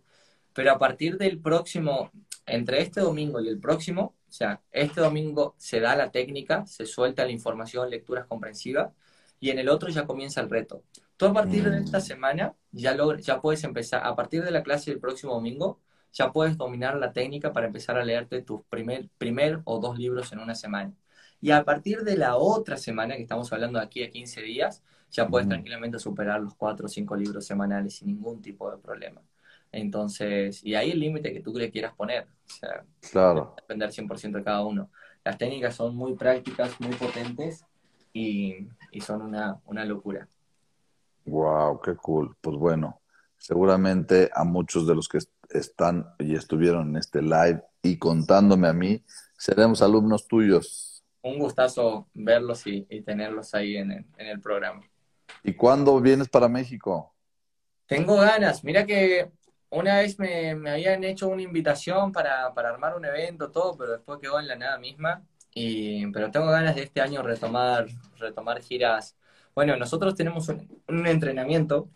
Pero 0.53 0.71
a 0.71 0.77
partir 0.79 1.17
del 1.17 1.39
próximo, 1.39 2.11
entre 2.45 2.81
este 2.81 2.99
domingo 3.01 3.39
y 3.41 3.47
el 3.47 3.59
próximo, 3.59 4.15
o 4.27 4.31
sea, 4.31 4.61
este 4.71 4.99
domingo 5.01 5.55
se 5.57 5.79
da 5.79 5.95
la 5.95 6.11
técnica, 6.11 6.65
se 6.67 6.85
suelta 6.85 7.25
la 7.25 7.31
información, 7.31 7.89
lecturas 7.89 8.27
comprensivas, 8.27 8.91
y 9.39 9.49
en 9.51 9.59
el 9.59 9.69
otro 9.69 9.89
ya 9.89 10.05
comienza 10.05 10.41
el 10.41 10.49
reto. 10.49 10.83
Tú 11.17 11.25
a 11.27 11.33
partir 11.33 11.69
de 11.69 11.77
esta 11.79 11.99
Mm. 11.99 12.01
semana 12.01 12.55
ya, 12.71 12.95
log- 12.95 13.19
ya 13.21 13.41
puedes 13.41 13.63
empezar, 13.63 14.05
a 14.05 14.15
partir 14.15 14.43
de 14.43 14.51
la 14.51 14.63
clase 14.63 14.91
del 14.91 14.99
próximo 14.99 15.33
domingo, 15.33 15.79
ya 16.13 16.31
puedes 16.31 16.57
dominar 16.57 16.95
la 16.97 17.13
técnica 17.13 17.53
para 17.53 17.67
empezar 17.67 17.97
a 17.97 18.05
leerte 18.05 18.41
tus 18.43 18.63
primer, 18.69 19.09
primer 19.17 19.61
o 19.65 19.79
dos 19.79 19.97
libros 19.99 20.31
en 20.33 20.39
una 20.39 20.55
semana. 20.55 20.93
Y 21.41 21.51
a 21.51 21.63
partir 21.65 22.03
de 22.03 22.17
la 22.17 22.37
otra 22.37 22.77
semana, 22.77 23.15
que 23.15 23.23
estamos 23.23 23.51
hablando 23.53 23.79
de 23.79 23.85
aquí 23.85 24.03
a 24.03 24.11
15 24.11 24.41
días, 24.41 24.83
ya 25.11 25.27
puedes 25.29 25.47
tranquilamente 25.47 25.99
superar 25.99 26.41
los 26.41 26.55
cuatro 26.55 26.85
o 26.85 26.89
cinco 26.89 27.15
libros 27.15 27.45
semanales 27.45 27.95
sin 27.97 28.07
ningún 28.09 28.41
tipo 28.41 28.71
de 28.71 28.77
problema. 28.77 29.21
Entonces, 29.71 30.63
y 30.63 30.75
ahí 30.75 30.91
el 30.91 30.99
límite 30.99 31.33
que 31.33 31.41
tú 31.41 31.53
le 31.53 31.71
quieras 31.71 31.93
poner. 31.95 32.25
O 32.25 32.49
sea, 32.53 32.85
Claro. 33.11 33.55
depender 33.57 33.91
100% 33.91 34.37
de 34.39 34.43
cada 34.43 34.63
uno. 34.65 34.89
Las 35.23 35.37
técnicas 35.37 35.75
son 35.75 35.95
muy 35.95 36.15
prácticas, 36.15 36.79
muy 36.79 36.93
potentes 36.95 37.65
y, 38.13 38.67
y 38.91 39.01
son 39.01 39.21
una, 39.21 39.59
una 39.65 39.85
locura. 39.85 40.27
Wow, 41.25 41.79
qué 41.81 41.95
cool. 41.95 42.35
Pues 42.41 42.57
bueno, 42.57 43.01
seguramente 43.37 44.29
a 44.33 44.43
muchos 44.43 44.85
de 44.87 44.95
los 44.95 45.07
que 45.07 45.19
están 45.53 46.13
y 46.19 46.35
estuvieron 46.35 46.89
en 46.89 46.97
este 46.97 47.21
live 47.21 47.61
y 47.81 47.97
contándome 47.97 48.67
a 48.67 48.73
mí, 48.73 49.03
seremos 49.37 49.81
alumnos 49.81 50.27
tuyos. 50.27 51.03
Un 51.21 51.39
gustazo 51.39 52.09
verlos 52.13 52.67
y, 52.67 52.83
tenerlos 53.01 53.53
ahí 53.53 53.77
en 53.77 54.05
el, 54.17 54.41
programa. 54.41 54.81
¿Y 55.43 55.53
cuándo 55.53 55.99
vienes 56.01 56.27
para 56.27 56.49
México? 56.49 57.13
Tengo 57.85 58.17
ganas. 58.17 58.63
Mira 58.63 58.85
que 58.85 59.31
una 59.69 59.97
vez 59.97 60.19
me, 60.19 60.51
habían 60.69 61.03
hecho 61.03 61.27
una 61.27 61.41
invitación 61.41 62.11
para, 62.11 62.45
armar 62.45 62.95
un 62.95 63.05
evento, 63.05 63.51
todo, 63.51 63.75
pero 63.77 63.93
después 63.93 64.19
quedó 64.19 64.39
en 64.39 64.47
la 64.47 64.55
nada 64.55 64.77
misma. 64.77 65.23
Y, 65.53 66.07
pero 66.07 66.31
tengo 66.31 66.47
ganas 66.47 66.75
de 66.75 66.83
este 66.83 67.01
año 67.01 67.21
retomar, 67.21 67.87
retomar 68.17 68.61
giras. 68.61 69.15
Bueno, 69.55 69.75
nosotros 69.77 70.15
tenemos 70.15 70.49
un, 70.49 71.07
entrenamiento, 71.07 71.89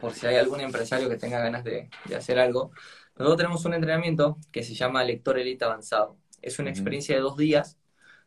por 0.00 0.12
si 0.12 0.26
hay 0.26 0.36
algún 0.36 0.60
empresario 0.60 1.08
que 1.08 1.16
tenga 1.16 1.40
ganas 1.40 1.64
de, 1.64 1.88
de 2.04 2.16
hacer 2.16 2.38
algo. 2.38 2.72
Nosotros 3.16 3.36
tenemos 3.36 3.64
un 3.64 3.74
entrenamiento 3.74 4.38
que 4.50 4.62
se 4.62 4.74
llama 4.74 5.04
Lector 5.04 5.38
Elite 5.38 5.64
Avanzado. 5.64 6.16
Es 6.42 6.58
una 6.58 6.70
experiencia 6.70 7.14
de 7.14 7.22
dos 7.22 7.36
días 7.36 7.78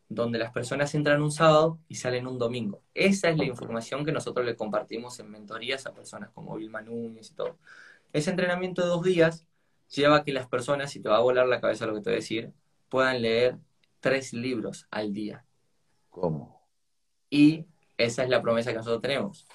donde 0.09 0.39
las 0.39 0.51
personas 0.51 0.95
entran 0.95 1.21
un 1.21 1.31
sábado 1.31 1.79
y 1.87 1.95
salen 1.95 2.27
un 2.27 2.39
domingo. 2.39 2.81
Esa 2.93 3.29
es 3.29 3.37
la 3.37 3.43
información 3.43 4.05
que 4.05 4.11
nosotros 4.11 4.45
le 4.45 4.55
compartimos 4.55 5.19
en 5.19 5.29
mentorías 5.29 5.85
a 5.85 5.93
personas 5.93 6.29
como 6.31 6.55
Vilma 6.55 6.81
Núñez 6.81 7.31
y 7.31 7.35
todo. 7.35 7.57
Ese 8.13 8.29
entrenamiento 8.29 8.81
de 8.81 8.87
dos 8.87 9.03
días 9.03 9.45
lleva 9.93 10.17
a 10.17 10.23
que 10.23 10.31
las 10.31 10.47
personas, 10.47 10.95
y 10.95 11.01
te 11.01 11.09
va 11.09 11.17
a 11.17 11.21
volar 11.21 11.47
la 11.47 11.61
cabeza 11.61 11.85
lo 11.85 11.93
que 11.93 12.01
te 12.01 12.09
voy 12.09 12.15
a 12.15 12.21
decir, 12.21 12.53
puedan 12.89 13.21
leer 13.21 13.57
tres 13.99 14.33
libros 14.33 14.87
al 14.91 15.13
día. 15.13 15.45
¿Cómo? 16.09 16.65
Y 17.29 17.65
esa 17.97 18.23
es 18.23 18.29
la 18.29 18.41
promesa 18.41 18.71
que 18.71 18.77
nosotros 18.77 19.01
tenemos. 19.01 19.45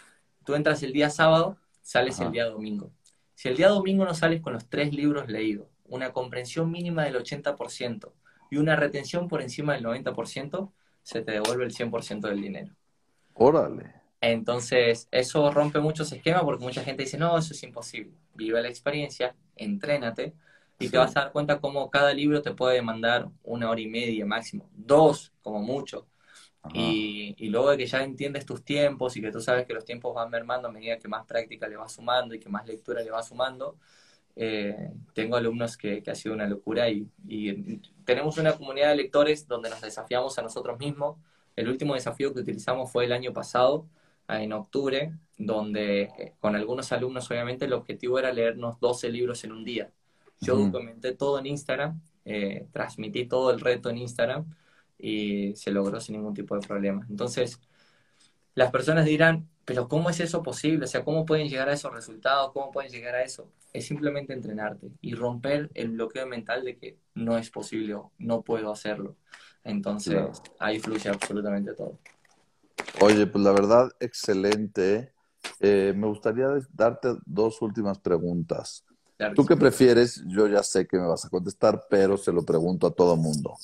Tú 0.45 0.55
entras 0.55 0.83
el 0.83 0.93
día 0.93 1.09
sábado, 1.09 1.57
sales 1.83 2.19
el 2.21 2.33
día 2.33 2.47
domingo. 2.47 2.93
Si 3.35 3.49
el 3.49 3.57
día 3.57 3.69
domingo 3.69 4.05
no 4.05 4.15
sales 4.15 4.41
con 4.41 4.53
los 4.53 4.69
tres 4.69 4.95
libros 4.95 5.29
leídos, 5.29 5.67
una 5.85 6.13
comprensión 6.13 6.71
mínima 6.71 7.05
del 7.05 7.17
80% 7.17 8.13
y 8.51 8.57
una 8.57 8.77
retención 8.77 9.29
por 9.29 9.43
encima 9.43 9.75
del 9.75 9.85
90%, 9.85 10.73
se 11.03 11.23
te 11.23 11.33
devuelve 11.33 11.65
el 11.65 11.75
100% 11.75 12.29
del 12.29 12.41
dinero. 12.41 12.73
Órale. 13.35 13.95
Entonces, 14.21 15.09
eso 15.11 15.51
rompe 15.51 15.81
muchos 15.81 16.13
esquemas 16.13 16.45
porque 16.45 16.65
mucha 16.65 16.85
gente 16.85 17.03
dice, 17.03 17.19
no, 17.19 17.37
eso 17.37 17.53
es 17.53 17.63
imposible. 17.65 18.13
Vive 18.35 18.63
la 18.63 18.69
experiencia, 18.69 19.35
entrénate 19.57 20.35
y 20.79 20.89
te 20.89 20.99
vas 20.99 21.17
a 21.17 21.21
dar 21.21 21.33
cuenta 21.33 21.61
cómo 21.61 21.91
cada 21.91 22.15
libro 22.15 22.43
te 22.43 22.55
puede 22.55 22.77
demandar 22.77 23.29
una 23.43 23.71
hora 23.71 23.81
y 23.81 23.89
media 23.89 24.25
máximo, 24.25 24.69
dos 24.73 25.33
como 25.43 25.61
mucho. 25.61 26.07
Y, 26.73 27.35
y, 27.39 27.49
luego 27.49 27.71
de 27.71 27.77
que 27.77 27.87
ya 27.87 28.05
entiendes 28.05 28.47
tus 28.47 28.65
tiempos 28.65 29.17
y 29.17 29.21
que 29.21 29.33
tú 29.33 29.41
sabes 29.41 29.67
que 29.67 29.75
los 29.75 29.85
tiempos 29.85 30.15
van 30.15 30.31
mermando 30.31 30.69
a 30.69 30.71
medida 30.71 30.97
que 30.97 31.09
más 31.09 31.27
práctica 31.27 31.67
le 31.67 31.77
vas 31.77 31.93
sumando 31.93 32.35
y 32.35 32.39
que 32.39 32.49
más 32.49 32.65
lectura 32.67 33.03
le 33.03 33.11
vas 33.11 33.29
sumando, 33.29 33.77
eh, 34.37 34.91
tengo 35.13 35.37
alumnos 35.37 35.77
que, 35.77 36.03
ha 36.07 36.15
sido 36.15 36.35
una 36.35 36.47
locura 36.47 36.89
y, 36.89 37.09
tenemos 38.05 38.39
una 38.39 38.57
comunidad 38.57 38.91
de 38.91 38.97
lectores 38.97 39.47
donde 39.47 39.71
nos 39.71 39.81
desafiamos 39.81 40.39
a 40.39 40.43
nosotros 40.43 40.79
mismos. 40.79 41.17
El 41.55 41.69
último 41.69 41.95
desafío 41.95 42.33
que 42.33 42.41
utilizamos 42.41 42.91
fue 42.91 43.05
el 43.05 43.13
año 43.13 43.33
pasado, 43.33 43.87
en 44.29 44.53
octubre, 44.53 45.13
donde 45.37 46.03
eh, 46.03 46.35
con 46.41 46.57
algunos 46.57 46.91
alumnos 46.93 47.31
obviamente 47.31 47.67
el 47.67 47.73
objetivo 47.73 48.19
era 48.19 48.33
leernos 48.33 48.81
12 48.81 49.11
libros 49.11 49.45
en 49.45 49.53
un 49.53 49.65
día. 49.65 49.91
Yo 50.41 50.57
documenté 50.57 51.13
todo 51.13 51.39
en 51.39 51.47
Instagram, 51.47 52.01
eh, 52.25 52.67
transmití 52.73 53.27
todo 53.27 53.51
el 53.51 53.61
reto 53.61 53.91
en 53.91 53.99
Instagram 53.99 54.47
y 55.03 55.55
se 55.57 55.73
logró 55.73 56.01
sin 56.01 56.17
ningún 56.17 56.33
tipo 56.33 56.55
de 56.55 56.67
problema. 56.67 57.05
Entonces, 57.11 57.61
las 58.55 58.71
personas 58.71 59.05
dirán, 59.05 59.49
pero 59.65 59.89
¿cómo 59.89 60.11
es 60.11 60.21
eso 60.21 60.43
posible? 60.43 60.85
O 60.85 60.89
sea, 60.89 61.05
¿cómo 61.05 61.27
pueden 61.27 61.49
llegar 61.49 61.69
a 61.69 61.73
esos 61.73 61.93
resultados? 61.93 62.53
¿Cómo 62.53 62.71
pueden 62.71 62.91
llegar 62.91 63.17
a 63.17 63.23
eso? 63.23 63.51
Es 63.73 63.87
simplemente 63.87 64.33
entrenarte 64.33 64.89
y 65.01 65.15
romper 65.15 65.71
el 65.75 65.91
bloqueo 65.91 66.27
mental 66.27 66.65
de 66.65 66.77
que 66.77 66.99
no 67.15 67.37
es 67.37 67.51
posible 67.51 67.95
o 67.95 68.13
no 68.19 68.43
puedo 68.43 68.71
hacerlo. 68.71 69.17
Entonces, 69.65 70.43
ahí 70.59 70.79
fluye 70.79 71.09
absolutamente 71.09 71.75
todo. 71.75 71.99
Oye, 73.01 73.27
pues 73.27 73.43
la 73.43 73.53
verdad, 73.53 73.91
excelente. 73.99 75.13
Eh, 75.59 75.93
me 75.97 76.07
gustaría 76.07 76.47
darte 76.73 77.17
dos 77.27 77.61
últimas 77.61 77.99
preguntas. 77.99 78.85
¿Tú 79.35 79.47
qué 79.47 79.57
prefieres? 79.57 80.23
Yo 80.27 80.47
ya 80.47 80.63
sé 80.63 80.87
que 80.87 80.99
me 80.99 81.07
vas 81.07 81.25
a 81.25 81.29
contestar, 81.29 81.85
pero 81.89 82.17
se 82.17 82.33
lo 82.33 82.43
pregunto 82.43 82.87
a 82.87 82.91
todo 82.93 83.17
mundo. 83.17 83.55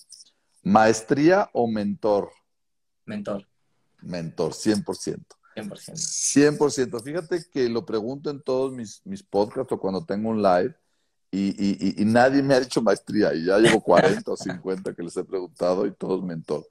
¿Maestría 0.63 1.49
o 1.53 1.67
mentor? 1.67 2.31
Mentor. 3.05 3.47
Mentor, 4.03 4.53
100%. 4.53 5.25
100%. 5.57 6.59
100%. 6.59 7.03
Fíjate 7.03 7.45
que 7.51 7.69
lo 7.69 7.85
pregunto 7.85 8.31
en 8.31 8.41
todos 8.43 8.73
mis, 8.73 9.01
mis 9.05 9.23
podcasts 9.23 9.73
o 9.73 9.79
cuando 9.79 10.05
tengo 10.05 10.31
un 10.31 10.43
live 10.43 10.75
y, 11.31 12.01
y, 12.01 12.05
nadie 12.07 12.43
me 12.43 12.55
ha 12.55 12.61
dicho 12.61 12.81
maestría 12.81 13.35
y 13.35 13.45
ya 13.45 13.59
llevo 13.59 13.83
40 13.83 14.31
o 14.31 14.37
50 14.37 14.95
que 14.95 15.03
les 15.03 15.17
he 15.17 15.25
preguntado 15.25 15.87
y 15.87 15.93
todos 15.93 16.23
mentor. 16.23 16.67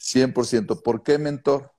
100%. 0.00 0.82
¿Por 0.82 1.02
qué 1.02 1.18
mentor? 1.18 1.72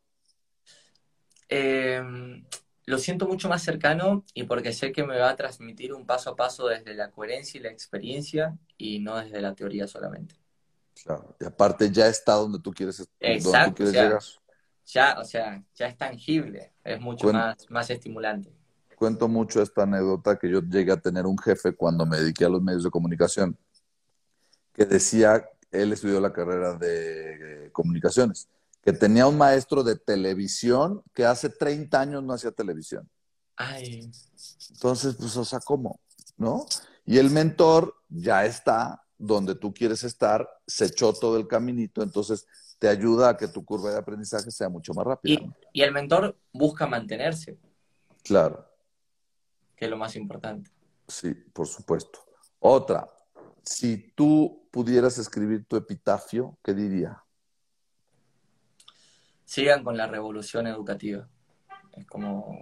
Em, 1.50 2.46
lo 2.86 2.98
siento 2.98 3.28
mucho 3.28 3.50
más 3.50 3.64
cercano 3.64 4.24
y 4.34 4.44
porque 4.44 4.72
sé 4.72 4.94
que 4.94 5.04
me 5.04 5.18
va 5.18 5.32
a 5.32 5.36
transmitir 5.36 5.94
un 5.94 6.06
paso 6.06 6.30
a 6.30 6.36
paso 6.36 6.68
desde 6.68 6.94
la 6.94 7.12
coherencia 7.12 7.60
y 7.60 7.64
la 7.64 7.70
experiencia 7.70 8.58
y 8.78 9.00
no 9.00 9.18
desde 9.18 9.42
la 9.42 9.54
teoría 9.54 9.88
solamente. 9.88 10.41
Claro, 11.04 11.36
y 11.40 11.46
aparte 11.46 11.90
ya 11.90 12.08
está 12.08 12.34
donde 12.34 12.60
tú 12.60 12.72
quieres, 12.72 13.08
Exacto, 13.20 13.84
llegar 13.84 14.20
ya, 14.86 15.18
o 15.20 15.24
sea, 15.24 15.64
ya 15.76 15.88
es 15.88 15.98
tangible, 15.98 16.74
es 16.84 17.00
mucho 17.00 17.32
más, 17.32 17.56
más 17.70 17.90
estimulante. 17.90 18.52
Cuento 18.98 19.28
mucho 19.28 19.62
esta 19.62 19.84
anécdota 19.84 20.38
que 20.38 20.50
yo 20.50 20.62
llegué 20.62 20.92
a 20.92 21.00
tener 21.00 21.26
un 21.26 21.38
jefe 21.38 21.74
cuando 21.74 22.06
me 22.06 22.18
dediqué 22.18 22.46
a 22.46 22.50
los 22.50 22.62
medios 22.62 22.84
de 22.84 22.92
comunicación, 22.92 23.58
que 24.74 24.86
decía, 24.86 25.48
él 25.72 25.94
estudió 25.94 26.20
la 26.20 26.34
carrera 26.34 26.76
de 26.76 27.70
comunicaciones, 27.72 28.48
que 28.82 28.94
tenía 28.94 29.28
un 29.28 29.38
maestro 29.38 29.84
de 29.84 29.96
televisión 29.96 31.02
que 31.14 31.26
hace 31.26 31.50
30 31.50 32.00
años 32.00 32.24
no 32.24 32.34
hacía 32.34 32.52
televisión. 32.52 33.10
Ay. 33.56 34.12
Entonces, 34.72 35.16
pues, 35.16 35.36
o 35.38 35.46
sea, 35.46 35.60
¿cómo? 35.60 36.00
¿No? 36.38 36.66
Y 37.06 37.18
el 37.18 37.30
mentor 37.30 37.96
ya 38.10 38.46
está 38.46 39.01
donde 39.22 39.56
tú 39.56 39.74
quieres 39.74 40.04
estar, 40.04 40.50
se 40.66 40.86
echó 40.86 41.14
todo 41.14 41.38
el 41.38 41.48
caminito, 41.48 42.02
entonces 42.02 42.48
te 42.80 42.88
ayuda 42.88 43.30
a 43.30 43.38
que 43.38 43.48
tu 43.48 43.64
curva 43.64 43.92
de 43.92 44.00
aprendizaje 44.00 44.50
sea 44.50 44.68
mucho 44.68 44.94
más 44.94 45.06
rápida. 45.06 45.40
Y, 45.72 45.82
el 45.82 45.92
mentor 45.92 46.36
busca 46.52 46.88
mantenerse. 46.88 47.58
Claro. 48.24 48.68
Que 49.76 49.86
es 49.86 49.92
lo 49.92 49.98
más 49.98 50.16
importante. 50.16 50.72
Sí, 51.08 51.34
por 51.54 51.68
supuesto. 51.68 52.20
Otra, 52.60 53.08
si 53.64 54.12
tú 54.16 54.68
pudieras 54.72 55.20
escribir 55.20 55.66
tu 55.66 55.76
epitafio, 55.76 56.58
¿qué 56.64 56.74
diría? 56.74 57.24
Sigan 59.46 59.84
con 59.84 59.96
la 59.96 60.08
revolución 60.08 60.66
educativa. 60.66 61.30
Es 61.94 62.08
como, 62.08 62.58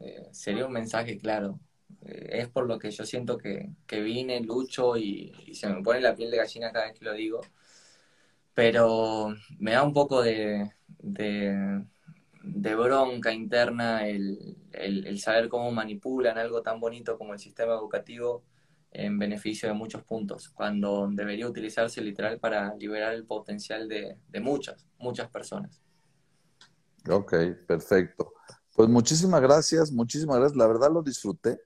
eh, 0.00 0.28
sería 0.32 0.66
un 0.66 0.72
mensaje 0.72 1.18
claro. 1.18 1.60
Es 2.08 2.48
por 2.48 2.66
lo 2.66 2.78
que 2.78 2.90
yo 2.90 3.04
siento 3.04 3.38
que, 3.38 3.70
vine, 3.90 4.40
lucho 4.40 4.96
y, 4.96 5.32
se 5.54 5.68
me 5.68 5.82
pone 5.82 6.00
la 6.00 6.14
piel 6.14 6.30
de 6.30 6.38
gallina 6.38 6.72
cada 6.72 6.86
vez 6.86 6.98
que 6.98 7.04
lo 7.04 7.12
digo 7.12 7.40
pero 8.58 9.36
me 9.60 9.70
da 9.70 9.84
un 9.84 9.92
poco 9.92 10.20
de, 10.20 10.68
bronca 12.42 13.32
interna 13.32 14.08
el, 14.08 14.56
saber 15.20 15.48
cómo 15.48 15.70
manipulan 15.70 16.38
algo 16.38 16.60
tan 16.60 16.80
bonito 16.80 17.16
como 17.16 17.34
el 17.34 17.38
sistema 17.38 17.74
educativo 17.74 18.42
en 18.90 19.16
beneficio 19.16 19.68
de 19.68 19.76
muchos 19.76 20.02
puntos, 20.02 20.48
cuando 20.48 21.08
debería 21.08 21.46
utilizarse 21.46 22.00
literal 22.00 22.40
para 22.40 22.74
liberar 22.74 23.14
el 23.14 23.26
potencial 23.26 23.86
de, 23.86 24.16
muchas, 24.40 24.84
muchas 24.98 25.30
personas. 25.30 25.80
Ok, 27.08 27.34
perfecto. 27.64 28.32
Pues 28.74 28.88
muchísimas 28.88 29.40
gracias, 29.40 29.92
muchísimas 29.92 30.38
gracias. 30.38 30.56
La 30.56 30.66
verdad 30.66 30.90
lo 30.90 31.00
disfruté. 31.00 31.60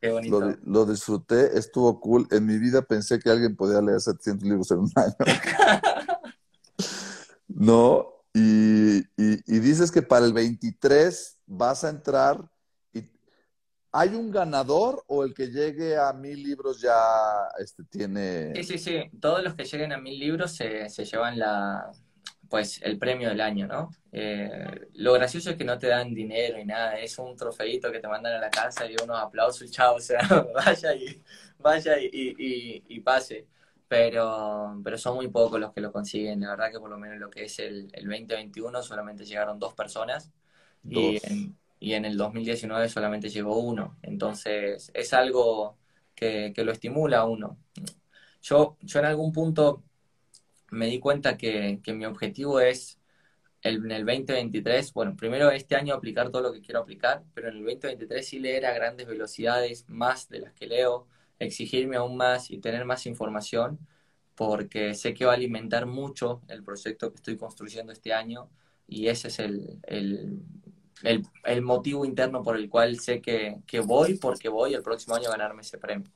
Qué 0.00 0.10
bonito. 0.10 0.40
Lo, 0.40 0.56
lo, 0.64 0.86
disfruté, 0.86 1.58
estuvo 1.58 2.00
cool. 2.00 2.26
En 2.30 2.46
mi 2.46 2.58
vida 2.58 2.82
pensé 2.82 3.18
que 3.18 3.30
alguien 3.30 3.56
podía 3.56 3.80
leer 3.80 4.00
700 4.00 4.48
libros 4.48 4.70
en 4.70 4.78
un 4.78 4.92
año. 4.94 5.14
¿no? 7.48 8.14
Y, 8.34 9.02
dices 9.46 9.90
que 9.90 10.02
para 10.02 10.24
el 10.24 10.32
23 10.32 11.40
vas 11.46 11.82
a 11.82 11.90
entrar 11.90 12.48
y 12.92 13.02
¿hay 13.90 14.14
un 14.14 14.30
ganador 14.30 15.02
o 15.08 15.24
el 15.24 15.34
que 15.34 15.48
llegue 15.48 15.96
a 15.96 16.12
mil 16.12 16.42
libros 16.42 16.80
ya 16.80 16.94
este, 17.58 17.82
tiene...? 17.84 18.54
Sí, 18.56 18.64
sí, 18.64 18.78
sí. 18.78 19.18
Todos 19.20 19.42
los 19.42 19.54
que 19.54 19.64
lleguen 19.64 19.92
a 19.92 19.98
mil 19.98 20.18
libros 20.18 20.52
se, 20.52 20.88
llevan 20.88 21.38
la, 21.38 21.90
pues 22.48 22.80
el 22.82 22.98
premio 22.98 23.28
del 23.28 23.40
año, 23.40 23.66
¿no? 23.66 23.90
Eh, 24.12 24.88
lo 24.94 25.12
gracioso 25.14 25.50
es 25.50 25.56
que 25.56 25.64
no 25.64 25.78
te 25.78 25.88
dan 25.88 26.14
dinero 26.14 26.58
y 26.58 26.64
nada, 26.64 26.98
es 26.98 27.18
un 27.18 27.36
trofeito 27.36 27.92
que 27.92 28.00
te 28.00 28.08
mandan 28.08 28.34
a 28.34 28.38
la 28.38 28.50
casa 28.50 28.86
y 28.90 28.96
unos 29.02 29.18
aplausos 29.20 29.68
y 29.68 29.70
chao, 29.70 29.96
o 29.96 30.00
sea, 30.00 30.20
vaya 30.54 30.94
y, 30.94 31.22
vaya 31.58 31.96
y 32.00 33.00
pase 33.00 33.46
pero, 33.88 34.80
pero 34.84 34.98
son 34.98 35.16
muy 35.16 35.28
pocos 35.28 35.58
los 35.58 35.72
que 35.72 35.80
lo 35.80 35.92
consiguen. 35.92 36.40
La 36.40 36.50
verdad 36.50 36.70
que 36.70 36.78
por 36.78 36.90
lo 36.90 36.98
menos 36.98 37.18
lo 37.18 37.30
que 37.30 37.44
es 37.44 37.58
el, 37.58 37.88
el 37.92 38.06
2021 38.06 38.82
solamente 38.82 39.24
llegaron 39.24 39.58
dos 39.58 39.74
personas 39.74 40.30
Y, 40.88 41.18
en, 41.26 41.58
y 41.80 41.94
en 41.94 42.04
el 42.04 42.16
2019 42.16 42.88
solamente 42.88 43.28
llegó 43.30 43.58
uno. 43.58 43.98
Entonces 44.02 44.90
es 44.94 45.12
algo 45.14 45.78
que, 46.14 46.52
que 46.54 46.64
lo 46.64 46.72
estimula 46.72 47.18
a 47.20 47.26
uno. 47.26 47.58
Yo, 48.42 48.76
yo 48.82 49.00
en 49.00 49.06
algún 49.06 49.32
punto 49.32 49.84
me 50.70 50.86
di 50.86 50.98
cuenta 50.98 51.36
que, 51.36 51.80
que 51.82 51.92
mi 51.92 52.04
objetivo 52.04 52.60
es 52.60 52.98
el, 53.62 53.84
en 53.84 53.90
el 53.90 54.06
2023, 54.06 54.92
bueno, 54.92 55.16
primero 55.16 55.50
este 55.50 55.76
año 55.76 55.94
aplicar 55.94 56.30
todo 56.30 56.42
lo 56.42 56.52
que 56.52 56.60
quiero 56.60 56.80
aplicar, 56.80 57.24
pero 57.34 57.48
en 57.48 57.56
el 57.56 57.64
2023 57.64 58.26
sí 58.26 58.38
leer 58.38 58.66
a 58.66 58.72
grandes 58.72 59.06
velocidades, 59.06 59.84
más 59.88 60.28
de 60.28 60.40
las 60.40 60.52
que 60.52 60.66
leo, 60.66 61.06
exigirme 61.38 61.96
aún 61.96 62.16
más 62.16 62.50
y 62.50 62.58
tener 62.58 62.84
más 62.84 63.06
información, 63.06 63.78
porque 64.34 64.94
sé 64.94 65.14
que 65.14 65.24
va 65.24 65.32
a 65.32 65.34
alimentar 65.34 65.86
mucho 65.86 66.42
el 66.48 66.62
proyecto 66.62 67.10
que 67.10 67.16
estoy 67.16 67.36
construyendo 67.36 67.92
este 67.92 68.12
año 68.12 68.48
y 68.86 69.08
ese 69.08 69.28
es 69.28 69.38
el, 69.40 69.80
el, 69.82 70.40
el, 71.44 71.62
motivo 71.62 72.04
interno 72.04 72.42
por 72.42 72.56
el 72.56 72.68
cual 72.68 72.98
sé 73.00 73.20
que, 73.20 73.58
que 73.66 73.80
voy, 73.80 74.14
porque 74.14 74.48
voy 74.48 74.74
el 74.74 74.82
próximo 74.82 75.16
año 75.16 75.28
a 75.28 75.32
ganarme 75.32 75.62
ese 75.62 75.78
premio. 75.78 76.08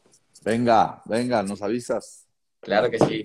Venga, 0.45 1.03
venga, 1.05 1.43
nos 1.43 1.63
avisas. 1.63 2.27
Claro 2.61 2.91
que 2.91 2.99
sí. 3.01 3.25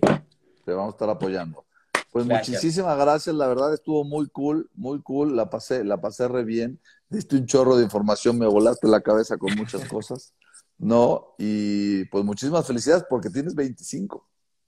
Te 0.67 0.73
vamos 0.73 0.95
a 0.95 0.95
estar 0.95 1.09
apoyando. 1.09 1.65
Pues 2.11 2.25
muchísimas 2.25 2.97
gracias, 2.97 3.33
la 3.33 3.47
verdad 3.47 3.73
estuvo 3.73 4.03
muy 4.03 4.27
cool, 4.27 4.69
muy 4.73 5.01
cool, 5.01 5.33
la 5.33 5.49
pasé, 5.49 5.85
la 5.85 6.01
pasé 6.01 6.27
re 6.27 6.43
bien. 6.43 6.81
Diste 7.07 7.37
un 7.37 7.45
chorro 7.45 7.77
de 7.77 7.85
información, 7.85 8.37
me 8.37 8.47
volaste 8.47 8.85
la 8.85 8.99
cabeza 8.99 9.37
con 9.37 9.55
muchas 9.55 9.85
cosas. 9.87 10.33
No, 10.77 11.35
y 11.37 12.03
pues 12.05 12.25
muchísimas 12.25 12.67
felicidades 12.67 13.05
porque 13.09 13.29
tienes 13.29 13.55
25. 13.55 14.27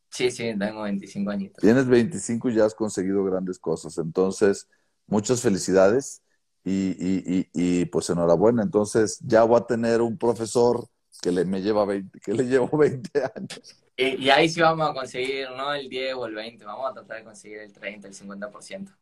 Sí, 0.10 0.32
sí, 0.32 0.54
tengo 0.58 0.84
25 0.84 1.32
añitos. 1.32 1.62
Tienes 1.62 1.86
25 1.86 2.50
y 2.50 2.56
ya 2.56 2.64
has 2.64 2.76
conseguido 2.76 3.26
grandes 3.26 3.60
cosas. 3.60 3.98
Entonces, 3.98 4.70
muchas 5.06 5.42
felicidades 5.42 6.22
y, 6.64 6.92
y, 6.92 7.50
y, 7.54 7.86
pues 7.88 8.10
enhorabuena. 8.10 8.64
Entonces, 8.64 9.20
ya 9.20 9.44
voy 9.44 9.60
a 9.60 9.66
tener 9.66 10.02
un 10.02 10.18
profesor 10.18 10.88
que 11.22 11.34
le, 11.34 11.44
me 11.44 11.62
lleva 11.62 11.84
20, 11.84 12.22
que 12.22 12.34
le 12.34 12.46
llevo 12.46 12.78
20 12.78 13.22
años. 13.36 13.89
Y, 14.02 14.30
ahí 14.30 14.48
sí 14.48 14.62
vamos 14.62 14.90
a 14.90 14.94
conseguir, 14.94 15.50
no 15.52 15.74
el 15.74 15.90
10 15.90 16.14
o 16.16 16.26
el 16.26 16.34
20, 16.34 16.64
vamos 16.64 16.90
a 16.90 16.94
tratar 16.94 17.18
de 17.18 17.24
conseguir 17.26 17.58
el 17.60 17.74
30, 17.74 18.08
el 18.08 18.14
50%. 18.14 18.96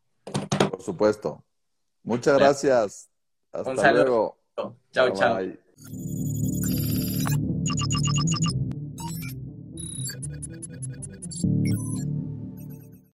Por 0.70 0.82
supuesto. 0.82 1.44
Muchas 2.02 2.36
gracias. 2.36 3.08
Hasta 3.52 3.92
luego. 3.92 4.38
Chao, 4.90 5.12
chao. 5.14 5.38